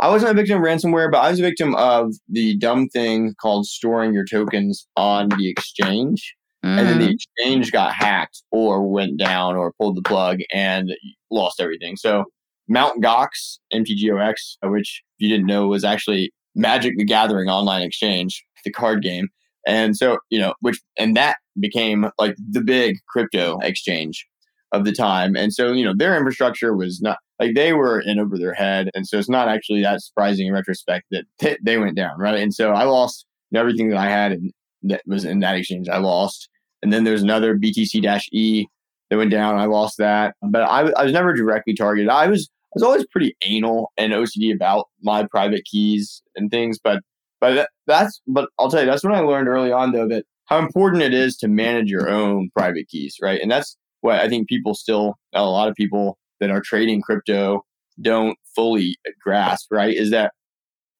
I 0.00 0.08
wasn't 0.08 0.32
a 0.32 0.34
victim 0.34 0.58
of 0.58 0.64
ransomware, 0.64 1.10
but 1.10 1.18
I 1.18 1.30
was 1.30 1.38
a 1.38 1.42
victim 1.42 1.74
of 1.74 2.14
the 2.28 2.56
dumb 2.58 2.88
thing 2.88 3.34
called 3.40 3.66
storing 3.66 4.12
your 4.12 4.24
tokens 4.24 4.86
on 4.96 5.28
the 5.28 5.48
exchange. 5.48 6.34
Mm. 6.64 6.78
And 6.78 6.88
then 6.88 6.98
the 6.98 7.08
mm. 7.08 7.14
exchange 7.14 7.72
got 7.72 7.92
hacked 7.92 8.42
or 8.50 8.88
went 8.88 9.18
down 9.18 9.56
or 9.56 9.72
pulled 9.78 9.96
the 9.96 10.02
plug 10.02 10.38
and 10.52 10.92
lost 11.30 11.60
everything. 11.60 11.96
So 11.96 12.24
Mount 12.68 13.02
Gox, 13.02 13.58
MTGOX, 13.72 14.56
which 14.64 15.02
if 15.18 15.24
you 15.24 15.28
didn't 15.28 15.46
know 15.46 15.68
was 15.68 15.84
actually 15.84 16.32
Magic 16.54 16.94
the 16.96 17.04
Gathering 17.04 17.48
online 17.48 17.82
exchange, 17.82 18.44
the 18.64 18.72
card 18.72 19.02
game. 19.02 19.28
And 19.66 19.96
so, 19.96 20.18
you 20.30 20.40
know, 20.40 20.54
which, 20.60 20.80
and 20.98 21.16
that 21.16 21.36
became 21.60 22.10
like 22.18 22.34
the 22.50 22.60
big 22.60 22.96
crypto 23.08 23.58
exchange 23.60 24.26
of 24.72 24.84
the 24.84 24.92
time. 24.92 25.36
And 25.36 25.52
so, 25.52 25.72
you 25.72 25.84
know, 25.84 25.94
their 25.96 26.16
infrastructure 26.16 26.74
was 26.74 27.00
not 27.00 27.18
like 27.38 27.54
they 27.54 27.72
were 27.72 28.00
in 28.00 28.18
over 28.18 28.38
their 28.38 28.54
head. 28.54 28.90
And 28.94 29.06
so 29.06 29.18
it's 29.18 29.28
not 29.28 29.48
actually 29.48 29.82
that 29.82 30.02
surprising 30.02 30.46
in 30.46 30.52
retrospect 30.52 31.06
that 31.10 31.24
t- 31.38 31.58
they 31.62 31.78
went 31.78 31.96
down, 31.96 32.18
right? 32.18 32.38
And 32.38 32.54
so 32.54 32.72
I 32.72 32.84
lost 32.84 33.26
everything 33.54 33.90
that 33.90 33.98
I 33.98 34.08
had 34.08 34.32
and 34.32 34.52
that 34.82 35.02
was 35.06 35.24
in 35.24 35.40
that 35.40 35.56
exchange. 35.56 35.88
I 35.88 35.98
lost. 35.98 36.48
And 36.82 36.92
then 36.92 37.04
there's 37.04 37.22
another 37.22 37.56
BTC 37.56 38.22
E 38.32 38.66
that 39.10 39.16
went 39.16 39.30
down. 39.30 39.58
I 39.58 39.66
lost 39.66 39.98
that. 39.98 40.34
But 40.42 40.62
I, 40.62 40.90
I 40.90 41.04
was 41.04 41.12
never 41.12 41.34
directly 41.34 41.74
targeted. 41.74 42.08
I 42.08 42.26
was 42.28 42.48
I 42.72 42.76
was 42.76 42.82
always 42.82 43.06
pretty 43.08 43.36
anal 43.44 43.92
and 43.98 44.14
OCD 44.14 44.54
about 44.54 44.86
my 45.02 45.26
private 45.30 45.64
keys 45.66 46.22
and 46.34 46.50
things. 46.50 46.78
But 46.82 47.02
but 47.40 47.68
that's 47.86 48.20
but 48.26 48.48
I'll 48.58 48.70
tell 48.70 48.80
you 48.80 48.86
that's 48.86 49.04
what 49.04 49.14
I 49.14 49.20
learned 49.20 49.48
early 49.48 49.70
on 49.70 49.92
though 49.92 50.08
that 50.08 50.24
how 50.46 50.58
important 50.58 51.02
it 51.02 51.14
is 51.14 51.36
to 51.38 51.48
manage 51.48 51.90
your 51.90 52.08
own 52.08 52.50
private 52.56 52.88
keys, 52.88 53.16
right? 53.20 53.40
And 53.40 53.50
that's 53.50 53.76
what 54.02 54.20
I 54.20 54.28
think 54.28 54.48
people 54.48 54.74
still, 54.74 55.16
a 55.32 55.44
lot 55.44 55.68
of 55.68 55.74
people 55.74 56.18
that 56.40 56.50
are 56.50 56.60
trading 56.60 57.00
crypto 57.00 57.64
don't 58.00 58.36
fully 58.54 58.96
grasp, 59.22 59.68
right? 59.70 59.94
Is 59.94 60.10
that 60.10 60.32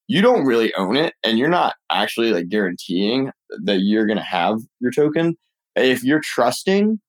you 0.08 0.22
don't 0.22 0.44
really 0.44 0.72
own 0.74 0.96
it 0.96 1.14
and 1.22 1.38
you're 1.38 1.48
not 1.48 1.74
actually 1.90 2.32
like 2.32 2.48
guaranteeing 2.48 3.30
that 3.64 3.80
you're 3.80 4.06
going 4.06 4.18
to 4.18 4.24
have 4.24 4.58
your 4.80 4.90
token. 4.90 5.36
If 5.76 6.02
you're 6.04 6.20
trusting 6.20 7.00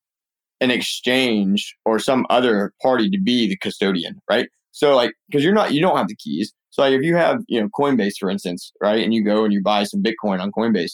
an 0.62 0.71
exchange 0.71 1.75
or 1.85 2.00
some 2.00 2.25
other 2.29 2.73
party 2.81 3.10
to 3.10 3.19
be 3.19 3.47
the 3.47 3.58
custodian, 3.58 4.19
right? 4.29 4.47
So 4.71 4.95
like, 4.95 5.13
cause 5.32 5.43
you're 5.43 5.53
not, 5.53 5.73
you 5.73 5.82
don't 5.82 5.97
have 5.97 6.08
the 6.08 6.15
keys. 6.15 6.53
So 6.69 6.82
like 6.82 6.93
if 6.93 7.03
you 7.03 7.15
have, 7.15 7.39
you 7.47 7.62
know, 7.62 7.69
Coinbase, 7.77 8.13
for 8.19 8.29
instance, 8.29 8.71
right? 8.82 9.03
And 9.03 9.13
you 9.13 9.23
go 9.23 9.43
and 9.43 9.53
you 9.53 9.62
buy 9.62 9.84
some 9.84 10.01
Bitcoin 10.01 10.39
on 10.39 10.51
Coinbase. 10.51 10.93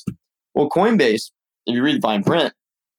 Well, 0.55 0.69
Coinbase, 0.69 1.31
if 1.67 1.75
you 1.75 1.83
read 1.83 1.97
the 1.97 2.01
fine 2.01 2.23
print, 2.23 2.53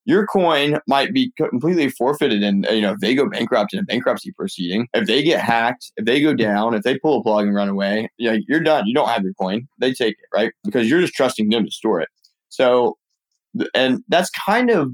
your 0.05 0.27
coin 0.27 0.79
might 0.87 1.13
be 1.13 1.33
completely 1.37 1.91
forfeited 1.91 2.43
and 2.43 2.67
uh, 2.67 2.73
you 2.73 2.81
know 2.81 2.93
if 2.93 3.01
they 3.01 3.15
go 3.15 3.29
bankrupt 3.29 3.73
in 3.73 3.79
a 3.79 3.85
bankruptcy 3.85 4.33
proceeding 4.33 4.89
if 4.95 5.07
they 5.07 5.23
get 5.23 5.41
hacked 5.41 5.93
if 5.97 6.05
they 6.05 6.21
go 6.21 6.35
down 6.35 6.75
if 6.75 6.83
they 6.83 6.99
pull 6.99 7.21
a 7.21 7.23
plug 7.23 7.47
and 7.47 7.55
run 7.55 7.69
away 7.69 8.09
you 8.19 8.31
know, 8.31 8.39
you're 8.49 8.61
done. 8.61 8.87
You 8.87 8.95
don't 8.95 9.09
have 9.09 9.23
your 9.23 9.35
coin. 9.35 9.67
They 9.79 9.93
take 9.93 10.17
it 10.19 10.37
right? 10.37 10.53
Because 10.65 10.89
you're 10.89 11.01
just 11.01 11.15
trusting 11.15 11.49
them 11.49 11.65
to 11.65 11.71
store 11.71 12.01
it. 12.01 12.09
So 12.49 12.97
and 13.75 14.03
that's 14.09 14.31
kind 14.31 14.71
of 14.71 14.93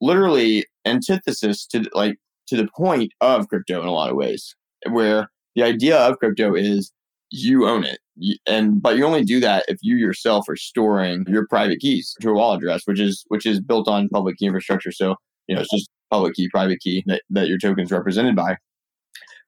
literally 0.00 0.66
antithesis 0.84 1.66
to 1.66 1.84
like 1.94 2.16
to 2.48 2.56
the 2.56 2.68
point 2.76 3.12
of 3.20 3.48
crypto 3.48 3.80
in 3.80 3.88
a 3.88 3.92
lot 3.92 4.10
of 4.10 4.16
ways 4.16 4.54
where 4.90 5.28
the 5.54 5.62
idea 5.62 5.98
of 5.98 6.18
crypto 6.18 6.54
is 6.54 6.92
you 7.30 7.66
own 7.66 7.82
it 7.82 7.98
and 8.46 8.80
but 8.80 8.96
you 8.96 9.04
only 9.04 9.24
do 9.24 9.40
that 9.40 9.64
if 9.68 9.78
you 9.82 9.96
yourself 9.96 10.48
are 10.48 10.56
storing 10.56 11.24
your 11.28 11.46
private 11.46 11.80
keys 11.80 12.14
to 12.20 12.30
a 12.30 12.34
wallet 12.34 12.58
address 12.58 12.82
which 12.86 13.00
is 13.00 13.24
which 13.28 13.46
is 13.46 13.60
built 13.60 13.88
on 13.88 14.08
public 14.08 14.36
key 14.36 14.46
infrastructure. 14.46 14.92
So 14.92 15.16
you 15.46 15.54
know 15.54 15.60
it's 15.60 15.70
just 15.70 15.88
public 16.10 16.34
key 16.34 16.48
private 16.48 16.80
key 16.80 17.02
that, 17.06 17.22
that 17.30 17.48
your 17.48 17.58
token's 17.58 17.92
represented 17.92 18.36
by. 18.36 18.56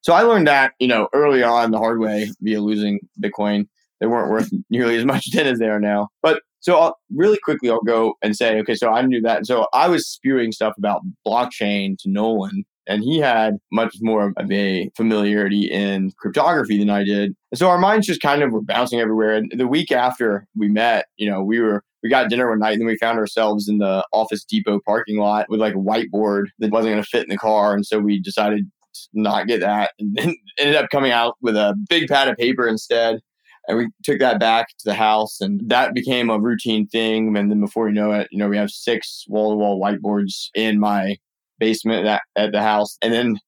So 0.03 0.13
i 0.13 0.23
learned 0.23 0.47
that 0.47 0.73
you 0.79 0.89
know 0.89 1.09
early 1.13 1.43
on 1.43 1.71
the 1.71 1.79
hard 1.79 2.01
way 2.01 2.31
via 2.41 2.61
losing 2.61 3.01
bitcoin. 3.21 3.67
They 4.01 4.07
weren't 4.07 4.31
worth 4.31 4.51
nearly 4.71 4.97
as 4.97 5.05
much 5.05 5.31
then 5.33 5.47
as 5.47 5.59
they 5.59 5.69
are 5.69 5.81
now. 5.81 6.09
But 6.23 6.43
so 6.61 6.77
I'll, 6.77 6.99
really 7.15 7.39
quickly 7.39 7.71
i'll 7.71 7.81
go 7.81 8.15
and 8.23 8.37
say 8.37 8.59
okay 8.61 8.75
so 8.75 8.93
i 8.93 9.03
knew 9.03 9.21
that. 9.23 9.47
So 9.47 9.67
i 9.73 9.89
was 9.89 10.09
spewing 10.09 10.53
stuff 10.53 10.75
about 10.77 11.03
blockchain 11.27 11.97
to 12.01 12.11
nolan 12.11 12.65
and 12.89 13.05
he 13.05 13.19
had 13.19 13.59
much 13.71 13.97
more 14.01 14.33
of 14.37 14.51
a 14.51 14.91
familiarity 14.97 15.71
in 15.71 16.11
cryptography 16.19 16.79
than 16.79 16.91
I 16.91 17.05
did. 17.05 17.37
And 17.53 17.59
so 17.59 17.69
our 17.69 17.79
minds 17.79 18.07
just 18.07 18.23
kind 18.23 18.43
of 18.43 18.51
were 18.51 18.63
bouncing 18.63 18.99
everywhere. 18.99 19.35
And 19.35 19.53
the 19.55 19.69
week 19.69 19.93
after 19.93 20.47
we 20.57 20.69
met, 20.69 21.07
you 21.17 21.31
know, 21.31 21.43
we 21.43 21.61
were 21.61 21.85
we 22.03 22.09
got 22.09 22.31
dinner 22.31 22.49
one 22.49 22.61
night 22.61 22.73
and 22.73 22.81
then 22.81 22.87
we 22.87 22.97
found 22.97 23.19
ourselves 23.19 23.69
in 23.69 23.79
the 23.79 24.05
Office 24.13 24.45
Depot 24.45 24.81
parking 24.87 25.19
lot 25.19 25.47
with 25.49 25.61
like 25.61 25.75
a 25.75 25.79
whiteboard 25.79 26.47
that 26.59 26.71
wasn't 26.71 26.97
to 26.97 27.03
fit 27.03 27.25
in 27.25 27.31
the 27.31 27.37
car, 27.37 27.75
and 27.75 27.85
so 27.85 27.99
we 27.99 28.21
decided 28.21 28.65
to 28.95 29.09
not 29.13 29.47
get 29.47 29.61
that, 29.61 29.93
and 29.99 30.17
then 30.17 30.35
ended 30.59 30.77
up 30.77 30.91
coming 30.91 31.13
out 31.13 31.35
with 31.43 31.57
a 31.57 31.75
big 31.89 32.09
pad 32.09 32.29
of 32.29 32.37
paper 32.37 32.67
instead. 32.67 33.21
And 33.67 33.77
we 33.77 33.89
took 34.03 34.19
that 34.21 34.41
back 34.41 34.69
to 34.69 34.85
the 34.85 34.95
house, 34.95 35.41
and 35.41 35.61
that 35.69 35.93
became 35.93 36.31
a 36.31 36.41
routine 36.41 36.87
thing. 36.87 37.37
And 37.37 37.51
then 37.51 37.61
before 37.61 37.89
you 37.89 37.95
know 37.95 38.13
it, 38.13 38.29
you 38.31 38.39
know, 38.39 38.49
we 38.49 38.57
have 38.57 38.71
six 38.71 39.27
wall 39.29 39.51
to 39.51 39.57
wall 39.57 39.79
whiteboards 39.79 40.49
in 40.55 40.81
my 40.81 41.17
basement 41.59 42.07
at, 42.07 42.23
at 42.37 42.53
the 42.53 42.63
house. 42.63 42.97
And 43.03 43.13
then 43.13 43.39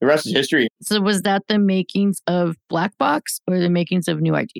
the 0.00 0.06
rest 0.06 0.26
is 0.26 0.32
history. 0.32 0.68
So 0.82 1.00
was 1.00 1.22
that 1.22 1.42
the 1.48 1.58
makings 1.58 2.20
of 2.26 2.56
Black 2.68 2.96
Box 2.98 3.40
or 3.48 3.58
the 3.58 3.70
makings 3.70 4.08
of 4.08 4.18
NuID? 4.18 4.50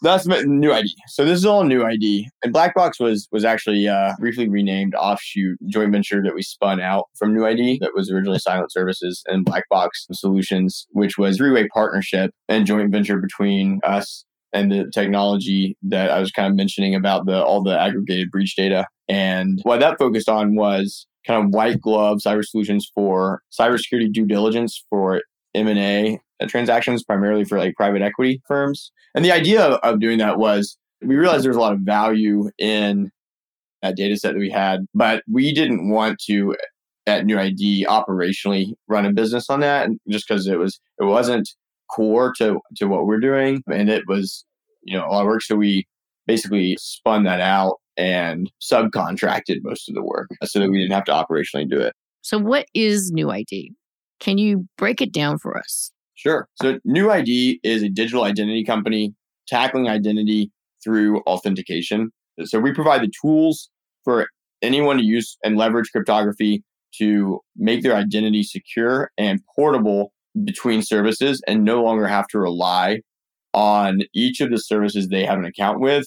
That's 0.00 0.26
NuID. 0.26 0.90
So 1.08 1.24
this 1.24 1.38
is 1.38 1.44
all 1.44 1.64
NuID, 1.64 2.26
and 2.44 2.52
Black 2.52 2.72
Box 2.74 3.00
was 3.00 3.26
was 3.32 3.44
actually 3.44 3.88
uh, 3.88 4.12
briefly 4.20 4.48
renamed 4.48 4.94
offshoot 4.94 5.58
joint 5.66 5.90
venture 5.90 6.22
that 6.22 6.36
we 6.36 6.42
spun 6.42 6.80
out 6.80 7.06
from 7.18 7.34
NuID 7.34 7.80
that 7.80 7.90
was 7.94 8.10
originally 8.10 8.38
Silent 8.38 8.72
Services 8.72 9.22
and 9.26 9.44
Black 9.44 9.64
Box 9.68 10.06
Solutions, 10.12 10.86
which 10.90 11.18
was 11.18 11.38
three 11.38 11.50
way 11.50 11.66
partnership 11.74 12.30
and 12.48 12.64
joint 12.64 12.92
venture 12.92 13.18
between 13.18 13.80
us 13.82 14.24
and 14.52 14.70
the 14.70 14.88
technology 14.94 15.76
that 15.82 16.10
I 16.10 16.20
was 16.20 16.30
kind 16.30 16.48
of 16.48 16.54
mentioning 16.54 16.94
about 16.94 17.26
the 17.26 17.42
all 17.42 17.62
the 17.64 17.78
aggregated 17.78 18.30
breach 18.30 18.54
data. 18.54 18.86
And 19.08 19.58
what 19.64 19.80
that 19.80 19.98
focused 19.98 20.28
on 20.28 20.54
was 20.54 21.07
kind 21.26 21.44
of 21.44 21.50
white 21.52 21.80
glove 21.80 22.18
cyber 22.24 22.44
solutions 22.44 22.90
for 22.94 23.42
cybersecurity 23.58 24.12
due 24.12 24.26
diligence 24.26 24.84
for 24.88 25.22
M&A 25.54 26.20
uh, 26.40 26.46
transactions, 26.46 27.02
primarily 27.02 27.44
for 27.44 27.58
like 27.58 27.74
private 27.74 28.02
equity 28.02 28.40
firms. 28.46 28.92
And 29.14 29.24
the 29.24 29.32
idea 29.32 29.62
of 29.62 30.00
doing 30.00 30.18
that 30.18 30.38
was 30.38 30.76
we 31.02 31.16
realized 31.16 31.44
there 31.44 31.50
was 31.50 31.56
a 31.56 31.60
lot 31.60 31.72
of 31.72 31.80
value 31.80 32.50
in 32.58 33.10
that 33.82 33.96
data 33.96 34.16
set 34.16 34.34
that 34.34 34.40
we 34.40 34.50
had, 34.50 34.86
but 34.94 35.22
we 35.30 35.52
didn't 35.52 35.88
want 35.90 36.18
to 36.26 36.52
uh, 36.52 36.56
at 37.08 37.24
NuID 37.24 37.86
operationally 37.86 38.74
run 38.86 39.06
a 39.06 39.12
business 39.12 39.48
on 39.48 39.60
that 39.60 39.88
just 40.08 40.28
because 40.28 40.46
it 40.46 40.58
was 40.58 40.78
it 41.00 41.04
wasn't 41.04 41.48
core 41.90 42.34
to 42.36 42.60
to 42.76 42.84
what 42.84 43.06
we're 43.06 43.18
doing 43.18 43.62
and 43.72 43.88
it 43.88 44.04
was 44.06 44.44
you 44.82 44.96
know 44.96 45.06
a 45.06 45.08
lot 45.08 45.22
of 45.22 45.26
work 45.26 45.40
so 45.40 45.56
we 45.56 45.86
basically 46.26 46.76
spun 46.78 47.24
that 47.24 47.40
out 47.40 47.76
and 47.98 48.50
subcontracted 48.62 49.58
most 49.62 49.88
of 49.88 49.94
the 49.94 50.02
work 50.02 50.30
so 50.44 50.60
that 50.60 50.70
we 50.70 50.78
didn't 50.78 50.92
have 50.92 51.04
to 51.04 51.12
operationally 51.12 51.68
do 51.68 51.78
it. 51.80 51.94
So, 52.22 52.38
what 52.38 52.66
is 52.72 53.12
NuID? 53.12 53.70
Can 54.20 54.38
you 54.38 54.66
break 54.78 55.02
it 55.02 55.12
down 55.12 55.38
for 55.38 55.58
us? 55.58 55.90
Sure. 56.14 56.48
So, 56.62 56.78
NuID 56.86 57.58
is 57.62 57.82
a 57.82 57.88
digital 57.88 58.24
identity 58.24 58.64
company 58.64 59.14
tackling 59.46 59.88
identity 59.88 60.50
through 60.82 61.20
authentication. 61.22 62.10
So, 62.44 62.60
we 62.60 62.72
provide 62.72 63.02
the 63.02 63.12
tools 63.20 63.68
for 64.04 64.28
anyone 64.62 64.96
to 64.98 65.04
use 65.04 65.36
and 65.44 65.56
leverage 65.56 65.90
cryptography 65.90 66.62
to 66.98 67.40
make 67.56 67.82
their 67.82 67.94
identity 67.94 68.42
secure 68.42 69.10
and 69.18 69.40
portable 69.54 70.12
between 70.44 70.82
services 70.82 71.42
and 71.46 71.64
no 71.64 71.82
longer 71.82 72.06
have 72.06 72.26
to 72.28 72.38
rely 72.38 73.00
on 73.54 74.00
each 74.14 74.40
of 74.40 74.50
the 74.50 74.58
services 74.58 75.08
they 75.08 75.24
have 75.24 75.38
an 75.38 75.44
account 75.44 75.80
with 75.80 76.06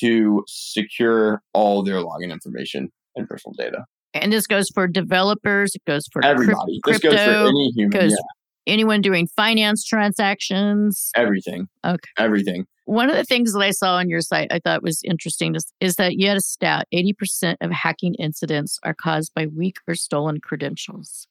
to 0.00 0.44
secure 0.46 1.42
all 1.52 1.82
their 1.82 1.96
login 1.96 2.30
information 2.30 2.90
and 3.16 3.28
personal 3.28 3.54
data. 3.58 3.84
And 4.14 4.32
this 4.32 4.46
goes 4.46 4.68
for 4.70 4.86
developers. 4.86 5.74
It 5.74 5.84
goes 5.86 6.06
for 6.12 6.24
everybody. 6.24 6.80
Crypto, 6.82 7.10
this 7.10 7.18
goes 7.18 7.42
for 7.42 7.48
any 7.48 7.70
human. 7.76 8.00
Goes 8.00 8.10
yeah. 8.12 8.72
anyone 8.72 9.00
doing 9.00 9.28
finance 9.36 9.84
transactions. 9.84 11.10
Everything. 11.14 11.68
Okay. 11.84 12.10
Everything. 12.18 12.66
One 12.86 13.08
of 13.08 13.14
the 13.14 13.24
things 13.24 13.52
that 13.52 13.60
I 13.60 13.70
saw 13.70 13.96
on 13.96 14.08
your 14.08 14.20
site 14.20 14.52
I 14.52 14.58
thought 14.58 14.82
was 14.82 15.00
interesting 15.04 15.54
is, 15.54 15.72
is 15.80 15.94
that 15.94 16.14
you 16.14 16.26
had 16.26 16.36
a 16.36 16.40
stat 16.40 16.88
80% 16.92 17.56
of 17.60 17.70
hacking 17.70 18.14
incidents 18.16 18.80
are 18.82 18.94
caused 18.94 19.32
by 19.32 19.46
weak 19.46 19.76
or 19.86 19.94
stolen 19.94 20.40
credentials. 20.40 21.28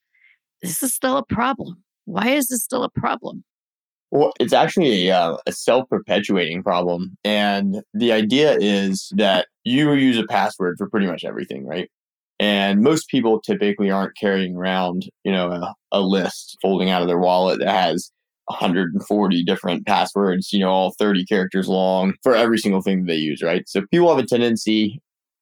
This 0.62 0.82
is 0.82 0.94
still 0.94 1.18
a 1.18 1.26
problem. 1.26 1.84
Why 2.06 2.30
is 2.30 2.48
this 2.48 2.64
still 2.64 2.84
a 2.84 2.90
problem? 2.90 3.44
Well, 4.12 4.34
it's 4.40 4.54
actually 4.54 5.10
a, 5.10 5.16
uh, 5.18 5.38
a 5.46 5.52
self 5.52 5.88
perpetuating 5.90 6.64
problem. 6.64 7.16
And 7.24 7.84
the 7.94 8.12
idea 8.12 8.58
is 8.60 9.12
that 9.16 9.48
you 9.64 9.92
use 9.94 10.18
a 10.18 10.26
password 10.26 10.76
for 10.78 10.90
pretty 10.90 11.06
much 11.08 11.24
everything, 11.24 11.66
right? 11.68 11.90
And 12.40 12.82
most 12.82 13.10
people 13.10 13.42
typically 13.42 13.92
aren't 13.92 14.18
carrying 14.18 14.56
around, 14.56 15.04
you 15.24 15.32
know, 15.32 15.52
a, 15.52 15.76
a 15.92 16.02
list 16.02 16.58
folding 16.62 16.90
out 16.90 17.02
of 17.02 17.08
their 17.08 17.20
wallet 17.20 17.60
that 17.60 17.70
has 17.70 18.12
140 18.46 19.44
different 19.44 19.86
passwords, 19.86 20.52
you 20.54 20.60
know, 20.60 20.70
all 20.70 20.94
30 20.98 21.26
characters 21.26 21.68
long 21.68 22.14
for 22.24 22.36
every 22.36 22.58
single 22.58 22.82
thing 22.82 23.02
that 23.02 23.08
they 23.14 23.18
use, 23.20 23.44
right? 23.44 23.64
So 23.68 23.82
people 23.92 24.10
have 24.16 24.24
a 24.24 24.28
tendency, 24.28 25.00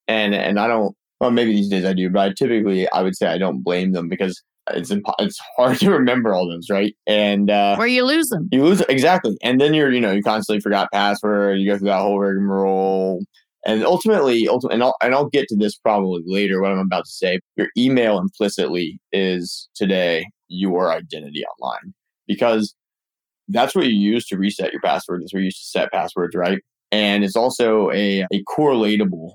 and 0.08 0.34
and 0.34 0.58
I 0.60 0.66
don't, 0.68 0.94
well, 1.20 1.30
maybe 1.30 1.52
these 1.52 1.68
days 1.70 1.84
I 1.84 1.92
do, 1.94 2.10
but 2.10 2.20
I 2.30 2.32
typically 2.36 2.90
I 2.90 3.02
would 3.02 3.16
say 3.16 3.26
I 3.28 3.38
don't 3.38 3.62
blame 3.62 3.92
them 3.92 4.08
because 4.08 4.42
it's 4.74 4.90
impo- 4.90 5.14
it's 5.18 5.38
hard 5.56 5.78
to 5.78 5.90
remember 5.90 6.34
all 6.34 6.48
those, 6.48 6.68
right? 6.70 6.94
And 7.06 7.50
uh, 7.50 7.76
where 7.76 7.86
you 7.86 8.04
lose 8.04 8.28
them, 8.28 8.48
you 8.52 8.64
lose 8.64 8.80
exactly, 8.82 9.36
and 9.42 9.60
then 9.60 9.74
you're 9.74 9.92
you 9.92 10.00
know 10.00 10.12
you 10.12 10.22
constantly 10.22 10.60
forgot 10.60 10.90
password, 10.92 11.58
you 11.58 11.70
go 11.70 11.78
through 11.78 11.88
that 11.88 12.00
whole 12.00 12.18
rigmarole. 12.18 13.22
And 13.66 13.84
ultimately, 13.84 14.48
ultimately 14.48 14.76
and, 14.76 14.82
I'll, 14.84 14.94
and 15.02 15.14
I'll 15.14 15.28
get 15.28 15.48
to 15.48 15.56
this 15.56 15.76
probably 15.76 16.22
later, 16.24 16.62
what 16.62 16.70
I'm 16.70 16.78
about 16.78 17.04
to 17.04 17.10
say. 17.10 17.40
Your 17.56 17.66
email 17.76 18.18
implicitly 18.18 19.00
is 19.12 19.68
today 19.74 20.26
your 20.48 20.90
identity 20.92 21.44
online 21.44 21.92
because 22.26 22.74
that's 23.48 23.74
what 23.74 23.86
you 23.86 23.92
use 23.92 24.26
to 24.28 24.38
reset 24.38 24.72
your 24.72 24.80
password. 24.80 25.22
That's 25.22 25.34
where 25.34 25.40
you 25.40 25.46
use 25.46 25.58
to 25.58 25.66
set 25.66 25.92
passwords, 25.92 26.36
right? 26.36 26.60
And 26.92 27.24
it's 27.24 27.36
also 27.36 27.90
a, 27.90 28.24
a 28.32 28.42
correlatable 28.48 29.32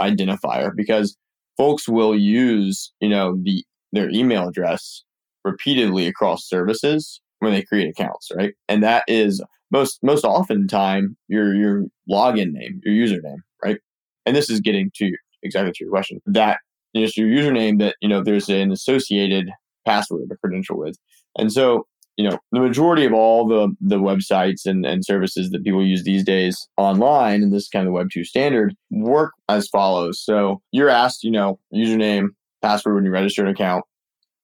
identifier 0.00 0.70
because 0.74 1.16
folks 1.56 1.88
will 1.88 2.16
use, 2.16 2.92
you 3.00 3.08
know, 3.08 3.38
the 3.42 3.64
their 3.92 4.10
email 4.10 4.48
address 4.48 5.04
repeatedly 5.44 6.06
across 6.06 6.48
services 6.48 7.20
when 7.40 7.52
they 7.52 7.62
create 7.62 7.88
accounts, 7.88 8.30
right? 8.36 8.54
And 8.68 8.82
that 8.82 9.04
is 9.08 9.42
most 9.70 9.98
most 10.02 10.24
often 10.24 10.68
time 10.68 11.16
your 11.28 11.54
your 11.54 11.84
login 12.10 12.52
name, 12.52 12.80
your 12.84 12.94
username, 12.94 13.38
right? 13.64 13.78
And 14.26 14.36
this 14.36 14.50
is 14.50 14.60
getting 14.60 14.90
to 14.96 15.12
exactly 15.42 15.72
to 15.72 15.84
your 15.84 15.90
question. 15.90 16.20
That 16.26 16.58
is 16.94 17.16
your 17.16 17.28
username 17.28 17.78
that, 17.78 17.96
you 18.00 18.08
know, 18.08 18.22
there's 18.22 18.48
an 18.48 18.70
associated 18.70 19.50
password 19.86 20.28
or 20.30 20.36
credential 20.36 20.78
with. 20.78 20.96
And 21.36 21.52
so 21.52 21.86
you 22.16 22.28
know 22.28 22.38
the 22.52 22.60
majority 22.60 23.04
of 23.04 23.12
all 23.12 23.46
the 23.46 23.74
the 23.80 23.98
websites 23.98 24.66
and, 24.66 24.84
and 24.84 25.04
services 25.04 25.50
that 25.50 25.64
people 25.64 25.84
use 25.84 26.04
these 26.04 26.24
days 26.24 26.68
online 26.76 27.42
and 27.42 27.52
this 27.52 27.64
is 27.64 27.68
kind 27.68 27.86
of 27.86 27.94
web 27.94 28.08
2 28.12 28.24
standard 28.24 28.74
work 28.90 29.32
as 29.48 29.68
follows 29.68 30.20
so 30.22 30.60
you're 30.72 30.90
asked 30.90 31.24
you 31.24 31.30
know 31.30 31.58
username 31.74 32.28
password 32.62 32.94
when 32.94 33.04
you 33.04 33.10
register 33.10 33.42
an 33.42 33.48
account 33.48 33.84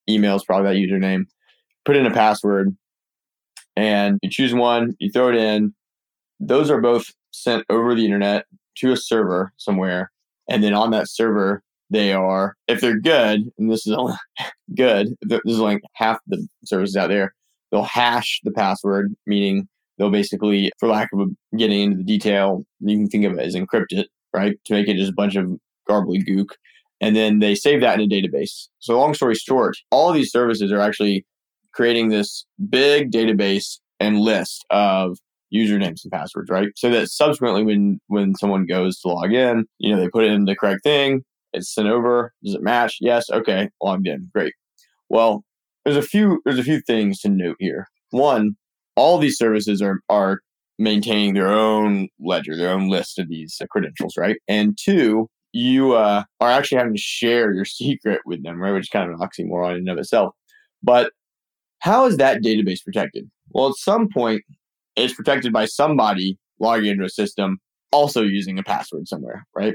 email 0.09 0.37
is 0.37 0.45
probably 0.45 0.69
that 0.69 0.89
username 0.89 1.25
put 1.85 1.97
in 1.97 2.07
a 2.07 2.13
password 2.13 2.77
and 3.77 4.19
you 4.23 4.31
choose 4.31 4.55
one 4.55 4.95
you 4.99 5.11
throw 5.11 5.29
it 5.29 5.37
in 5.37 5.75
those 6.41 6.71
are 6.71 6.81
both 6.81 7.07
sent 7.33 7.65
over 7.71 7.95
the 7.95 8.05
internet 8.05 8.45
to 8.77 8.93
a 8.93 8.97
server 8.97 9.53
somewhere 9.57 10.11
and 10.49 10.63
then 10.63 10.75
on 10.75 10.91
that 10.91 11.09
server 11.09 11.63
they 11.91 12.13
are 12.13 12.55
if 12.67 12.81
they're 12.81 13.01
good 13.01 13.51
and 13.59 13.71
this 13.71 13.87
is 13.87 13.93
only 13.93 14.15
good 14.77 15.15
this 15.23 15.41
is 15.45 15.59
like 15.59 15.81
half 15.95 16.19
the 16.27 16.47
services 16.65 16.97
out 16.97 17.09
there 17.09 17.33
they'll 17.71 17.83
hash 17.83 18.41
the 18.45 18.51
password, 18.51 19.15
meaning 19.27 19.69
they'll 19.97 20.11
basically, 20.11 20.71
for 20.79 20.89
lack 20.89 21.11
of 21.13 21.31
getting 21.57 21.81
into 21.81 21.99
the 21.99 22.05
detail, 22.05 22.65
you 22.81 22.97
can 22.97 23.09
think 23.09 23.25
of 23.25 23.39
it 23.39 23.41
as 23.41 23.55
encrypt 23.55 23.91
it, 23.91 24.09
right? 24.35 24.57
To 24.67 24.73
make 24.73 24.89
it 24.89 24.97
just 24.97 25.13
a 25.13 25.15
bunch 25.15 25.37
of 25.37 25.51
garbly 25.89 26.25
gook. 26.27 26.51
And 27.01 27.15
then 27.15 27.39
they 27.39 27.55
save 27.55 27.81
that 27.81 28.01
in 28.01 28.11
a 28.11 28.15
database. 28.15 28.69
So 28.81 28.99
long 28.99 29.15
story 29.15 29.35
short, 29.35 29.77
all 29.91 30.13
these 30.13 30.33
services 30.33 30.73
are 30.73 30.81
actually 30.81 31.25
creating 31.73 32.09
this 32.09 32.45
big 32.69 33.13
database 33.13 33.79
and 34.01 34.19
list 34.19 34.65
of 34.71 35.19
usernames 35.55 36.03
and 36.05 36.13
passwords, 36.13 36.51
right? 36.51 36.69
So 36.77 36.91
that 36.91 37.09
subsequently 37.09 37.65
when 37.65 38.01
when 38.09 38.35
someone 38.35 38.67
goes 38.67 38.99
to 39.01 39.09
log 39.09 39.33
in, 39.33 39.65
you 39.79 39.95
know, 39.95 40.01
they 40.01 40.09
put 40.09 40.25
in 40.25 40.45
the 40.45 40.57
correct 40.57 40.83
thing, 40.83 41.23
it's 41.53 41.73
sent 41.73 41.89
over. 41.89 42.33
Does 42.45 42.55
it 42.55 42.63
match? 42.63 42.99
Yes. 43.01 43.31
Okay. 43.31 43.71
Logged 43.83 44.07
in. 44.07 44.29
Great. 44.35 44.55
Well, 45.09 45.45
there's 45.85 45.97
a 45.97 46.03
few 46.03 46.41
there's 46.45 46.59
a 46.59 46.65
few 46.65 46.81
things 46.81 47.21
to 47.21 47.29
note 47.29 47.57
here. 47.59 47.89
One, 48.11 48.57
all 48.97 49.19
these 49.19 49.39
services 49.39 49.81
are 49.81 50.01
are 50.09 50.41
maintaining 50.79 51.35
their 51.35 51.49
own 51.49 52.09
ledger, 52.21 52.57
their 52.57 52.71
own 52.71 52.89
list 52.89 53.19
of 53.19 53.29
these 53.29 53.61
credentials, 53.71 54.17
right? 54.17 54.37
And 54.47 54.79
two, 54.81 55.29
you 55.53 55.95
uh, 55.95 56.25
are 56.41 56.51
actually 56.51 56.79
having 56.79 56.95
to 56.95 57.01
share 57.01 57.53
your 57.53 57.65
secret 57.65 58.21
with 58.27 58.43
them, 58.43 58.61
right? 58.61 58.73
Which 58.73 58.85
is 58.85 58.89
kind 58.89 59.11
of 59.11 59.19
an 59.19 59.27
oxymoron 59.27 59.73
in 59.73 59.77
and 59.79 59.91
of 59.91 59.99
itself. 59.99 60.35
But 60.83 61.13
how 61.81 62.07
is 62.07 62.17
that 62.17 62.43
database 62.43 62.85
protected? 62.85 63.29
Well, 63.51 63.69
at 63.69 63.77
some 63.77 64.09
point, 64.09 64.43
it's 64.97 65.15
protected 65.15 65.53
by 65.53 65.67
somebody 65.67 66.39
logging 66.61 66.91
into 66.91 67.05
a 67.05 67.09
system, 67.09 67.59
also 67.93 68.23
using 68.23 68.59
a 68.59 68.63
password 68.63 69.09
somewhere, 69.09 69.47
right? 69.55 69.75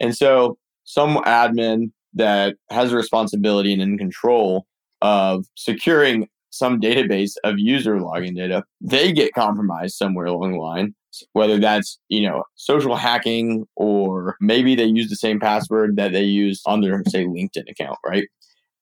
And 0.00 0.16
so, 0.16 0.58
some 0.84 1.16
admin 1.18 1.90
that 2.14 2.56
has 2.70 2.92
a 2.92 2.96
responsibility 2.96 3.72
and 3.72 3.82
in 3.82 3.98
control 3.98 4.66
of 5.02 5.44
securing 5.56 6.28
some 6.50 6.80
database 6.80 7.32
of 7.44 7.58
user 7.58 7.96
login 7.96 8.34
data, 8.34 8.64
they 8.80 9.12
get 9.12 9.34
compromised 9.34 9.96
somewhere 9.96 10.26
along 10.26 10.52
the 10.52 10.58
line. 10.58 10.94
Whether 11.32 11.58
that's 11.58 11.98
you 12.08 12.26
know 12.26 12.44
social 12.54 12.96
hacking 12.96 13.66
or 13.76 14.36
maybe 14.40 14.74
they 14.74 14.84
use 14.84 15.08
the 15.08 15.16
same 15.16 15.40
password 15.40 15.96
that 15.96 16.12
they 16.12 16.24
use 16.24 16.62
on 16.66 16.80
their 16.80 17.02
say 17.08 17.24
LinkedIn 17.24 17.70
account, 17.70 17.98
right? 18.06 18.28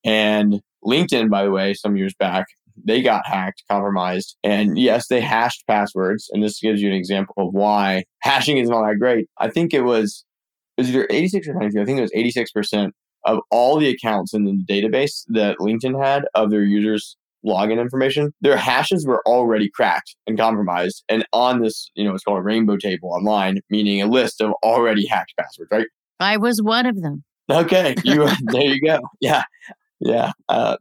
And 0.05 0.61
LinkedIn, 0.85 1.31
by 1.31 1.45
the 1.45 1.51
way, 1.51 1.75
some 1.75 1.97
years 1.97 2.15
back, 2.19 2.47
they 2.83 3.03
got 3.03 3.27
hacked, 3.27 3.63
compromised, 3.71 4.37
and 4.45 4.79
yes, 4.79 5.09
they 5.09 5.21
hashed 5.21 5.67
passwords. 5.67 6.29
And 6.33 6.43
this 6.43 6.61
gives 6.61 6.83
you 6.83 6.89
an 6.89 6.95
example 6.95 7.35
of 7.39 7.55
why 7.55 8.05
hashing 8.21 8.59
is 8.59 8.69
not 8.69 8.87
that 8.87 8.99
great. 8.99 9.29
I 9.39 9.49
think 9.49 9.73
it 9.73 9.83
was 9.83 10.25
it 10.77 10.83
was 10.83 10.91
either 10.91 11.07
86 11.09 11.49
or 11.49 11.55
92. 11.55 11.81
I 11.81 11.85
think 11.85 11.99
it 11.99 12.03
was 12.03 12.13
86 12.15 12.51
percent 12.53 12.95
of 13.25 13.41
all 13.51 13.79
the 13.79 13.89
accounts 13.89 14.35
in 14.35 14.45
the 14.45 14.59
database 14.69 15.25
that 15.29 15.59
LinkedIn 15.59 16.03
had 16.03 16.27
of 16.35 16.51
their 16.51 16.63
users 16.63 17.17
login 17.45 17.81
information, 17.81 18.33
their 18.41 18.57
hashes 18.57 19.07
were 19.07 19.23
already 19.27 19.69
cracked 19.71 20.17
and 20.27 20.39
compromised 20.39 21.05
and 21.09 21.27
on 21.33 21.61
this, 21.61 21.91
you 21.95 22.05
know, 22.05 22.15
it's 22.15 22.25
called 22.25 22.39
a 22.39 22.43
rainbow 22.43 22.77
table 22.77 23.11
online, 23.11 23.61
meaning 23.71 24.01
a 24.03 24.07
list 24.07 24.41
of 24.41 24.53
already 24.63 25.07
hacked 25.07 25.35
passwords, 25.39 25.71
right? 25.71 25.87
I 26.21 26.37
was 26.37 26.63
one 26.63 26.87
of 26.87 27.01
them. 27.03 27.25
Okay, 27.51 27.95
you 28.05 28.29
there 28.43 28.63
you 28.63 28.81
go. 28.81 29.01
Yeah. 29.21 29.43
Yeah. 30.01 30.33
Uh, 30.49 30.77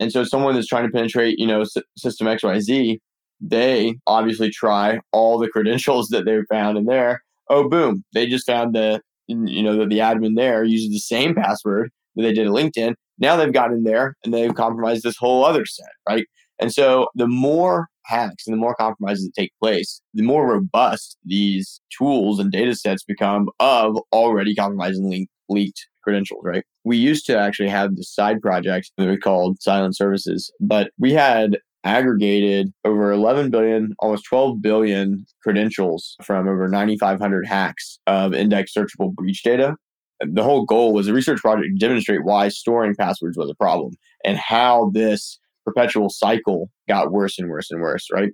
and 0.00 0.12
so 0.12 0.24
someone 0.24 0.54
that's 0.54 0.66
trying 0.66 0.84
to 0.84 0.92
penetrate, 0.92 1.38
you 1.38 1.46
know, 1.46 1.62
S- 1.62 1.76
system 1.96 2.26
XYZ, 2.26 2.98
they 3.40 3.94
obviously 4.06 4.50
try 4.50 5.00
all 5.12 5.38
the 5.38 5.48
credentials 5.48 6.08
that 6.08 6.24
they 6.24 6.38
found 6.50 6.78
in 6.78 6.86
there. 6.86 7.22
Oh, 7.48 7.68
boom. 7.68 8.04
They 8.12 8.26
just 8.26 8.46
found 8.46 8.74
the 8.74 9.00
you 9.28 9.62
know, 9.62 9.76
that 9.76 9.88
the 9.88 9.98
admin 9.98 10.36
there 10.36 10.64
uses 10.64 10.90
the 10.90 10.98
same 10.98 11.34
password 11.34 11.90
that 12.16 12.22
they 12.22 12.32
did 12.32 12.46
at 12.46 12.52
LinkedIn. 12.52 12.94
Now 13.18 13.36
they've 13.36 13.52
gotten 13.52 13.78
in 13.78 13.84
there 13.84 14.16
and 14.24 14.32
they've 14.32 14.54
compromised 14.54 15.02
this 15.02 15.16
whole 15.16 15.44
other 15.44 15.66
set, 15.66 15.90
right? 16.08 16.26
And 16.60 16.72
so 16.72 17.08
the 17.14 17.26
more 17.26 17.88
hacks 18.04 18.46
and 18.46 18.54
the 18.54 18.60
more 18.60 18.74
compromises 18.74 19.24
that 19.24 19.40
take 19.40 19.52
place, 19.60 20.00
the 20.14 20.22
more 20.22 20.46
robust 20.46 21.16
these 21.24 21.80
tools 21.96 22.38
and 22.38 22.50
data 22.50 22.74
sets 22.74 23.04
become 23.04 23.48
of 23.60 23.98
already 24.12 24.54
compromised 24.54 25.00
and 25.00 25.26
leaked 25.48 25.86
credentials, 26.02 26.42
right? 26.44 26.64
We 26.84 26.96
used 26.96 27.26
to 27.26 27.38
actually 27.38 27.68
have 27.68 27.96
this 27.96 28.12
side 28.12 28.40
project 28.40 28.90
that 28.96 29.08
we 29.08 29.16
called 29.16 29.62
Silent 29.62 29.96
Services, 29.96 30.52
but 30.60 30.90
we 30.98 31.12
had 31.12 31.58
aggregated 31.84 32.72
over 32.84 33.10
11 33.10 33.50
billion, 33.50 33.94
almost 33.98 34.24
12 34.24 34.62
billion 34.62 35.26
credentials 35.42 36.16
from 36.22 36.48
over 36.48 36.68
9,500 36.68 37.46
hacks 37.46 37.98
of 38.06 38.34
index 38.34 38.72
searchable 38.72 39.12
breach 39.12 39.42
data. 39.42 39.74
The 40.24 40.42
whole 40.42 40.64
goal 40.64 40.92
was 40.92 41.08
a 41.08 41.12
research 41.12 41.40
project 41.40 41.68
to 41.72 41.86
demonstrate 41.86 42.24
why 42.24 42.48
storing 42.48 42.94
passwords 42.94 43.36
was 43.36 43.50
a 43.50 43.54
problem 43.54 43.94
and 44.24 44.36
how 44.36 44.90
this 44.94 45.38
perpetual 45.64 46.10
cycle 46.10 46.70
got 46.88 47.12
worse 47.12 47.38
and 47.38 47.48
worse 47.48 47.70
and 47.70 47.80
worse, 47.80 48.08
right? 48.12 48.30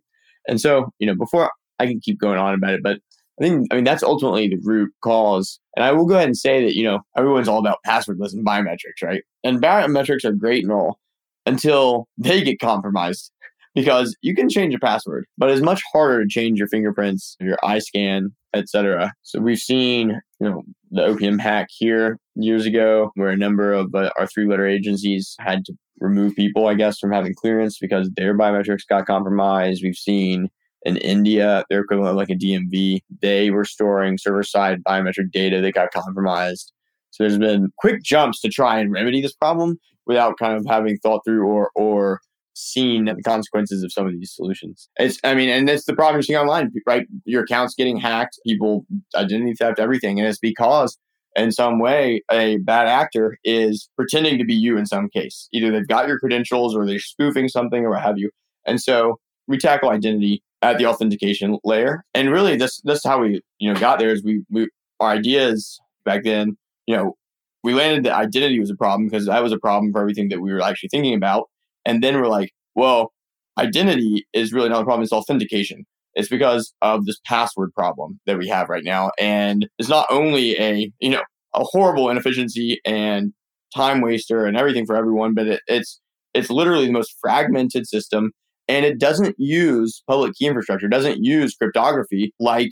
And 0.46 0.61
so, 0.61 0.92
you 0.98 1.07
know, 1.07 1.14
before 1.14 1.51
I 1.79 1.87
can 1.87 2.01
keep 2.01 2.18
going 2.18 2.38
on 2.38 2.55
about 2.55 2.74
it, 2.74 2.83
but 2.83 2.98
I 3.38 3.44
think, 3.44 3.68
I 3.70 3.77
mean, 3.77 3.85
that's 3.85 4.03
ultimately 4.03 4.48
the 4.48 4.59
root 4.64 4.92
cause. 5.03 5.61
And 5.77 5.85
I 5.85 5.92
will 5.92 6.07
go 6.07 6.14
ahead 6.14 6.27
and 6.27 6.37
say 6.37 6.64
that, 6.64 6.74
you 6.74 6.85
know, 6.85 7.01
everyone's 7.16 7.48
all 7.48 7.59
about 7.59 7.79
passwordless 7.87 8.33
and 8.33 8.44
biometrics, 8.44 9.03
right? 9.03 9.22
And 9.44 9.62
biometrics 9.62 10.24
are 10.24 10.33
great 10.33 10.64
and 10.64 10.72
all 10.72 10.98
until 11.46 12.09
they 12.18 12.42
get 12.42 12.59
compromised 12.59 13.31
because 13.74 14.16
you 14.22 14.35
can 14.35 14.48
change 14.48 14.74
a 14.74 14.79
password, 14.79 15.27
but 15.37 15.51
it's 15.51 15.62
much 15.62 15.83
harder 15.92 16.22
to 16.22 16.29
change 16.29 16.59
your 16.59 16.68
fingerprints, 16.68 17.37
your 17.40 17.59
eye 17.62 17.79
scan, 17.79 18.33
etc. 18.54 19.12
So 19.22 19.40
we've 19.40 19.58
seen, 19.58 20.20
you 20.40 20.48
know, 20.48 20.62
the 20.90 21.02
OPM 21.02 21.40
hack 21.40 21.68
here 21.70 22.18
years 22.34 22.66
ago, 22.66 23.11
where 23.14 23.30
a 23.30 23.37
number 23.37 23.72
of 23.72 23.94
uh, 23.94 24.11
our 24.18 24.26
three-letter 24.26 24.66
agencies 24.66 25.34
had 25.40 25.64
to 25.66 25.74
remove 26.00 26.34
people, 26.34 26.66
I 26.66 26.74
guess, 26.74 26.98
from 26.98 27.12
having 27.12 27.34
clearance 27.34 27.78
because 27.78 28.11
their 28.16 28.37
biometrics 28.37 28.87
got 28.88 29.06
compromised. 29.06 29.82
We've 29.82 29.96
seen 29.96 30.48
in 30.82 30.96
India, 30.98 31.64
their 31.68 31.80
equivalent 31.80 32.11
of 32.11 32.16
like 32.16 32.30
a 32.30 32.34
DMV, 32.34 33.00
they 33.20 33.50
were 33.50 33.64
storing 33.64 34.16
server-side 34.16 34.82
biometric 34.84 35.32
data 35.32 35.61
that 35.61 35.74
got 35.74 35.90
compromised. 35.92 36.72
So 37.11 37.24
there's 37.24 37.38
been 37.38 37.72
quick 37.78 38.02
jumps 38.02 38.40
to 38.42 38.48
try 38.48 38.78
and 38.78 38.92
remedy 38.92 39.20
this 39.20 39.34
problem 39.34 39.78
without 40.06 40.38
kind 40.38 40.56
of 40.56 40.64
having 40.66 40.98
thought 40.98 41.22
through 41.24 41.46
or 41.46 41.70
or 41.74 42.20
seen 42.59 43.07
the 43.07 43.23
consequences 43.23 43.83
of 43.83 43.92
some 43.92 44.07
of 44.07 44.12
these 44.12 44.33
solutions. 44.35 44.88
It's, 44.97 45.18
I 45.25 45.35
mean, 45.35 45.49
and 45.49 45.68
it's 45.68 45.85
the 45.85 45.94
problem 45.94 46.16
you're 46.16 46.23
seeing 46.23 46.38
online, 46.38 46.73
right? 46.87 47.07
Your 47.25 47.42
account's 47.42 47.75
getting 47.75 47.97
hacked, 47.97 48.38
people 48.47 48.87
identity 49.14 49.55
theft, 49.55 49.79
everything, 49.79 50.18
and 50.18 50.29
it's 50.29 50.38
because 50.38 50.99
in 51.37 51.53
some 51.53 51.79
way 51.79 52.23
a 52.31 52.59
bad 52.59 52.88
actor 52.88 53.38
is 53.44 53.88
pretending 53.97 54.38
to 54.38 54.44
be 54.44 54.55
you 54.55 54.77
in 54.77 54.87
some 54.87 55.09
case. 55.09 55.49
Either 55.53 55.71
they've 55.71 55.87
got 55.87 56.09
your 56.09 56.18
credentials 56.18 56.75
or 56.75 56.87
they're 56.87 56.99
spoofing 56.99 57.49
something 57.49 57.85
or 57.85 57.90
what 57.90 58.03
have 58.03 58.18
you. 58.18 58.31
And 58.66 58.81
so 58.81 59.18
we 59.47 59.59
tackle 59.59 59.90
identity 59.90 60.42
at 60.62 60.79
the 60.79 60.87
authentication 60.87 61.59
layer. 61.64 62.05
And 62.14 62.31
really, 62.31 62.57
this 62.57 62.81
this 62.83 62.99
is 62.99 63.05
how 63.05 63.21
we 63.21 63.40
you 63.59 63.73
know 63.73 63.79
got 63.79 63.99
there. 63.99 64.11
Is 64.11 64.23
we 64.23 64.42
we 64.51 64.68
our 65.01 65.11
ideas 65.11 65.81
back 66.05 66.25
then, 66.25 66.57
you 66.87 66.97
know, 66.97 67.16
we 67.62 67.75
landed 67.75 68.05
that 68.05 68.16
identity 68.16 68.59
was 68.61 68.71
a 68.71 68.77
problem 68.77 69.09
because 69.09 69.27
that 69.27 69.42
was 69.42 69.53
a 69.53 69.59
problem 69.59 69.92
for 69.92 70.01
everything 70.01 70.29
that 70.31 70.40
we 70.40 70.53
were 70.53 70.62
actually 70.62 70.88
thinking 70.88 71.14
about. 71.14 71.49
And 71.88 72.03
then 72.05 72.16
we're 72.16 72.29
like, 72.29 72.53
well, 72.74 73.12
identity 73.59 74.27
is 74.35 74.53
really 74.53 74.68
not 74.68 74.83
a 74.83 74.85
problem, 74.85 75.03
it's 75.03 75.12
authentication. 75.12 75.87
It's 76.14 76.29
because 76.29 76.74
of 76.83 77.07
this 77.07 77.18
password 77.24 77.72
problem 77.74 78.20
that 78.27 78.38
we 78.38 78.46
have 78.48 78.68
right 78.68 78.85
now. 78.85 79.11
And 79.18 79.68
it's 79.79 79.88
not 79.88 80.07
only 80.11 80.57
a, 80.59 80.92
you 81.01 81.11
know, 81.11 81.22
a 81.55 81.64
horrible 81.64 82.11
inefficiency 82.11 82.81
and 82.85 83.33
time 83.74 84.03
waster 84.03 84.44
and 84.44 84.57
everything 84.57 84.85
for 84.85 84.96
everyone, 84.96 85.35
but 85.35 85.46
it, 85.46 85.61
it's 85.66 86.01
it's 86.35 86.51
literally 86.51 86.87
the 86.87 86.92
most 86.92 87.16
fragmented 87.20 87.87
system 87.87 88.33
and 88.68 88.85
it 88.85 88.98
doesn't 88.98 89.35
use 89.38 90.03
public 90.07 90.35
key 90.35 90.46
infrastructure, 90.46 90.88
doesn't 90.88 91.24
use 91.24 91.55
cryptography 91.55 92.35
like 92.38 92.70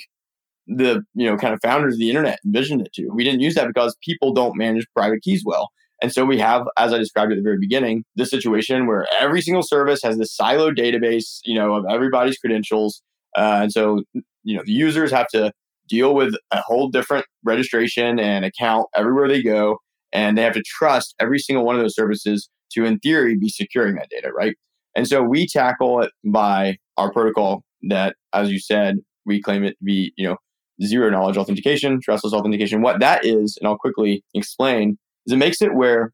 the 0.66 1.02
you 1.14 1.26
know 1.26 1.36
kind 1.38 1.54
of 1.54 1.60
founders 1.62 1.94
of 1.94 2.00
the 2.00 2.10
internet 2.10 2.38
envisioned 2.44 2.82
it 2.82 2.92
to. 2.94 3.08
We 3.14 3.24
didn't 3.24 3.40
use 3.40 3.54
that 3.54 3.66
because 3.66 3.96
people 4.04 4.34
don't 4.34 4.58
manage 4.58 4.86
private 4.94 5.22
keys 5.22 5.42
well. 5.46 5.70
And 6.02 6.12
so 6.12 6.24
we 6.24 6.38
have, 6.38 6.66
as 6.76 6.92
I 6.92 6.98
described 6.98 7.32
at 7.32 7.36
the 7.36 7.42
very 7.42 7.58
beginning, 7.58 8.04
this 8.16 8.30
situation 8.30 8.86
where 8.86 9.06
every 9.18 9.40
single 9.40 9.62
service 9.62 10.00
has 10.02 10.18
this 10.18 10.36
siloed 10.36 10.78
database, 10.78 11.38
you 11.44 11.54
know, 11.54 11.74
of 11.74 11.84
everybody's 11.90 12.38
credentials. 12.38 13.02
Uh, 13.36 13.60
and 13.62 13.72
so, 13.72 14.02
you 14.44 14.56
know, 14.56 14.62
the 14.64 14.72
users 14.72 15.10
have 15.10 15.28
to 15.28 15.52
deal 15.88 16.14
with 16.14 16.34
a 16.50 16.60
whole 16.60 16.88
different 16.88 17.24
registration 17.44 18.18
and 18.18 18.44
account 18.44 18.86
everywhere 18.94 19.28
they 19.28 19.42
go. 19.42 19.78
And 20.12 20.36
they 20.36 20.42
have 20.42 20.54
to 20.54 20.62
trust 20.62 21.14
every 21.20 21.38
single 21.38 21.64
one 21.64 21.76
of 21.76 21.82
those 21.82 21.94
services 21.94 22.48
to, 22.72 22.84
in 22.84 22.98
theory, 22.98 23.36
be 23.36 23.48
securing 23.48 23.96
that 23.96 24.08
data, 24.10 24.32
right? 24.32 24.56
And 24.94 25.06
so 25.06 25.22
we 25.22 25.46
tackle 25.46 26.02
it 26.02 26.10
by 26.24 26.78
our 26.96 27.12
protocol 27.12 27.62
that, 27.88 28.16
as 28.32 28.50
you 28.50 28.58
said, 28.58 28.98
we 29.24 29.40
claim 29.40 29.64
it 29.64 29.76
to 29.78 29.84
be, 29.84 30.12
you 30.16 30.26
know, 30.26 30.36
zero 30.82 31.10
knowledge 31.10 31.36
authentication, 31.36 32.00
trustless 32.00 32.32
authentication. 32.32 32.82
What 32.82 33.00
that 33.00 33.24
is, 33.24 33.56
and 33.60 33.68
I'll 33.68 33.78
quickly 33.78 34.24
explain, 34.34 34.98
is 35.26 35.32
it 35.32 35.36
makes 35.36 35.60
it 35.62 35.74
where 35.74 36.12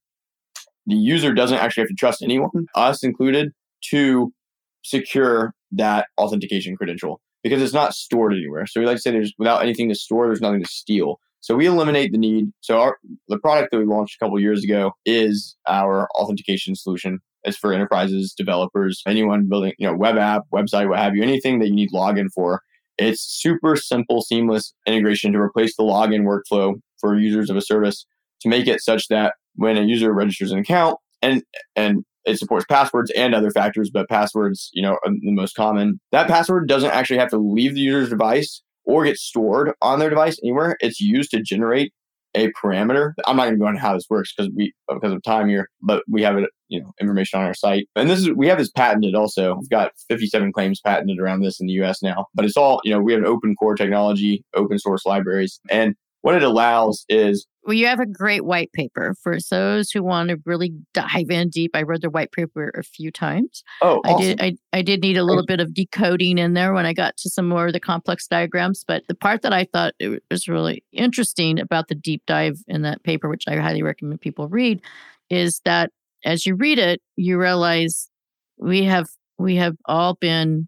the 0.87 0.96
user 0.96 1.33
doesn't 1.33 1.59
actually 1.59 1.83
have 1.83 1.88
to 1.88 1.94
trust 1.94 2.22
anyone, 2.22 2.48
mm-hmm. 2.48 2.64
us 2.75 3.03
included, 3.03 3.53
to 3.90 4.33
secure 4.85 5.55
that 5.72 6.09
authentication 6.18 6.77
credential 6.77 7.20
because 7.42 7.62
it's 7.62 7.72
not 7.72 7.94
stored 7.94 8.33
anywhere. 8.33 8.66
So 8.66 8.81
we 8.81 8.87
like 8.87 8.96
to 8.96 9.01
say 9.01 9.11
there's 9.11 9.33
without 9.38 9.62
anything 9.62 9.88
to 9.88 9.94
store, 9.94 10.27
there's 10.27 10.40
nothing 10.40 10.62
to 10.62 10.68
steal. 10.68 11.18
So 11.40 11.57
we 11.57 11.66
eliminate 11.66 12.12
the 12.12 12.18
need. 12.18 12.53
So 12.61 12.81
our 12.81 12.98
the 13.29 13.38
product 13.38 13.72
that 13.72 13.79
we 13.79 13.85
launched 13.85 14.16
a 14.20 14.25
couple 14.25 14.38
years 14.38 14.62
ago 14.62 14.92
is 15.05 15.57
our 15.68 16.09
authentication 16.16 16.77
solution. 16.77 17.18
It's 17.44 17.57
for 17.57 17.72
enterprises, 17.72 18.33
developers, 18.33 19.03
anyone 19.07 19.48
building, 19.48 19.72
you 19.79 19.87
know, 19.87 19.96
web 19.96 20.16
app, 20.16 20.42
website, 20.55 20.88
what 20.88 21.01
have 21.01 21.16
you, 21.16 21.22
anything 21.22 21.59
that 21.59 21.66
you 21.66 21.75
need 21.75 21.90
login 21.90 22.29
for. 22.33 22.62
It's 22.98 23.20
super 23.20 23.75
simple, 23.75 24.22
seamless 24.22 24.72
integration 24.87 25.33
to 25.33 25.40
replace 25.40 25.75
the 25.77 25.83
login 25.83 26.22
workflow 26.22 26.75
for 27.01 27.18
users 27.18 27.51
of 27.51 27.57
a 27.57 27.62
service 27.62 28.07
to 28.42 28.48
make 28.48 28.66
it 28.66 28.81
such 28.81 29.09
that 29.09 29.35
when 29.55 29.76
a 29.76 29.83
user 29.83 30.12
registers 30.12 30.52
an 30.52 30.59
account 30.59 30.98
and 31.20 31.42
and 31.76 32.05
it 32.24 32.38
supports 32.38 32.64
passwords 32.68 33.11
and 33.16 33.35
other 33.35 33.50
factors, 33.50 33.90
but 33.92 34.09
passwords, 34.09 34.70
you 34.72 34.83
know, 34.83 34.92
are 34.92 35.11
the 35.11 35.33
most 35.33 35.55
common. 35.55 36.00
That 36.12 36.28
password 36.28 36.68
doesn't 36.68 36.90
actually 36.90 37.18
have 37.18 37.31
to 37.31 37.38
leave 37.38 37.74
the 37.74 37.81
user's 37.81 38.11
device 38.11 38.62
or 38.85 39.05
get 39.05 39.16
stored 39.16 39.72
on 39.81 39.98
their 39.98 40.11
device 40.11 40.38
anywhere. 40.42 40.76
It's 40.81 41.00
used 41.00 41.31
to 41.33 41.42
generate 41.42 41.92
a 42.35 42.50
parameter. 42.52 43.12
I'm 43.26 43.37
not 43.37 43.44
going 43.44 43.55
to 43.55 43.61
go 43.61 43.68
into 43.68 43.81
how 43.81 43.94
this 43.94 44.07
works 44.09 44.33
because 44.35 44.50
we 44.57 44.72
because 44.88 45.12
of 45.12 45.22
time 45.22 45.48
here, 45.48 45.68
but 45.83 46.02
we 46.09 46.22
have 46.22 46.37
it, 46.38 46.48
you 46.68 46.81
know, 46.81 46.92
information 47.00 47.40
on 47.40 47.46
our 47.46 47.55
site. 47.55 47.88
And 47.94 48.09
this 48.09 48.20
is 48.20 48.31
we 48.31 48.48
have 48.48 48.59
this 48.59 48.70
patented 48.70 49.14
also. 49.14 49.57
We've 49.57 49.68
got 49.68 49.92
57 50.09 50.52
claims 50.52 50.81
patented 50.81 51.18
around 51.18 51.40
this 51.40 51.61
in 51.61 51.66
the 51.66 51.74
US 51.74 52.02
now. 52.02 52.26
But 52.35 52.44
it's 52.44 52.57
all, 52.57 52.81
you 52.85 52.92
know, 52.92 53.00
we 53.00 53.12
have 53.12 53.22
an 53.22 53.28
open 53.28 53.55
core 53.57 53.74
technology, 53.74 54.44
open 54.55 54.78
source 54.78 55.05
libraries. 55.05 55.61
And 55.70 55.94
what 56.23 56.35
it 56.35 56.43
allows 56.43 57.05
is 57.09 57.47
well, 57.65 57.75
you 57.75 57.87
have 57.87 58.01
a 58.01 58.07
great 58.07 58.45
white 58.45 58.73
paper 58.73 59.15
for 59.23 59.39
those 59.49 59.93
who 59.93 60.03
want 60.03 60.31
to 60.31 60.41
really 60.45 60.73
dive 60.95 61.31
in 61.31 61.49
deep. 61.49 61.71
I 61.75 61.83
read 61.83 62.03
the 62.03 62.11
white 62.11 62.33
paper 62.33 62.73
a 62.77 62.83
few 62.83 63.13
times. 63.13 63.63
Oh, 63.81 64.01
awesome. 64.05 64.17
I 64.17 64.21
did. 64.21 64.41
I, 64.43 64.79
I 64.79 64.83
did 64.83 65.01
need 65.01 65.17
a 65.17 65.23
little 65.23 65.47
bit 65.47 65.61
of 65.61 65.73
decoding 65.73 66.39
in 66.39 66.55
there 66.55 66.73
when 66.73 66.87
I 66.87 66.93
got 66.93 67.17
to 67.19 67.31
some 67.31 67.49
more 67.49 67.69
of 67.69 67.73
the 67.73 67.79
complex 67.79 68.27
diagrams. 68.27 68.85
But 68.87 69.05
the 69.07 69.15
part 69.15 69.43
that 69.43 69.53
I 69.53 69.65
thought 69.73 69.95
it 70.01 70.25
was 70.29 70.49
really 70.49 70.83
interesting 70.93 71.61
about 71.61 71.87
the 71.87 71.95
deep 71.95 72.23
dive 72.27 72.59
in 72.67 72.83
that 72.83 73.05
paper, 73.05 73.29
which 73.29 73.45
I 73.47 73.57
highly 73.57 73.83
recommend 73.83 74.21
people 74.21 74.49
read, 74.49 74.83
is 75.31 75.61
that 75.65 75.91
as 76.25 76.45
you 76.45 76.57
read 76.57 76.81
it, 76.81 77.01
you 77.15 77.39
realize 77.39 78.09
we 78.59 78.83
have 78.85 79.07
we 79.39 79.57
have 79.57 79.77
all 79.85 80.15
been 80.15 80.67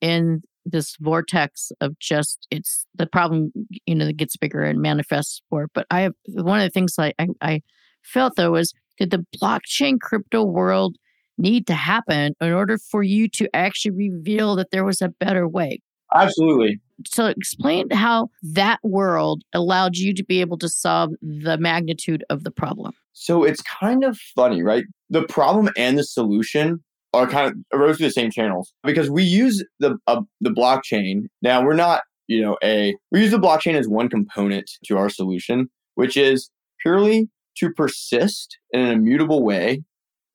in 0.00 0.42
this 0.64 0.96
vortex 1.00 1.70
of 1.80 1.98
just 1.98 2.46
it's 2.50 2.86
the 2.94 3.06
problem 3.06 3.52
you 3.86 3.94
know 3.94 4.06
that 4.06 4.16
gets 4.16 4.36
bigger 4.36 4.62
and 4.62 4.80
manifests 4.80 5.42
for 5.50 5.68
but 5.74 5.86
i 5.90 6.00
have 6.00 6.14
one 6.28 6.58
of 6.58 6.64
the 6.64 6.70
things 6.70 6.94
I, 6.98 7.12
I, 7.18 7.28
I 7.40 7.62
felt 8.02 8.36
though 8.36 8.52
was 8.52 8.72
did 8.98 9.10
the 9.10 9.26
blockchain 9.36 10.00
crypto 10.00 10.44
world 10.44 10.96
need 11.38 11.66
to 11.66 11.74
happen 11.74 12.34
in 12.40 12.52
order 12.52 12.78
for 12.78 13.02
you 13.02 13.28
to 13.28 13.48
actually 13.54 13.90
reveal 13.92 14.56
that 14.56 14.70
there 14.70 14.84
was 14.84 15.02
a 15.02 15.08
better 15.08 15.48
way? 15.48 15.80
Absolutely. 16.14 16.80
So 17.06 17.26
explain 17.26 17.90
how 17.90 18.28
that 18.42 18.78
world 18.84 19.42
allowed 19.52 19.96
you 19.96 20.14
to 20.14 20.24
be 20.24 20.40
able 20.40 20.58
to 20.58 20.68
solve 20.68 21.10
the 21.22 21.58
magnitude 21.58 22.24
of 22.30 22.44
the 22.44 22.52
problem. 22.52 22.92
So 23.14 23.42
it's 23.42 23.62
kind 23.62 24.04
of 24.04 24.18
funny 24.36 24.62
right? 24.62 24.84
The 25.10 25.24
problem 25.24 25.70
and 25.76 25.98
the 25.98 26.04
solution 26.04 26.82
are 27.14 27.26
kind 27.26 27.50
of 27.50 27.78
arose 27.78 27.96
through 27.96 28.08
the 28.08 28.12
same 28.12 28.30
channels 28.30 28.72
because 28.82 29.10
we 29.10 29.22
use 29.22 29.64
the 29.80 29.96
uh, 30.06 30.22
the 30.40 30.50
blockchain. 30.50 31.26
Now 31.42 31.64
we're 31.64 31.74
not, 31.74 32.02
you 32.26 32.40
know, 32.40 32.56
a 32.62 32.96
we 33.10 33.22
use 33.22 33.30
the 33.30 33.38
blockchain 33.38 33.74
as 33.74 33.88
one 33.88 34.08
component 34.08 34.70
to 34.86 34.98
our 34.98 35.08
solution, 35.08 35.68
which 35.94 36.16
is 36.16 36.50
purely 36.80 37.28
to 37.58 37.72
persist 37.72 38.58
in 38.72 38.80
an 38.80 38.90
immutable 38.90 39.42
way 39.42 39.82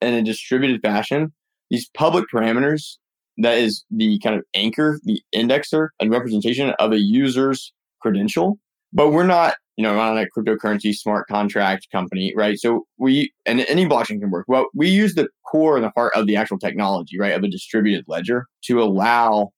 in 0.00 0.14
a 0.14 0.22
distributed 0.22 0.80
fashion. 0.82 1.32
These 1.70 1.88
public 1.94 2.24
parameters 2.32 2.96
that 3.38 3.58
is 3.58 3.84
the 3.90 4.18
kind 4.18 4.36
of 4.36 4.44
anchor, 4.54 5.00
the 5.04 5.20
indexer, 5.34 5.88
and 5.98 6.10
representation 6.10 6.70
of 6.78 6.92
a 6.92 6.98
user's 6.98 7.72
credential. 8.00 8.58
But 8.92 9.10
we're 9.10 9.26
not 9.26 9.54
you 9.80 9.86
know, 9.86 9.98
on 9.98 10.18
a 10.18 10.26
cryptocurrency 10.26 10.94
smart 10.94 11.26
contract 11.26 11.88
company, 11.90 12.34
right? 12.36 12.58
So 12.58 12.86
we, 12.98 13.32
and 13.46 13.60
any 13.60 13.86
blockchain 13.86 14.20
can 14.20 14.30
work. 14.30 14.44
Well, 14.46 14.66
we 14.74 14.90
use 14.90 15.14
the 15.14 15.30
core 15.50 15.76
and 15.76 15.82
the 15.82 15.92
heart 15.96 16.12
of 16.14 16.26
the 16.26 16.36
actual 16.36 16.58
technology, 16.58 17.18
right, 17.18 17.32
of 17.32 17.42
a 17.42 17.48
distributed 17.48 18.04
ledger 18.06 18.44
to 18.64 18.82
allow 18.82 19.52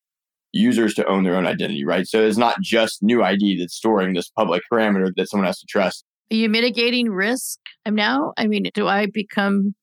users 0.53 0.95
to 0.95 1.07
own 1.09 1.25
their 1.25 1.35
own 1.35 1.45
identity, 1.45 1.85
right? 1.85 2.07
So 2.07 2.23
it's 2.23 2.37
not 2.37 2.61
just 2.61 3.03
NuID 3.03 3.59
that's 3.59 3.75
storing 3.75 4.15
this 4.15 4.31
public 4.31 4.63
parameter 4.73 5.11
that 5.17 5.29
someone 5.29 5.47
has 5.49 5.59
to 5.59 5.67
trust. 5.69 6.05
Are 6.31 6.37
you 6.37 6.49
mitigating 6.49 7.11
risk 7.11 7.59
now? 7.85 8.33
I 8.37 8.47
mean, 8.47 8.71
do 8.75 8.87
I 8.87 9.07
become 9.13 9.75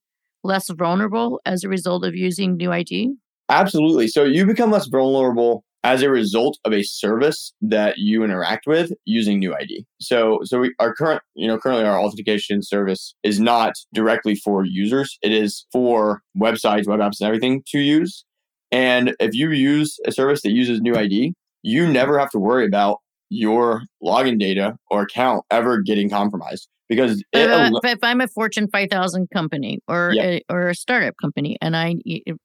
less 0.46 0.70
vulnerable 0.70 1.42
as 1.46 1.66
a 1.66 1.68
result 1.68 2.06
of 2.06 2.16
using 2.16 2.58
NuID? 2.58 3.10
Absolutely. 3.50 4.08
So 4.08 4.24
you 4.24 4.46
become 4.46 4.72
less 4.72 4.88
vulnerable 4.88 5.66
as 5.84 6.02
a 6.02 6.10
result 6.10 6.58
of 6.66 6.74
a 6.74 6.84
service 6.84 7.54
that 7.62 7.98
you 7.98 8.24
interact 8.24 8.68
with 8.68 8.92
using 9.06 9.42
NuID 9.42 9.86
so 10.00 10.40
so 10.44 10.60
we, 10.60 10.74
our 10.80 10.94
current 10.94 11.22
you 11.36 11.48
know 11.48 11.58
currently 11.58 11.86
our 11.86 12.00
authentication 12.00 12.62
service 12.62 13.16
is 13.24 13.40
not 13.40 13.74
directly 13.94 14.36
for 14.36 14.66
users. 14.66 15.18
It 15.22 15.32
is 15.32 15.66
for 15.72 16.22
websites 16.38 16.88
web 16.88 17.00
apps 17.00 17.20
and 17.20 17.28
everything 17.28 17.64
to 17.68 17.80
use. 17.80 18.26
And 18.72 19.16
if 19.20 19.34
you 19.34 19.52
use 19.52 19.98
a 20.06 20.12
service 20.12 20.42
that 20.44 20.52
uses 20.52 20.80
NuID 20.82 21.34
you 21.62 21.88
never 21.88 22.20
have 22.20 22.30
to 22.32 22.40
worry 22.40 22.66
about 22.66 23.00
your 23.30 23.84
login 24.04 24.40
data 24.40 24.76
or 24.90 25.04
account 25.04 25.44
ever 25.52 25.82
getting 25.82 26.10
compromised 26.10 26.68
because 26.88 27.24
uh, 27.36 27.70
if 27.84 28.00
I'm 28.02 28.22
a 28.22 28.28
Fortune 28.28 28.68
5000 28.68 29.30
company 29.30 29.80
or 29.88 30.14
a, 30.20 30.42
or 30.50 30.70
a 30.70 30.76
startup 30.76 31.16
company 31.22 31.58
and 31.62 31.78
I 31.78 31.96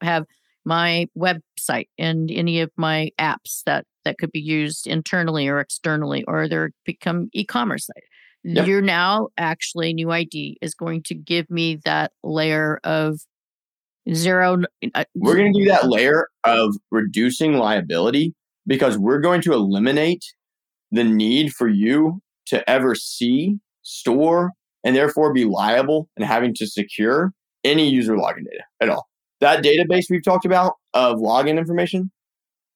have 0.03 0.27
my 0.65 1.07
website 1.17 1.89
and 1.99 2.31
any 2.31 2.61
of 2.61 2.71
my 2.77 3.11
apps 3.19 3.63
that 3.67 3.87
that 4.05 4.19
could 4.19 4.33
be 4.33 4.41
used 4.41 4.87
internally 4.87 5.49
or 5.49 5.61
externally, 5.61 6.25
or 6.29 6.49
they're 6.49 6.71
become 6.85 7.29
e-commerce 7.33 7.87
site. 7.87 8.05
Yep. 8.45 8.67
You're 8.67 8.83
now 8.83 9.29
actually 9.39 9.95
NuID 9.95 10.57
is 10.61 10.75
going 10.75 11.03
to 11.05 11.15
give 11.15 11.49
me 11.51 11.79
that 11.85 12.13
layer 12.23 12.79
of 12.85 13.21
zero. 14.13 14.63
Uh, 14.95 15.05
we're 15.15 15.37
going 15.37 15.53
to 15.55 15.61
do 15.61 15.71
that 15.71 15.89
layer 15.89 16.29
of 16.45 16.77
reducing 16.91 17.55
liability 17.55 18.35
because 18.67 18.99
we're 18.99 19.21
going 19.21 19.41
to 19.43 19.53
eliminate 19.55 20.25
the 20.91 21.05
need 21.05 21.53
for 21.53 21.69
you 21.69 22.21
to 22.47 22.69
ever 22.69 22.95
see, 22.95 23.59
store, 23.83 24.53
and 24.85 24.95
therefore 24.95 25.33
be 25.33 25.47
liable 25.47 26.09
and 26.17 26.27
having 26.27 26.55
to 26.55 26.67
secure 26.67 27.33
any 27.65 27.89
user 27.89 28.15
login 28.15 28.45
data 28.45 28.65
at 28.81 28.91
all. 28.91 29.09
That 29.45 29.63
database 29.63 30.07
we've 30.09 30.25
talked 30.25 30.47
about 30.47 30.77
of 30.95 31.19
login 31.19 31.59
information, 31.59 32.11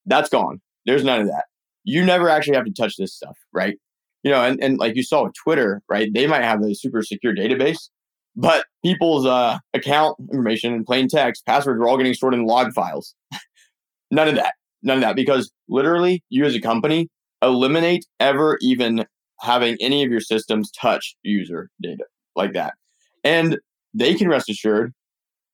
that's 0.04 0.28
gone. 0.28 0.61
There's 0.85 1.02
none 1.02 1.18
of 1.18 1.26
that. 1.28 1.46
You 1.85 2.04
never 2.04 2.28
actually 2.28 2.57
have 2.57 2.66
to 2.66 2.72
touch 2.72 2.96
this 2.98 3.14
stuff, 3.14 3.38
right? 3.54 3.78
You 4.22 4.31
know, 4.31 4.44
and, 4.44 4.62
and 4.62 4.78
like 4.78 4.94
you 4.94 5.02
saw 5.02 5.24
with 5.24 5.33
Twitter, 5.33 5.81
right? 5.88 6.11
They 6.12 6.26
might 6.26 6.42
have 6.42 6.62
a 6.62 6.74
super 6.74 7.02
secure 7.02 7.35
database, 7.35 7.88
but 8.37 8.66
people's 8.85 9.24
uh, 9.24 9.57
account 9.72 10.18
information 10.31 10.74
and 10.74 10.85
plain 10.85 11.09
text, 11.09 11.46
passwords 11.46 11.81
are 11.81 11.88
all 11.88 11.96
getting 11.96 12.12
stored 12.12 12.35
in 12.35 12.44
log 12.44 12.74
files. 12.74 13.14
none 14.11 14.28
of 14.28 14.35
that. 14.35 14.52
None 14.83 14.98
of 14.98 15.02
that. 15.04 15.16
Because 15.16 15.50
literally, 15.70 16.22
you 16.28 16.44
as 16.44 16.54
a 16.54 16.61
company 16.61 17.09
eliminate 17.40 18.04
ever 18.20 18.59
even 18.61 19.07
having 19.40 19.78
any 19.81 20.04
of 20.04 20.11
your 20.11 20.20
systems 20.20 20.70
touch 20.72 21.16
user 21.22 21.70
data 21.81 22.04
like 22.37 22.52
that. 22.52 22.74
And 23.24 23.59
they 23.94 24.14
can 24.14 24.28
rest 24.28 24.50
assured 24.50 24.92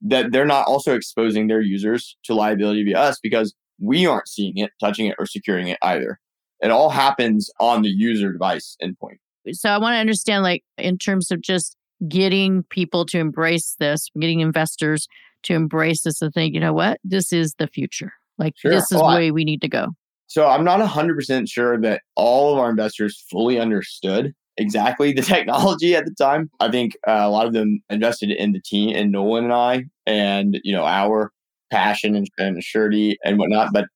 that 0.04 0.32
they're 0.32 0.44
not 0.44 0.66
also 0.66 0.94
exposing 0.94 1.48
their 1.48 1.60
users 1.60 2.16
to 2.24 2.34
liability 2.34 2.84
via 2.84 2.98
us 2.98 3.18
because 3.22 3.54
we 3.80 4.06
aren't 4.06 4.28
seeing 4.28 4.58
it, 4.58 4.70
touching 4.80 5.06
it, 5.06 5.16
or 5.18 5.26
securing 5.26 5.68
it 5.68 5.78
either. 5.82 6.20
It 6.60 6.70
all 6.70 6.90
happens 6.90 7.50
on 7.58 7.82
the 7.82 7.88
user 7.88 8.32
device 8.32 8.76
endpoint. 8.82 9.18
So 9.52 9.70
I 9.70 9.78
want 9.78 9.94
to 9.94 9.98
understand, 9.98 10.42
like, 10.42 10.62
in 10.78 10.98
terms 10.98 11.30
of 11.30 11.40
just 11.40 11.76
getting 12.08 12.62
people 12.64 13.04
to 13.06 13.18
embrace 13.18 13.76
this, 13.78 14.08
getting 14.18 14.40
investors 14.40 15.08
to 15.44 15.54
embrace 15.54 16.02
this 16.02 16.22
and 16.22 16.32
think, 16.32 16.54
you 16.54 16.60
know 16.60 16.72
what, 16.72 16.98
this 17.04 17.32
is 17.32 17.54
the 17.58 17.66
future. 17.66 18.12
Like, 18.38 18.54
sure. 18.56 18.70
this 18.70 18.90
is 18.90 18.98
oh, 19.00 19.10
the 19.10 19.16
way 19.16 19.28
I, 19.28 19.30
we 19.30 19.44
need 19.44 19.60
to 19.62 19.68
go. 19.68 19.88
So 20.26 20.46
I'm 20.48 20.64
not 20.64 20.80
100% 20.80 21.48
sure 21.50 21.80
that 21.80 22.02
all 22.14 22.52
of 22.52 22.58
our 22.58 22.70
investors 22.70 23.24
fully 23.30 23.58
understood 23.58 24.32
exactly 24.56 25.12
the 25.12 25.22
technology 25.34 25.94
at 25.94 26.04
the 26.04 26.14
time. 26.14 26.50
I 26.60 26.70
think 26.70 26.96
uh, 27.06 27.22
a 27.22 27.30
lot 27.30 27.46
of 27.46 27.52
them 27.52 27.80
invested 27.90 28.30
in 28.30 28.52
the 28.52 28.60
team 28.60 28.94
and 28.94 29.12
Nolan 29.12 29.44
and 29.44 29.52
I 29.52 29.84
and, 30.06 30.60
you 30.64 30.74
know, 30.74 30.84
our 30.84 31.32
passion 31.70 32.14
and, 32.14 32.28
and 32.38 32.62
surety 32.62 33.18
and 33.24 33.38
whatnot. 33.38 33.70
But 33.72 33.86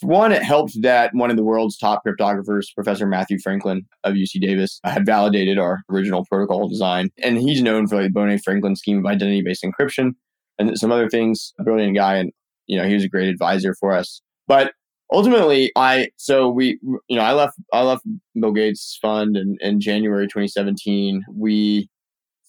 one, 0.00 0.32
it 0.32 0.42
helped 0.42 0.80
that 0.82 1.14
one 1.14 1.30
of 1.30 1.36
the 1.36 1.42
world's 1.42 1.78
top 1.78 2.02
cryptographers, 2.06 2.66
Professor 2.74 3.06
Matthew 3.06 3.38
Franklin 3.38 3.86
of 4.04 4.14
UC 4.14 4.40
Davis, 4.40 4.78
had 4.84 5.06
validated 5.06 5.58
our 5.58 5.80
original 5.90 6.24
protocol 6.26 6.68
design. 6.68 7.10
And 7.22 7.38
he's 7.38 7.62
known 7.62 7.86
for 7.86 7.96
like 7.96 8.12
the 8.12 8.20
Boneh 8.20 8.42
Franklin 8.42 8.76
scheme 8.76 8.98
of 8.98 9.06
identity 9.06 9.42
based 9.42 9.64
encryption 9.64 10.12
and 10.58 10.78
some 10.78 10.92
other 10.92 11.08
things. 11.08 11.54
A 11.58 11.64
brilliant 11.64 11.96
guy. 11.96 12.16
And, 12.16 12.30
you 12.66 12.76
know, 12.76 12.86
he 12.86 12.94
was 12.94 13.04
a 13.04 13.08
great 13.08 13.28
advisor 13.28 13.74
for 13.74 13.92
us. 13.92 14.20
But 14.46 14.72
ultimately 15.12 15.70
i 15.76 16.08
so 16.16 16.48
we 16.48 16.78
you 17.08 17.16
know 17.16 17.22
i 17.22 17.32
left 17.32 17.54
i 17.72 17.82
left 17.82 18.02
bill 18.40 18.52
gates 18.52 18.98
fund 19.00 19.36
in, 19.36 19.56
in 19.60 19.80
january 19.80 20.26
2017 20.26 21.24
we 21.32 21.88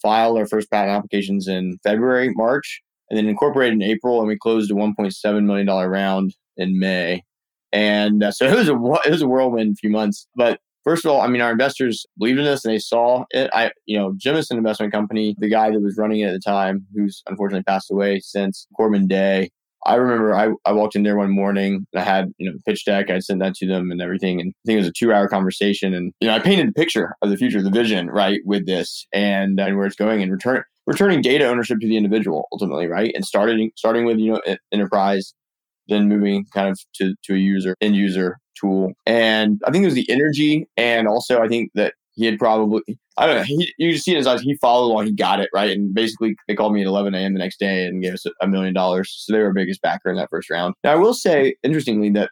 filed 0.02 0.38
our 0.38 0.46
first 0.46 0.70
patent 0.72 0.92
applications 0.92 1.48
in 1.48 1.78
february 1.84 2.32
march 2.36 2.82
and 3.10 3.18
then 3.18 3.28
incorporated 3.28 3.74
in 3.74 3.84
april 3.84 4.20
and 4.20 4.28
we 4.28 4.38
closed 4.38 4.72
a 4.72 4.74
1.7 4.74 5.44
million 5.46 5.68
dollar 5.68 5.90
round 5.90 6.34
in 6.58 6.80
may. 6.80 7.24
And 7.72 8.24
uh, 8.24 8.32
so 8.32 8.46
it 8.46 8.56
was 8.56 8.70
a 8.70 9.08
it 9.08 9.12
was 9.12 9.22
a 9.22 9.28
whirlwind 9.28 9.78
few 9.80 9.90
months. 9.90 10.28
But 10.36 10.60
first 10.84 11.04
of 11.04 11.12
all 11.12 11.20
i 11.22 11.28
mean 11.28 11.42
our 11.42 11.52
investors 11.52 12.06
believed 12.18 12.40
in 12.40 12.48
us 12.48 12.66
and 12.66 12.74
they 12.74 12.80
saw 12.80 13.26
it. 13.32 13.50
I 13.54 13.72
you 13.86 13.98
know 13.98 14.14
jemison 14.14 14.58
investment 14.58 14.92
company. 14.92 15.36
The 15.38 15.50
guy 15.50 15.70
that 15.72 15.82
was 15.82 15.98
running 15.98 16.22
it 16.22 16.28
at 16.28 16.34
the 16.34 16.40
time 16.40 16.86
who's 16.94 17.24
unfortunately 17.28 17.64
passed 17.64 17.92
away 17.92 18.20
since 18.20 18.68
corbin 18.76 19.08
day 19.08 19.50
I 19.88 19.96
remember 19.96 20.36
I, 20.36 20.50
I 20.66 20.74
walked 20.74 20.96
in 20.96 21.04
there 21.04 21.16
one 21.16 21.32
morning. 21.32 21.88
I 21.96 22.02
had, 22.02 22.34
you 22.38 22.52
know, 22.52 22.58
pitch 22.68 22.86
deck. 22.86 23.10
I 23.10 23.20
sent 23.20 23.40
that 23.40 23.56
to 23.56 23.68
them 23.68 23.90
and 23.90 24.02
everything. 24.02 24.42
And 24.42 24.50
I 24.50 24.62
think 24.66 24.76
it 24.76 24.82
was 24.82 24.88
a 24.88 24.92
two 24.92 25.14
hour 25.14 25.28
conversation. 25.30 25.94
And, 25.94 26.14
you 26.20 26.28
know, 26.28 26.36
I 26.36 26.40
painted 26.40 26.68
the 26.68 26.74
picture 26.74 27.16
of 27.22 27.30
the 27.30 27.38
future, 27.38 27.62
the 27.62 27.72
vision, 27.72 28.08
right, 28.10 28.42
with 28.46 28.66
this 28.66 29.08
and, 29.14 29.60
and 29.60 29.78
where 29.78 29.88
it's 29.88 29.96
going 29.96 30.22
and 30.22 30.32
return, 30.32 30.64
returning 30.86 31.22
data 31.22 31.48
ownership 31.48 31.80
to 31.80 31.88
the 31.88 31.98
individual 31.98 32.48
ultimately, 32.52 32.88
right? 32.88 33.12
And 33.16 33.26
starting, 33.26 33.72
starting 33.76 34.06
with, 34.06 34.18
you 34.20 34.34
know, 34.34 34.56
enterprise, 34.72 35.34
then 35.88 36.10
moving 36.10 36.46
kind 36.54 36.68
of 36.70 36.80
to, 36.96 37.16
to 37.24 37.34
a 37.34 37.38
user, 37.38 37.74
end 37.80 37.96
user 37.96 38.38
tool. 38.60 38.92
And 39.06 39.62
I 39.66 39.72
think 39.72 39.84
it 39.84 39.88
was 39.88 39.94
the 39.94 40.10
energy. 40.10 40.68
And 40.76 41.08
also, 41.08 41.42
I 41.42 41.48
think 41.48 41.72
that 41.76 41.94
he 42.18 42.26
had 42.26 42.40
probably 42.40 42.82
I 43.18 43.26
don't 43.26 43.38
know. 43.38 43.44
He, 43.44 43.74
you 43.78 43.94
just 43.94 44.06
see 44.06 44.12
in 44.12 44.18
his 44.18 44.28
eyes. 44.28 44.42
He 44.42 44.56
followed 44.56 44.92
along. 44.92 45.06
He 45.06 45.14
got 45.14 45.40
it 45.40 45.50
right, 45.54 45.72
and 45.72 45.94
basically 45.94 46.36
they 46.48 46.56
called 46.56 46.74
me 46.74 46.82
at 46.82 46.88
11 46.88 47.16
a.m. 47.16 47.34
the 47.34 47.40
next 47.40 47.60
day 47.60 47.86
and 47.86 48.04
gave 48.04 48.14
us 48.14 48.26
a 48.42 48.48
million 48.48 48.74
dollars. 48.74 49.16
So 49.20 49.34
they 49.34 49.40
were 49.40 49.46
our 49.46 49.54
biggest 49.54 49.82
backer 49.82 50.10
in 50.10 50.18
that 50.18 50.30
first 50.30 50.50
round. 50.50 50.76
Now 50.84 50.92
I 50.92 50.96
will 50.96 51.14
say, 51.14 51.56
interestingly, 51.64 52.10
that 52.12 52.30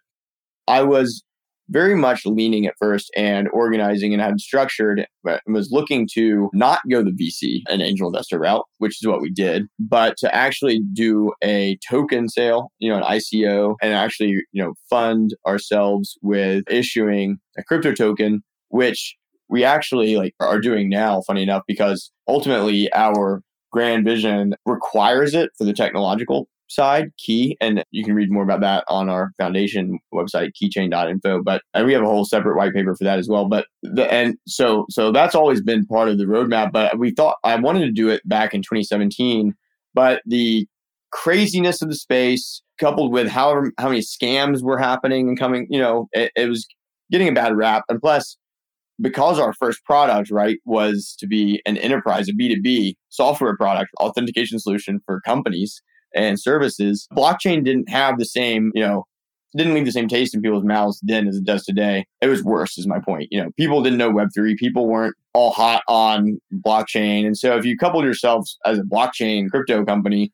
I 0.67 0.83
was 0.83 1.23
very 1.69 1.95
much 1.95 2.25
leaning 2.25 2.67
at 2.67 2.75
first 2.77 3.11
and 3.15 3.49
organizing 3.49 4.13
and 4.13 4.21
had 4.21 4.39
structured, 4.39 5.07
but 5.23 5.41
was 5.47 5.71
looking 5.71 6.07
to 6.13 6.49
not 6.53 6.79
go 6.89 7.01
the 7.01 7.09
VC 7.09 7.61
and 7.67 7.81
angel 7.81 8.07
investor 8.07 8.37
route, 8.37 8.65
which 8.77 9.01
is 9.01 9.07
what 9.07 9.21
we 9.21 9.31
did, 9.31 9.65
but 9.79 10.15
to 10.17 10.33
actually 10.35 10.81
do 10.93 11.33
a 11.43 11.77
token 11.89 12.29
sale, 12.29 12.71
you 12.77 12.89
know, 12.89 12.97
an 12.97 13.03
ICO, 13.03 13.75
and 13.81 13.93
actually, 13.93 14.43
you 14.51 14.63
know, 14.63 14.73
fund 14.89 15.35
ourselves 15.47 16.17
with 16.21 16.63
issuing 16.69 17.39
a 17.57 17.63
crypto 17.63 17.93
token, 17.93 18.43
which 18.69 19.15
we 19.49 19.63
actually 19.63 20.15
like 20.15 20.33
are 20.39 20.59
doing 20.59 20.89
now 20.89 21.21
funny 21.21 21.43
enough 21.43 21.63
because 21.67 22.11
ultimately 22.27 22.91
our 22.93 23.41
grand 23.71 24.05
vision 24.05 24.55
requires 24.65 25.33
it 25.33 25.51
for 25.57 25.65
the 25.65 25.73
technological 25.73 26.47
side 26.67 27.11
key 27.17 27.55
and 27.61 27.83
you 27.91 28.03
can 28.03 28.15
read 28.15 28.31
more 28.31 28.43
about 28.43 28.61
that 28.61 28.83
on 28.87 29.07
our 29.09 29.31
foundation 29.37 29.99
website 30.13 30.49
keychain.info 30.59 31.43
but 31.43 31.61
and 31.73 31.85
we 31.85 31.93
have 31.93 32.01
a 32.01 32.07
whole 32.07 32.25
separate 32.25 32.57
white 32.57 32.73
paper 32.73 32.95
for 32.95 33.03
that 33.03 33.19
as 33.19 33.27
well 33.27 33.45
but 33.45 33.67
the 33.83 34.11
and 34.11 34.35
so 34.47 34.85
so 34.89 35.11
that's 35.11 35.35
always 35.35 35.61
been 35.61 35.85
part 35.85 36.09
of 36.09 36.17
the 36.17 36.25
roadmap 36.25 36.71
but 36.71 36.97
we 36.97 37.11
thought 37.11 37.35
i 37.43 37.55
wanted 37.55 37.81
to 37.81 37.91
do 37.91 38.09
it 38.09 38.27
back 38.27 38.53
in 38.53 38.61
2017 38.61 39.53
but 39.93 40.21
the 40.25 40.67
craziness 41.11 41.81
of 41.81 41.89
the 41.89 41.95
space 41.95 42.63
coupled 42.79 43.11
with 43.11 43.27
however 43.27 43.71
how 43.77 43.89
many 43.89 44.01
scams 44.01 44.63
were 44.63 44.77
happening 44.77 45.27
and 45.27 45.37
coming 45.37 45.67
you 45.69 45.79
know 45.79 46.07
it, 46.13 46.31
it 46.35 46.49
was 46.49 46.67
getting 47.11 47.27
a 47.27 47.33
bad 47.33 47.55
rap 47.55 47.83
and 47.89 48.01
plus 48.01 48.37
because 49.01 49.39
our 49.39 49.53
first 49.53 49.83
product, 49.83 50.31
right, 50.31 50.57
was 50.65 51.15
to 51.19 51.27
be 51.27 51.61
an 51.65 51.77
enterprise, 51.77 52.29
a 52.29 52.33
B2B 52.33 52.95
software 53.09 53.55
product, 53.57 53.91
authentication 53.99 54.59
solution 54.59 54.99
for 55.05 55.21
companies 55.21 55.81
and 56.15 56.39
services, 56.39 57.07
blockchain 57.13 57.63
didn't 57.63 57.89
have 57.89 58.17
the 58.17 58.25
same, 58.25 58.71
you 58.73 58.81
know, 58.81 59.05
didn't 59.55 59.73
leave 59.73 59.85
the 59.85 59.91
same 59.91 60.07
taste 60.07 60.33
in 60.33 60.41
people's 60.41 60.63
mouths 60.63 60.99
then 61.03 61.27
as 61.27 61.37
it 61.37 61.45
does 61.45 61.63
today. 61.63 62.05
It 62.21 62.27
was 62.27 62.43
worse, 62.43 62.77
is 62.77 62.87
my 62.87 62.99
point. 62.99 63.29
You 63.31 63.41
know, 63.41 63.51
people 63.57 63.81
didn't 63.81 63.99
know 63.99 64.11
Web3. 64.11 64.57
People 64.57 64.87
weren't 64.87 65.15
all 65.33 65.51
hot 65.51 65.81
on 65.87 66.39
blockchain. 66.65 67.25
And 67.25 67.37
so 67.37 67.57
if 67.57 67.65
you 67.65 67.77
coupled 67.77 68.03
yourselves 68.03 68.57
as 68.65 68.79
a 68.79 68.83
blockchain 68.83 69.49
crypto 69.49 69.85
company, 69.85 70.31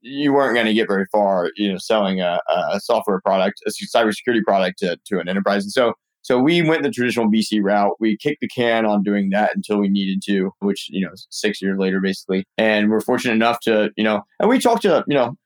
you 0.00 0.32
weren't 0.32 0.54
going 0.54 0.66
to 0.66 0.74
get 0.74 0.88
very 0.88 1.06
far, 1.12 1.50
you 1.56 1.70
know, 1.70 1.78
selling 1.78 2.20
a, 2.20 2.40
a 2.72 2.80
software 2.80 3.20
product, 3.20 3.60
a 3.66 3.70
cybersecurity 3.70 4.42
product 4.42 4.78
to, 4.78 4.98
to 5.06 5.18
an 5.18 5.28
enterprise. 5.28 5.64
And 5.64 5.72
so 5.72 5.94
so 6.28 6.38
we 6.38 6.60
went 6.60 6.82
the 6.82 6.90
traditional 6.90 7.30
VC 7.30 7.62
route. 7.62 7.96
We 8.00 8.18
kicked 8.18 8.42
the 8.42 8.48
can 8.48 8.84
on 8.84 9.02
doing 9.02 9.30
that 9.30 9.56
until 9.56 9.78
we 9.78 9.88
needed 9.88 10.20
to, 10.26 10.52
which, 10.58 10.90
you 10.90 11.06
know, 11.06 11.12
six 11.30 11.62
years 11.62 11.78
later, 11.78 12.02
basically. 12.02 12.44
And 12.58 12.90
we're 12.90 13.00
fortunate 13.00 13.32
enough 13.32 13.60
to, 13.60 13.90
you 13.96 14.04
know, 14.04 14.20
and 14.38 14.50
we 14.50 14.58
talked 14.58 14.82
to, 14.82 15.02
you 15.06 15.14
know, 15.14 15.38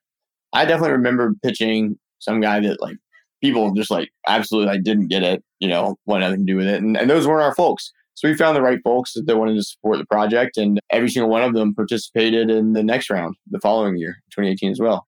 I 0.52 0.64
definitely 0.64 0.90
remember 0.90 1.34
pitching 1.40 2.00
some 2.18 2.40
guy 2.40 2.58
that 2.58 2.82
like 2.82 2.96
people 3.40 3.72
just 3.74 3.92
like 3.92 4.10
absolutely 4.26 4.72
like 4.72 4.82
didn't 4.82 5.06
get 5.06 5.22
it, 5.22 5.44
you 5.60 5.68
know, 5.68 5.94
wanted 6.06 6.24
nothing 6.24 6.40
to 6.40 6.52
do 6.52 6.56
with 6.56 6.66
it. 6.66 6.82
And, 6.82 6.96
and 6.96 7.08
those 7.08 7.28
weren't 7.28 7.44
our 7.44 7.54
folks. 7.54 7.92
So 8.14 8.26
we 8.26 8.34
found 8.34 8.56
the 8.56 8.62
right 8.62 8.80
folks 8.82 9.12
that 9.14 9.36
wanted 9.36 9.54
to 9.54 9.62
support 9.62 9.98
the 9.98 10.06
project, 10.06 10.56
and 10.56 10.80
every 10.90 11.08
single 11.08 11.30
one 11.30 11.42
of 11.42 11.54
them 11.54 11.76
participated 11.76 12.50
in 12.50 12.72
the 12.72 12.82
next 12.82 13.08
round 13.08 13.36
the 13.52 13.60
following 13.60 13.96
year, 13.96 14.16
2018 14.32 14.72
as 14.72 14.80
well. 14.80 15.06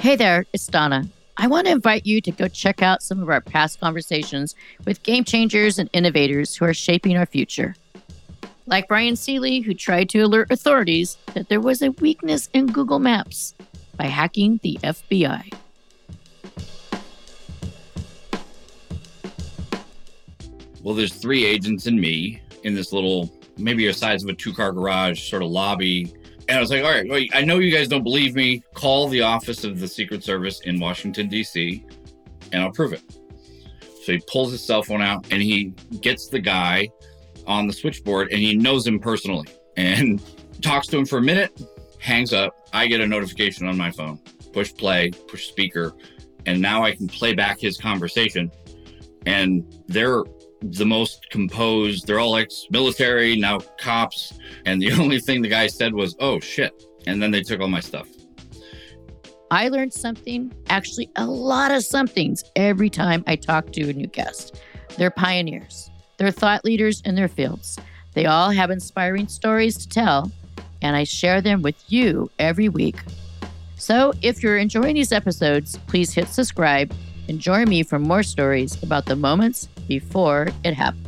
Hey 0.00 0.16
there, 0.16 0.46
it's 0.54 0.66
Donna. 0.66 1.10
I 1.40 1.46
want 1.46 1.68
to 1.68 1.72
invite 1.72 2.04
you 2.04 2.20
to 2.22 2.32
go 2.32 2.48
check 2.48 2.82
out 2.82 3.00
some 3.00 3.22
of 3.22 3.28
our 3.28 3.40
past 3.40 3.78
conversations 3.78 4.56
with 4.84 5.04
game 5.04 5.22
changers 5.22 5.78
and 5.78 5.88
innovators 5.92 6.56
who 6.56 6.64
are 6.64 6.74
shaping 6.74 7.16
our 7.16 7.26
future. 7.26 7.76
Like 8.66 8.88
Bryan 8.88 9.14
Seely, 9.14 9.60
who 9.60 9.72
tried 9.72 10.08
to 10.08 10.18
alert 10.18 10.50
authorities 10.50 11.16
that 11.34 11.48
there 11.48 11.60
was 11.60 11.80
a 11.80 11.92
weakness 11.92 12.48
in 12.54 12.66
Google 12.66 12.98
Maps 12.98 13.54
by 13.96 14.06
hacking 14.06 14.58
the 14.64 14.80
FBI. 14.82 15.54
Well, 20.82 20.96
there's 20.96 21.14
three 21.14 21.44
agents 21.44 21.86
and 21.86 22.00
me 22.00 22.42
in 22.64 22.74
this 22.74 22.92
little, 22.92 23.32
maybe 23.56 23.86
a 23.86 23.94
size 23.94 24.24
of 24.24 24.28
a 24.28 24.34
two 24.34 24.52
car 24.52 24.72
garage 24.72 25.30
sort 25.30 25.44
of 25.44 25.50
lobby 25.50 26.12
And 26.48 26.56
I 26.56 26.60
was 26.60 26.70
like, 26.70 26.82
all 26.82 26.90
right, 26.90 27.28
I 27.34 27.42
know 27.42 27.58
you 27.58 27.70
guys 27.70 27.88
don't 27.88 28.02
believe 28.02 28.34
me. 28.34 28.62
Call 28.72 29.08
the 29.08 29.20
office 29.20 29.64
of 29.64 29.80
the 29.80 29.86
Secret 29.86 30.24
Service 30.24 30.60
in 30.60 30.80
Washington, 30.80 31.28
D.C., 31.28 31.84
and 32.52 32.62
I'll 32.62 32.72
prove 32.72 32.94
it. 32.94 33.02
So 34.02 34.12
he 34.12 34.22
pulls 34.26 34.52
his 34.52 34.64
cell 34.64 34.82
phone 34.82 35.02
out 35.02 35.26
and 35.30 35.42
he 35.42 35.74
gets 36.00 36.28
the 36.28 36.38
guy 36.38 36.88
on 37.46 37.66
the 37.66 37.72
switchboard 37.74 38.32
and 38.32 38.40
he 38.40 38.56
knows 38.56 38.86
him 38.86 38.98
personally 38.98 39.48
and 39.76 40.22
talks 40.62 40.86
to 40.88 40.98
him 40.98 41.04
for 41.04 41.18
a 41.18 41.22
minute, 41.22 41.60
hangs 41.98 42.32
up. 42.32 42.68
I 42.72 42.86
get 42.86 43.02
a 43.02 43.06
notification 43.06 43.68
on 43.68 43.76
my 43.76 43.90
phone, 43.90 44.18
push 44.54 44.74
play, 44.74 45.10
push 45.10 45.48
speaker, 45.48 45.92
and 46.46 46.62
now 46.62 46.82
I 46.82 46.94
can 46.94 47.08
play 47.08 47.34
back 47.34 47.60
his 47.60 47.76
conversation. 47.76 48.50
And 49.26 49.64
they're 49.88 50.24
the 50.62 50.84
most 50.84 51.26
composed. 51.30 52.06
They're 52.06 52.20
all 52.20 52.36
ex 52.36 52.66
military, 52.70 53.36
now 53.36 53.60
cops. 53.78 54.38
And 54.66 54.80
the 54.80 54.92
only 55.00 55.20
thing 55.20 55.42
the 55.42 55.48
guy 55.48 55.66
said 55.66 55.94
was, 55.94 56.16
oh 56.20 56.40
shit. 56.40 56.72
And 57.06 57.22
then 57.22 57.30
they 57.30 57.42
took 57.42 57.60
all 57.60 57.68
my 57.68 57.80
stuff. 57.80 58.08
I 59.50 59.68
learned 59.68 59.94
something, 59.94 60.52
actually, 60.68 61.10
a 61.16 61.24
lot 61.24 61.70
of 61.70 61.82
somethings 61.82 62.44
every 62.54 62.90
time 62.90 63.24
I 63.26 63.36
talk 63.36 63.72
to 63.72 63.88
a 63.88 63.92
new 63.94 64.06
guest. 64.06 64.60
They're 64.98 65.10
pioneers, 65.10 65.90
they're 66.18 66.30
thought 66.30 66.64
leaders 66.64 67.00
in 67.04 67.14
their 67.14 67.28
fields. 67.28 67.78
They 68.14 68.26
all 68.26 68.50
have 68.50 68.70
inspiring 68.70 69.28
stories 69.28 69.78
to 69.78 69.88
tell, 69.88 70.30
and 70.82 70.96
I 70.96 71.04
share 71.04 71.40
them 71.40 71.62
with 71.62 71.76
you 71.88 72.30
every 72.38 72.68
week. 72.68 72.96
So 73.76 74.12
if 74.22 74.42
you're 74.42 74.58
enjoying 74.58 74.96
these 74.96 75.12
episodes, 75.12 75.78
please 75.86 76.12
hit 76.12 76.28
subscribe 76.28 76.92
and 77.28 77.38
join 77.38 77.68
me 77.68 77.82
for 77.84 77.98
more 77.98 78.22
stories 78.22 78.82
about 78.82 79.06
the 79.06 79.16
moments 79.16 79.68
before 79.88 80.48
it 80.64 80.74
happened. 80.74 81.04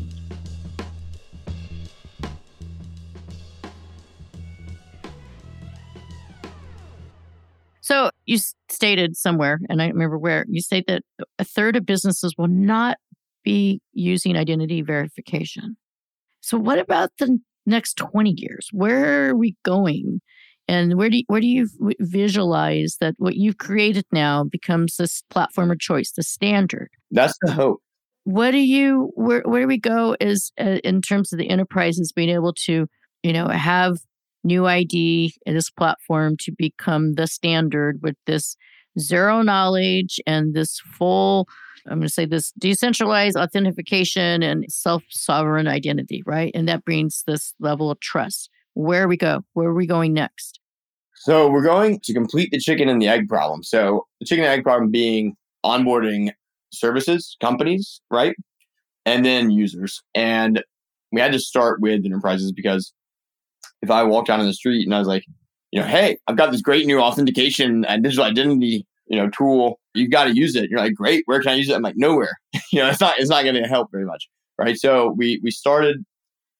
So 7.83 8.11
you 8.25 8.39
stated 8.71 9.17
somewhere, 9.17 9.59
and 9.69 9.83
I 9.83 9.87
don't 9.87 9.95
remember 9.95 10.17
where, 10.17 10.45
you 10.49 10.61
state 10.61 10.87
that 10.87 11.03
a 11.39 11.45
third 11.45 11.75
of 11.77 11.85
businesses 11.85 12.35
will 12.39 12.47
not 12.47 12.99
be 13.43 13.81
using 13.93 14.37
identity 14.37 14.81
verification. 14.81 15.77
So 16.41 16.57
what 16.57 16.79
about 16.79 17.11
the 17.19 17.39
next 17.67 17.95
20 17.95 18.35
years? 18.37 18.69
Where 18.73 19.31
are 19.31 19.37
we 19.37 19.57
going? 19.65 20.21
And 20.69 20.97
where 20.97 21.11
do 21.11 21.17
you, 21.17 21.25
where 21.27 21.41
do 21.41 21.49
you 21.49 21.69
visualize 21.99 22.97
that 23.01 23.15
what 23.19 23.35
you've 23.35 23.59
created 23.59 24.05
now 24.13 24.45
becomes 24.45 24.97
this 24.97 25.23
platform 25.29 25.73
of 25.73 25.81
choice, 25.81 26.13
the 26.13 26.23
standard? 26.23 26.91
That's 27.11 27.37
the 27.43 27.51
hope. 27.51 27.83
What 28.31 28.53
do 28.53 28.59
you 28.59 29.11
where 29.15 29.43
where 29.45 29.63
do 29.63 29.67
we 29.67 29.79
go 29.79 30.17
is 30.21 30.53
uh, 30.61 30.79
in 30.85 31.03
terms 31.03 31.33
of 31.33 31.39
the 31.39 31.51
enterprises 31.51 32.13
being 32.13 32.29
able 32.29 32.53
to 32.67 32.87
you 33.25 33.33
know 33.33 33.49
have 33.49 33.99
NuID 34.47 35.33
in 35.45 35.55
this 35.55 35.69
platform 35.69 36.37
to 36.43 36.53
become 36.57 37.15
the 37.15 37.27
standard 37.27 37.99
with 38.03 38.15
this 38.27 38.57
zero 38.99 39.43
knowledge 39.43 40.21
and 40.29 40.55
this 40.55 40.79
full 40.97 41.49
I'm 41.87 41.99
going 41.99 42.03
to 42.03 42.09
say 42.09 42.25
this 42.25 42.53
decentralized 42.53 43.37
authentication 43.37 44.45
and 44.45 44.65
self 44.69 45.03
sovereign 45.09 45.67
identity, 45.67 46.23
right? 46.25 46.53
And 46.55 46.69
that 46.69 46.85
brings 46.85 47.25
this 47.27 47.55
level 47.59 47.91
of 47.91 47.99
trust. 47.99 48.49
Where 48.75 49.09
we 49.09 49.17
go? 49.17 49.41
Where 49.55 49.69
are 49.69 49.75
we 49.75 49.87
going 49.87 50.13
next? 50.13 50.61
So 51.17 51.51
we're 51.51 51.65
going 51.65 51.99
to 52.05 52.15
complete 52.15 52.51
the 52.53 52.61
chicken 52.61 52.89
and 52.89 53.03
the 53.03 53.09
egg 53.09 53.29
problem. 53.29 53.65
So 53.65 54.07
the 54.21 54.27
chicken 54.27 54.45
and 54.45 54.53
egg 54.53 54.63
problem 54.63 54.91
being 54.91 55.37
onboarding 55.65 56.31
services, 56.73 57.37
companies, 57.41 58.01
right? 58.11 58.35
And 59.07 59.25
then 59.25 59.51
users. 59.51 60.03
And 60.15 60.63
we 61.13 61.21
had 61.21 61.33
to 61.33 61.39
start 61.39 61.81
with 61.81 62.05
enterprises 62.05 62.53
because 62.53 62.93
if 63.83 63.91
I 63.91 64.03
walked 64.03 64.29
down 64.29 64.41
in 64.41 64.47
the 64.47 64.53
street 64.53 64.87
and 64.87 64.95
I 64.95 64.99
was 64.99 65.09
like, 65.09 65.25
you 65.73 65.81
know, 65.81 65.87
hey, 65.87 66.19
I've 66.27 66.37
got 66.37 66.53
this 66.53 66.63
great 66.63 66.87
new 66.87 67.01
authentication 67.01 67.85
and 67.85 68.03
digital 68.03 68.25
identity, 68.25 68.87
you 69.07 69.17
know, 69.17 69.31
tool. 69.31 69.81
You've 69.95 70.11
got 70.11 70.25
to 70.25 70.35
use 70.35 70.57
it. 70.57 70.71
You're 70.71 70.81
like, 70.81 70.95
great. 70.95 71.23
Where 71.27 71.41
can 71.41 71.53
I 71.53 71.55
use 71.55 71.69
it? 71.69 71.75
I'm 71.75 71.83
like, 71.83 71.97
nowhere. 71.97 72.39
you 72.73 72.81
know, 72.81 72.89
it's 72.89 73.01
not. 73.01 73.19
It's 73.19 73.31
not 73.31 73.45
going 73.45 73.57
to 73.57 73.69
help 73.69 73.91
very 73.91 74.05
much, 74.05 74.29
right? 74.59 74.77
So 74.77 75.15
we 75.17 75.41
we 75.43 75.51
started 75.51 76.05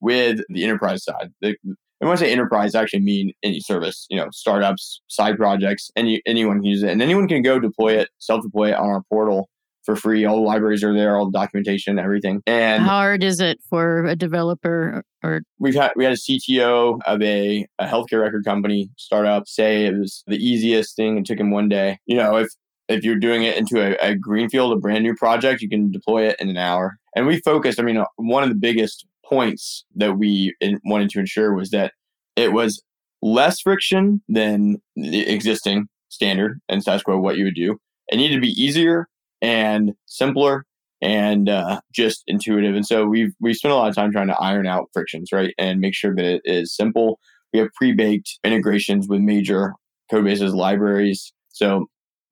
with 0.01 0.41
the 0.49 0.65
enterprise 0.65 1.05
side. 1.05 1.33
The, 1.41 1.57
and 2.01 2.09
when 2.09 2.17
I 2.17 2.21
say 2.21 2.33
enterprise, 2.33 2.75
I 2.75 2.83
actually 2.83 3.01
mean 3.01 3.33
any 3.43 3.61
service, 3.61 4.07
you 4.09 4.17
know, 4.17 4.29
startups, 4.33 5.03
side 5.09 5.37
projects, 5.37 5.91
any 5.97 6.23
anyone 6.25 6.57
can 6.57 6.65
use 6.65 6.83
it. 6.83 6.91
And 6.91 7.03
anyone 7.03 7.29
can 7.29 7.43
go 7.43 7.59
deploy 7.59 7.99
it, 7.99 8.09
self-deploy 8.19 8.71
it 8.71 8.75
on 8.75 8.89
our 8.89 9.03
portal 9.11 9.51
for 9.85 9.97
free. 9.97 10.25
All 10.25 10.37
the 10.37 10.43
libraries 10.43 10.85
are 10.85 10.95
there, 10.95 11.17
all 11.17 11.31
the 11.31 11.39
documentation, 11.39 11.99
everything. 11.99 12.43
And 12.47 12.83
how 12.83 12.89
hard 12.89 13.25
is 13.25 13.41
it 13.41 13.59
for 13.69 14.05
a 14.07 14.17
developer 14.17 15.03
or 15.23 15.43
we've 15.59 15.75
had 15.75 15.93
we 15.97 16.05
had 16.05 16.13
a 16.13 16.17
CTO 16.17 16.99
of 17.07 17.23
a, 17.23 17.67
a 17.79 17.87
healthcare 17.87 18.21
record 18.21 18.45
company 18.45 18.91
startup 18.97 19.49
say 19.49 19.87
it 19.87 19.97
was 19.97 20.23
the 20.27 20.37
easiest 20.37 20.97
thing 20.97 21.17
and 21.17 21.27
took 21.27 21.39
him 21.39 21.51
one 21.51 21.69
day. 21.69 21.99
You 22.07 22.17
know, 22.17 22.37
if 22.37 22.49
if 22.89 23.05
you're 23.05 23.17
doing 23.17 23.45
it 23.45 23.57
into 23.57 23.81
a, 23.81 24.11
a 24.11 24.17
greenfield, 24.17 24.73
a 24.73 24.77
brand 24.77 25.05
new 25.05 25.15
project, 25.15 25.63
you 25.63 25.69
can 25.69 25.91
deploy 25.93 26.27
it 26.27 26.37
in 26.41 26.49
an 26.49 26.57
hour. 26.57 26.97
And 27.15 27.27
we 27.27 27.41
focused, 27.41 27.79
I 27.79 27.85
mean, 27.85 28.05
one 28.17 28.43
of 28.43 28.49
the 28.49 28.57
biggest 28.57 29.07
points 29.25 29.85
that 29.95 30.19
we 30.19 30.55
wanted 30.85 31.11
to 31.11 31.21
ensure 31.21 31.55
was 31.55 31.71
that 31.71 31.93
it 32.35 32.53
was 32.53 32.83
less 33.23 33.61
friction 33.61 34.23
than 34.29 34.79
the 34.97 35.29
existing 35.29 35.87
standard 36.09 36.61
and 36.69 36.83
status 36.83 37.03
quo 37.03 37.19
what 37.19 37.37
you 37.37 37.45
would 37.45 37.55
do. 37.55 37.79
It 38.09 38.17
needed 38.17 38.35
to 38.35 38.41
be 38.41 38.61
easier 38.61 39.07
and 39.43 39.93
simpler 40.07 40.65
and 41.03 41.49
uh, 41.49 41.81
just 41.93 42.23
intuitive. 42.27 42.75
And 42.75 42.87
so 42.87 43.07
we've 43.07 43.33
we 43.41 43.55
spent 43.55 43.73
a 43.73 43.77
lot 43.77 43.89
of 43.89 43.95
time 43.95 44.13
trying 44.13 44.29
to 44.29 44.37
iron 44.41 44.67
out 44.67 44.91
frictions, 44.93 45.31
right, 45.33 45.55
and 45.59 45.81
make 45.81 45.95
sure 45.95 46.15
that 46.15 46.25
it 46.25 46.43
is 46.45 46.75
simple. 46.75 47.19
We 47.53 47.59
have 47.59 47.69
pre-baked 47.75 48.39
integrations 48.45 49.09
with 49.09 49.21
major 49.21 49.75
code 50.11 50.25
bases, 50.25 50.55
libraries. 50.55 51.33
So 51.49 51.87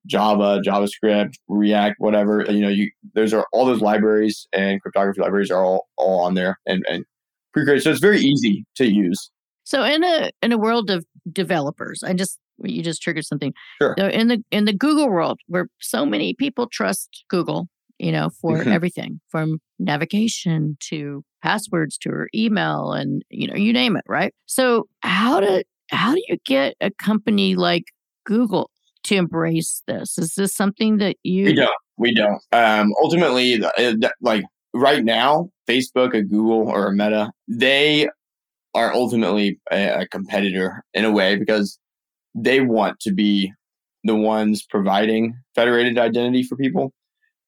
Java, 0.06 0.60
JavaScript, 0.64 1.34
React, 1.48 1.96
whatever. 1.98 2.44
You 2.48 2.60
know, 2.60 2.68
you 2.68 2.90
those 3.14 3.32
are 3.32 3.46
all 3.52 3.66
those 3.66 3.80
libraries 3.80 4.46
and 4.52 4.80
cryptography 4.80 5.20
libraries 5.20 5.50
are 5.50 5.64
all 5.64 5.88
all 5.96 6.20
on 6.20 6.34
there 6.34 6.58
and 6.66 6.84
and 6.88 7.04
pre-created. 7.52 7.82
So 7.82 7.90
it's 7.90 8.00
very 8.00 8.20
easy 8.20 8.64
to 8.76 8.86
use. 8.86 9.30
So 9.64 9.84
in 9.84 10.04
a 10.04 10.30
in 10.42 10.52
a 10.52 10.58
world 10.58 10.90
of 10.90 11.04
developers, 11.30 12.02
I 12.02 12.12
just 12.12 12.38
you 12.62 12.82
just 12.82 13.02
triggered 13.02 13.24
something. 13.24 13.52
Sure. 13.80 13.94
So 13.98 14.08
in 14.08 14.28
the 14.28 14.44
in 14.50 14.64
the 14.64 14.72
Google 14.72 15.08
world, 15.08 15.40
where 15.46 15.68
so 15.80 16.04
many 16.04 16.34
people 16.34 16.68
trust 16.68 17.24
Google, 17.28 17.68
you 17.98 18.12
know, 18.12 18.30
for 18.40 18.58
mm-hmm. 18.58 18.72
everything 18.72 19.20
from 19.28 19.60
navigation 19.78 20.76
to 20.88 21.24
passwords 21.42 21.96
to 21.98 22.10
her 22.10 22.28
email 22.34 22.92
and 22.92 23.22
you 23.30 23.46
know 23.46 23.54
you 23.54 23.72
name 23.72 23.96
it, 23.96 24.04
right? 24.08 24.34
So 24.46 24.88
how 25.00 25.40
do 25.40 25.62
how 25.90 26.14
do 26.14 26.22
you 26.28 26.36
get 26.44 26.74
a 26.80 26.90
company 26.90 27.54
like 27.54 27.84
Google 28.24 28.70
to 29.04 29.16
embrace 29.16 29.82
this? 29.86 30.18
Is 30.18 30.34
this 30.34 30.54
something 30.54 30.98
that 30.98 31.16
you? 31.22 31.44
We 31.46 31.54
don't. 31.54 31.70
We 31.96 32.14
don't. 32.14 32.40
Um, 32.52 32.92
ultimately, 33.02 33.60
like 34.20 34.44
right 34.74 35.04
now, 35.04 35.50
Facebook, 35.68 36.14
a 36.14 36.22
Google, 36.22 36.68
or 36.68 36.88
a 36.88 36.92
Meta, 36.92 37.30
they 37.48 38.08
are 38.74 38.92
ultimately 38.92 39.58
a, 39.72 40.02
a 40.02 40.08
competitor 40.08 40.84
in 40.94 41.04
a 41.04 41.10
way 41.10 41.36
because 41.36 41.78
they 42.42 42.60
want 42.60 43.00
to 43.00 43.12
be 43.12 43.52
the 44.04 44.16
ones 44.16 44.64
providing 44.68 45.34
federated 45.54 45.98
identity 45.98 46.42
for 46.42 46.56
people 46.56 46.92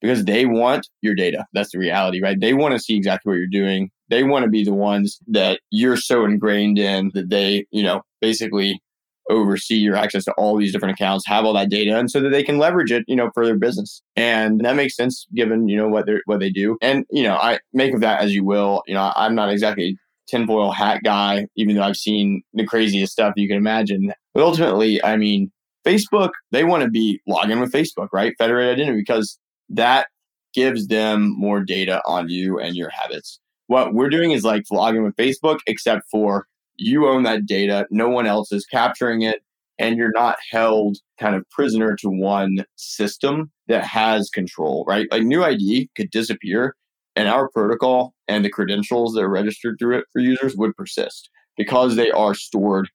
because 0.00 0.24
they 0.24 0.46
want 0.46 0.88
your 1.02 1.14
data. 1.14 1.46
That's 1.52 1.72
the 1.72 1.78
reality, 1.78 2.20
right? 2.22 2.40
They 2.40 2.54
want 2.54 2.72
to 2.72 2.80
see 2.80 2.96
exactly 2.96 3.30
what 3.30 3.38
you're 3.38 3.46
doing. 3.46 3.90
They 4.08 4.24
want 4.24 4.44
to 4.44 4.50
be 4.50 4.64
the 4.64 4.74
ones 4.74 5.18
that 5.28 5.60
you're 5.70 5.96
so 5.96 6.24
ingrained 6.24 6.78
in 6.78 7.10
that 7.14 7.30
they, 7.30 7.66
you 7.70 7.82
know, 7.82 8.02
basically 8.20 8.80
oversee 9.28 9.76
your 9.76 9.94
access 9.94 10.24
to 10.24 10.32
all 10.32 10.56
these 10.56 10.72
different 10.72 10.94
accounts, 10.94 11.24
have 11.26 11.44
all 11.44 11.52
that 11.54 11.70
data, 11.70 11.96
and 11.96 12.10
so 12.10 12.20
that 12.20 12.30
they 12.30 12.42
can 12.42 12.58
leverage 12.58 12.90
it, 12.90 13.04
you 13.06 13.14
know, 13.14 13.30
for 13.32 13.46
their 13.46 13.56
business. 13.56 14.02
And 14.16 14.60
that 14.64 14.74
makes 14.74 14.96
sense 14.96 15.26
given, 15.34 15.68
you 15.68 15.76
know, 15.76 15.88
what 15.88 16.06
they 16.06 16.16
what 16.24 16.40
they 16.40 16.50
do. 16.50 16.76
And, 16.82 17.04
you 17.10 17.22
know, 17.22 17.36
I 17.36 17.60
make 17.72 17.94
of 17.94 18.00
that 18.00 18.20
as 18.20 18.34
you 18.34 18.44
will. 18.44 18.82
You 18.86 18.94
know, 18.94 19.12
I'm 19.14 19.34
not 19.34 19.50
exactly 19.50 19.96
tinfoil 20.28 20.72
hat 20.72 21.02
guy, 21.04 21.46
even 21.56 21.76
though 21.76 21.82
I've 21.82 21.96
seen 21.96 22.42
the 22.54 22.66
craziest 22.66 23.12
stuff 23.12 23.34
you 23.36 23.48
can 23.48 23.56
imagine. 23.56 24.12
But 24.34 24.42
ultimately, 24.42 25.02
I 25.02 25.16
mean, 25.16 25.50
Facebook, 25.86 26.30
they 26.52 26.64
want 26.64 26.82
to 26.82 26.90
be 26.90 27.20
logging 27.26 27.60
with 27.60 27.72
Facebook, 27.72 28.08
right? 28.12 28.34
Federated 28.38 28.74
identity, 28.74 29.00
because 29.00 29.38
that 29.68 30.08
gives 30.54 30.88
them 30.88 31.34
more 31.38 31.60
data 31.60 32.02
on 32.06 32.28
you 32.28 32.58
and 32.58 32.76
your 32.76 32.90
habits. 32.90 33.40
What 33.66 33.94
we're 33.94 34.10
doing 34.10 34.32
is 34.32 34.44
like 34.44 34.64
logging 34.70 35.04
with 35.04 35.16
Facebook, 35.16 35.58
except 35.66 36.02
for 36.10 36.46
you 36.76 37.08
own 37.08 37.22
that 37.24 37.46
data, 37.46 37.86
no 37.90 38.08
one 38.08 38.26
else 38.26 38.52
is 38.52 38.66
capturing 38.66 39.22
it, 39.22 39.42
and 39.78 39.96
you're 39.96 40.12
not 40.12 40.38
held 40.50 40.98
kind 41.18 41.34
of 41.34 41.48
prisoner 41.50 41.96
to 41.96 42.08
one 42.08 42.64
system 42.76 43.50
that 43.68 43.84
has 43.84 44.28
control, 44.30 44.84
right? 44.86 45.06
Like 45.10 45.22
NuID 45.22 45.88
could 45.96 46.10
disappear 46.10 46.74
and 47.16 47.28
our 47.28 47.48
protocol 47.48 48.14
and 48.28 48.44
the 48.44 48.50
credentials 48.50 49.14
that 49.14 49.22
are 49.22 49.30
registered 49.30 49.76
through 49.78 49.98
it 49.98 50.04
for 50.12 50.20
users 50.20 50.56
would 50.56 50.76
persist 50.76 51.30
because 51.56 51.96
they 51.96 52.10
are 52.10 52.34
stored 52.34 52.88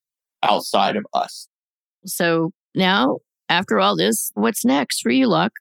outside 0.45 0.95
of 0.95 1.05
us. 1.13 1.47
So 2.05 2.51
now, 2.73 3.17
after 3.49 3.79
all 3.79 3.95
this, 3.95 4.31
what's 4.35 4.65
next 4.65 5.01
for 5.01 5.09
you, 5.09 5.27
Luck? 5.27 5.51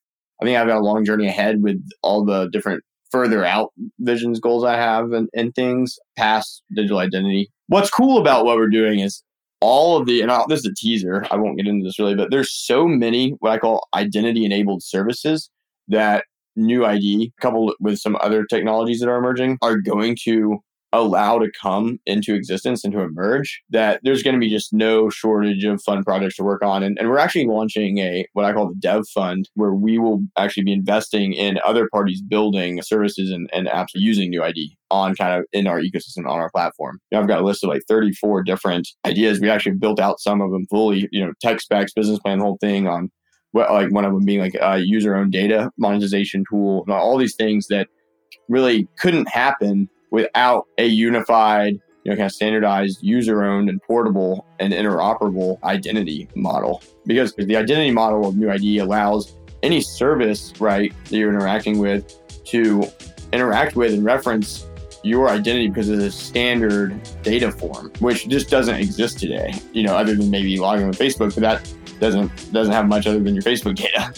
I 0.40 0.44
think 0.44 0.56
I've 0.56 0.66
got 0.66 0.78
a 0.78 0.84
long 0.84 1.04
journey 1.04 1.26
ahead 1.26 1.62
with 1.62 1.80
all 2.02 2.24
the 2.24 2.48
different 2.50 2.82
further 3.10 3.44
out 3.44 3.72
visions, 4.00 4.40
goals 4.40 4.64
I 4.64 4.76
have, 4.76 5.12
and, 5.12 5.28
and 5.34 5.54
things 5.54 5.96
past 6.16 6.62
digital 6.74 6.98
identity 6.98 7.50
what's 7.68 7.90
cool 7.90 8.18
about 8.18 8.44
what 8.44 8.56
we're 8.56 8.68
doing 8.68 9.00
is 9.00 9.22
all 9.60 9.96
of 9.96 10.06
the, 10.06 10.20
and 10.20 10.30
I'll, 10.30 10.46
this 10.46 10.60
is 10.60 10.66
a 10.66 10.74
teaser. 10.74 11.24
I 11.30 11.36
won't 11.36 11.56
get 11.56 11.66
into 11.66 11.84
this 11.84 11.98
really, 11.98 12.14
but 12.14 12.30
there's 12.30 12.52
so 12.52 12.86
many 12.86 13.30
what 13.40 13.52
I 13.52 13.58
call 13.58 13.88
identity 13.94 14.44
enabled 14.44 14.82
services 14.82 15.50
that 15.88 16.24
NuID, 16.58 17.32
coupled 17.40 17.74
with 17.80 17.98
some 17.98 18.16
other 18.20 18.44
technologies 18.44 19.00
that 19.00 19.08
are 19.08 19.16
emerging, 19.16 19.58
are 19.62 19.78
going 19.78 20.16
to 20.24 20.58
allow 20.98 21.38
to 21.38 21.50
come 21.60 21.98
into 22.06 22.34
existence 22.34 22.84
and 22.84 22.92
to 22.92 23.00
emerge 23.00 23.62
that 23.70 24.00
there's 24.02 24.22
going 24.22 24.34
to 24.34 24.40
be 24.40 24.48
just 24.48 24.72
no 24.72 25.10
shortage 25.10 25.64
of 25.64 25.82
fun 25.82 26.04
projects 26.04 26.36
to 26.36 26.44
work 26.44 26.62
on. 26.62 26.82
And, 26.82 26.98
and 26.98 27.08
we're 27.08 27.18
actually 27.18 27.46
launching 27.46 27.98
a 27.98 28.26
what 28.32 28.44
i 28.44 28.52
call 28.52 28.68
the 28.68 28.74
dev 28.76 29.06
fund 29.08 29.48
where 29.54 29.74
we 29.74 29.98
will 29.98 30.22
actually 30.38 30.64
be 30.64 30.72
investing 30.72 31.32
in 31.32 31.58
other 31.64 31.88
parties 31.92 32.22
building 32.22 32.80
services 32.82 33.30
and, 33.30 33.48
and 33.52 33.66
apps 33.66 33.88
using 33.94 34.32
NuID 34.32 34.76
on 34.90 35.14
kind 35.14 35.40
of 35.40 35.46
in 35.52 35.66
our 35.66 35.80
ecosystem 35.80 36.28
on 36.28 36.38
our 36.38 36.50
platform. 36.50 37.00
You 37.10 37.16
know, 37.16 37.22
i've 37.22 37.28
got 37.28 37.40
a 37.40 37.44
list 37.44 37.64
of 37.64 37.70
like 37.70 37.82
34 37.88 38.42
different 38.42 38.88
ideas. 39.04 39.40
We 39.40 39.50
actually 39.50 39.76
built 39.76 40.00
out 40.00 40.20
some 40.20 40.40
of 40.40 40.50
them 40.50 40.66
fully 40.66 41.08
you 41.10 41.24
know 41.24 41.32
tech 41.40 41.60
specs 41.60 41.92
business 41.92 42.18
plan 42.20 42.38
whole 42.38 42.58
thing 42.60 42.86
on 42.86 43.10
what 43.52 43.70
like 43.70 43.92
one 43.92 44.04
of 44.04 44.12
them 44.12 44.24
being 44.24 44.40
like 44.40 44.56
a 44.60 44.78
user 44.78 45.14
owned 45.14 45.32
data 45.32 45.70
monetization 45.78 46.44
tool 46.50 46.84
all 46.88 47.16
these 47.16 47.36
things 47.36 47.68
that 47.68 47.88
really 48.48 48.88
couldn't 48.98 49.28
happen 49.28 49.88
without 50.14 50.68
a 50.78 50.86
unified, 50.86 51.74
you 52.04 52.10
know, 52.10 52.16
kind 52.16 52.26
of 52.26 52.32
standardized, 52.32 53.02
user 53.02 53.42
owned 53.42 53.68
and 53.68 53.82
portable 53.82 54.46
and 54.60 54.72
interoperable 54.72 55.60
identity 55.64 56.28
model. 56.36 56.82
Because 57.04 57.34
the 57.34 57.56
identity 57.56 57.90
model 57.90 58.28
of 58.28 58.36
NuID 58.36 58.80
allows 58.80 59.36
any 59.64 59.80
service, 59.80 60.52
right, 60.60 60.92
that 61.04 61.16
you're 61.16 61.30
interacting 61.30 61.78
with 61.80 62.20
to 62.44 62.84
interact 63.32 63.74
with 63.74 63.92
and 63.92 64.04
reference 64.04 64.68
your 65.02 65.28
identity 65.28 65.68
because 65.68 65.88
it's 65.88 66.02
a 66.02 66.10
standard 66.10 66.96
data 67.22 67.50
form, 67.50 67.90
which 67.98 68.28
just 68.28 68.48
doesn't 68.48 68.76
exist 68.76 69.18
today. 69.18 69.52
You 69.72 69.82
know, 69.82 69.96
other 69.96 70.14
than 70.14 70.30
maybe 70.30 70.58
logging 70.58 70.86
on 70.86 70.92
Facebook, 70.92 71.34
but 71.34 71.40
that 71.40 71.74
doesn't 71.98 72.52
doesn't 72.52 72.72
have 72.72 72.86
much 72.86 73.08
other 73.08 73.18
than 73.18 73.34
your 73.34 73.42
Facebook 73.42 73.74
data. 73.74 74.14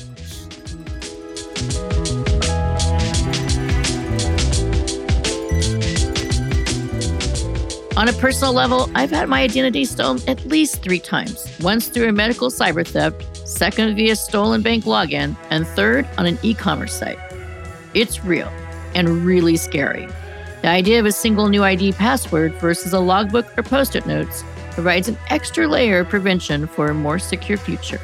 On 7.97 8.11
a 8.11 8.13
personal 8.13 8.53
level, 8.53 8.91
I've 8.95 9.11
had 9.11 9.27
my 9.27 9.41
identity 9.41 9.87
stolen 9.87 10.21
at 10.29 10.45
least 10.45 10.83
three 10.83 10.99
times 10.99 11.51
once 11.63 11.89
through 11.89 12.11
a 12.11 12.13
medical 12.13 12.51
cyber 12.51 12.87
theft, 12.87 13.49
second 13.49 13.97
via 13.97 14.15
stolen 14.17 14.61
bank 14.61 14.85
login, 14.85 15.35
and 15.49 15.67
third 15.67 16.07
on 16.19 16.27
an 16.27 16.39
e 16.43 16.53
commerce 16.53 16.93
site. 16.93 17.19
It's 17.95 18.23
real 18.23 18.53
and 18.95 19.25
really 19.25 19.57
scary. 19.57 20.07
The 20.61 20.69
idea 20.69 21.01
of 21.01 21.07
a 21.07 21.13
single 21.13 21.47
NuID 21.47 21.97
password 21.97 22.53
versus 22.57 22.93
a 22.93 23.01
logbook 23.01 23.47
or 23.57 23.63
post 23.63 23.97
it 23.97 24.05
notes 24.05 24.45
provides 24.73 25.09
an 25.09 25.17
extra 25.31 25.67
layer 25.67 26.01
of 26.01 26.11
prevention 26.11 26.67
for 26.67 26.89
a 26.89 26.95
more 26.95 27.19
secure 27.19 27.57
future. 27.57 28.01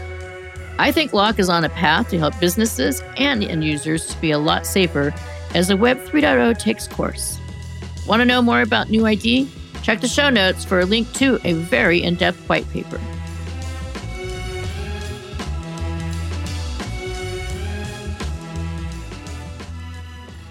I 0.79 0.91
think 0.91 1.13
Lock 1.13 1.39
is 1.39 1.51
on 1.51 1.65
a 1.65 1.69
path 1.69 2.09
to 2.09 2.19
help 2.19 2.41
businesses 2.41 3.03
and 3.19 3.45
end 3.45 3.63
users 3.63 4.07
to 4.07 4.19
be 4.23 4.31
a 4.31 4.39
lot 4.39 4.65
safer 4.65 5.13
as 5.55 5.69
the 5.69 5.77
Web 5.77 5.99
3.0 5.99 6.59
takes 6.59 6.89
course. 6.89 7.39
Want 8.07 8.21
to 8.21 8.25
know 8.25 8.41
more 8.41 8.63
about 8.63 8.87
NuID? 8.87 9.51
Check 9.83 10.01
the 10.01 10.09
show 10.09 10.31
notes 10.31 10.65
for 10.65 10.79
a 10.81 10.85
link 10.85 11.13
to 11.15 11.41
a 11.45 11.55
very 11.55 12.03
in 12.03 12.15
depth 12.15 12.49
white 12.49 12.69
paper. 12.71 13.01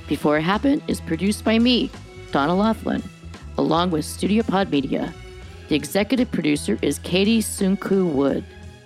Before 0.09 0.37
It 0.37 0.41
Happened 0.41 0.83
is 0.89 0.99
produced 0.99 1.45
by 1.45 1.57
me, 1.57 1.89
Donna 2.31 2.53
Loughlin, 2.53 3.01
along 3.57 3.91
with 3.91 4.03
Studio 4.03 4.43
Pod 4.43 4.69
Media. 4.69 5.13
The 5.69 5.75
executive 5.75 6.29
producer 6.29 6.77
is 6.81 6.99
Katie 6.99 7.41
Sunku 7.41 8.11
Wood, 8.11 8.43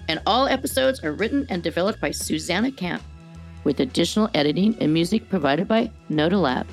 and 0.08 0.22
all 0.28 0.48
episodes 0.48 1.04
are 1.04 1.14
written 1.14 1.48
and 1.50 1.64
developed 1.64 2.00
by 2.00 2.12
Susanna 2.12 2.72
Camp, 2.72 3.02
with 3.64 3.80
additional 3.80 4.30
editing 4.36 4.78
and 4.80 4.94
music 4.94 5.28
provided 5.28 5.68
by 5.68 5.90
Noda 6.12 6.40
Lab. 6.40 6.68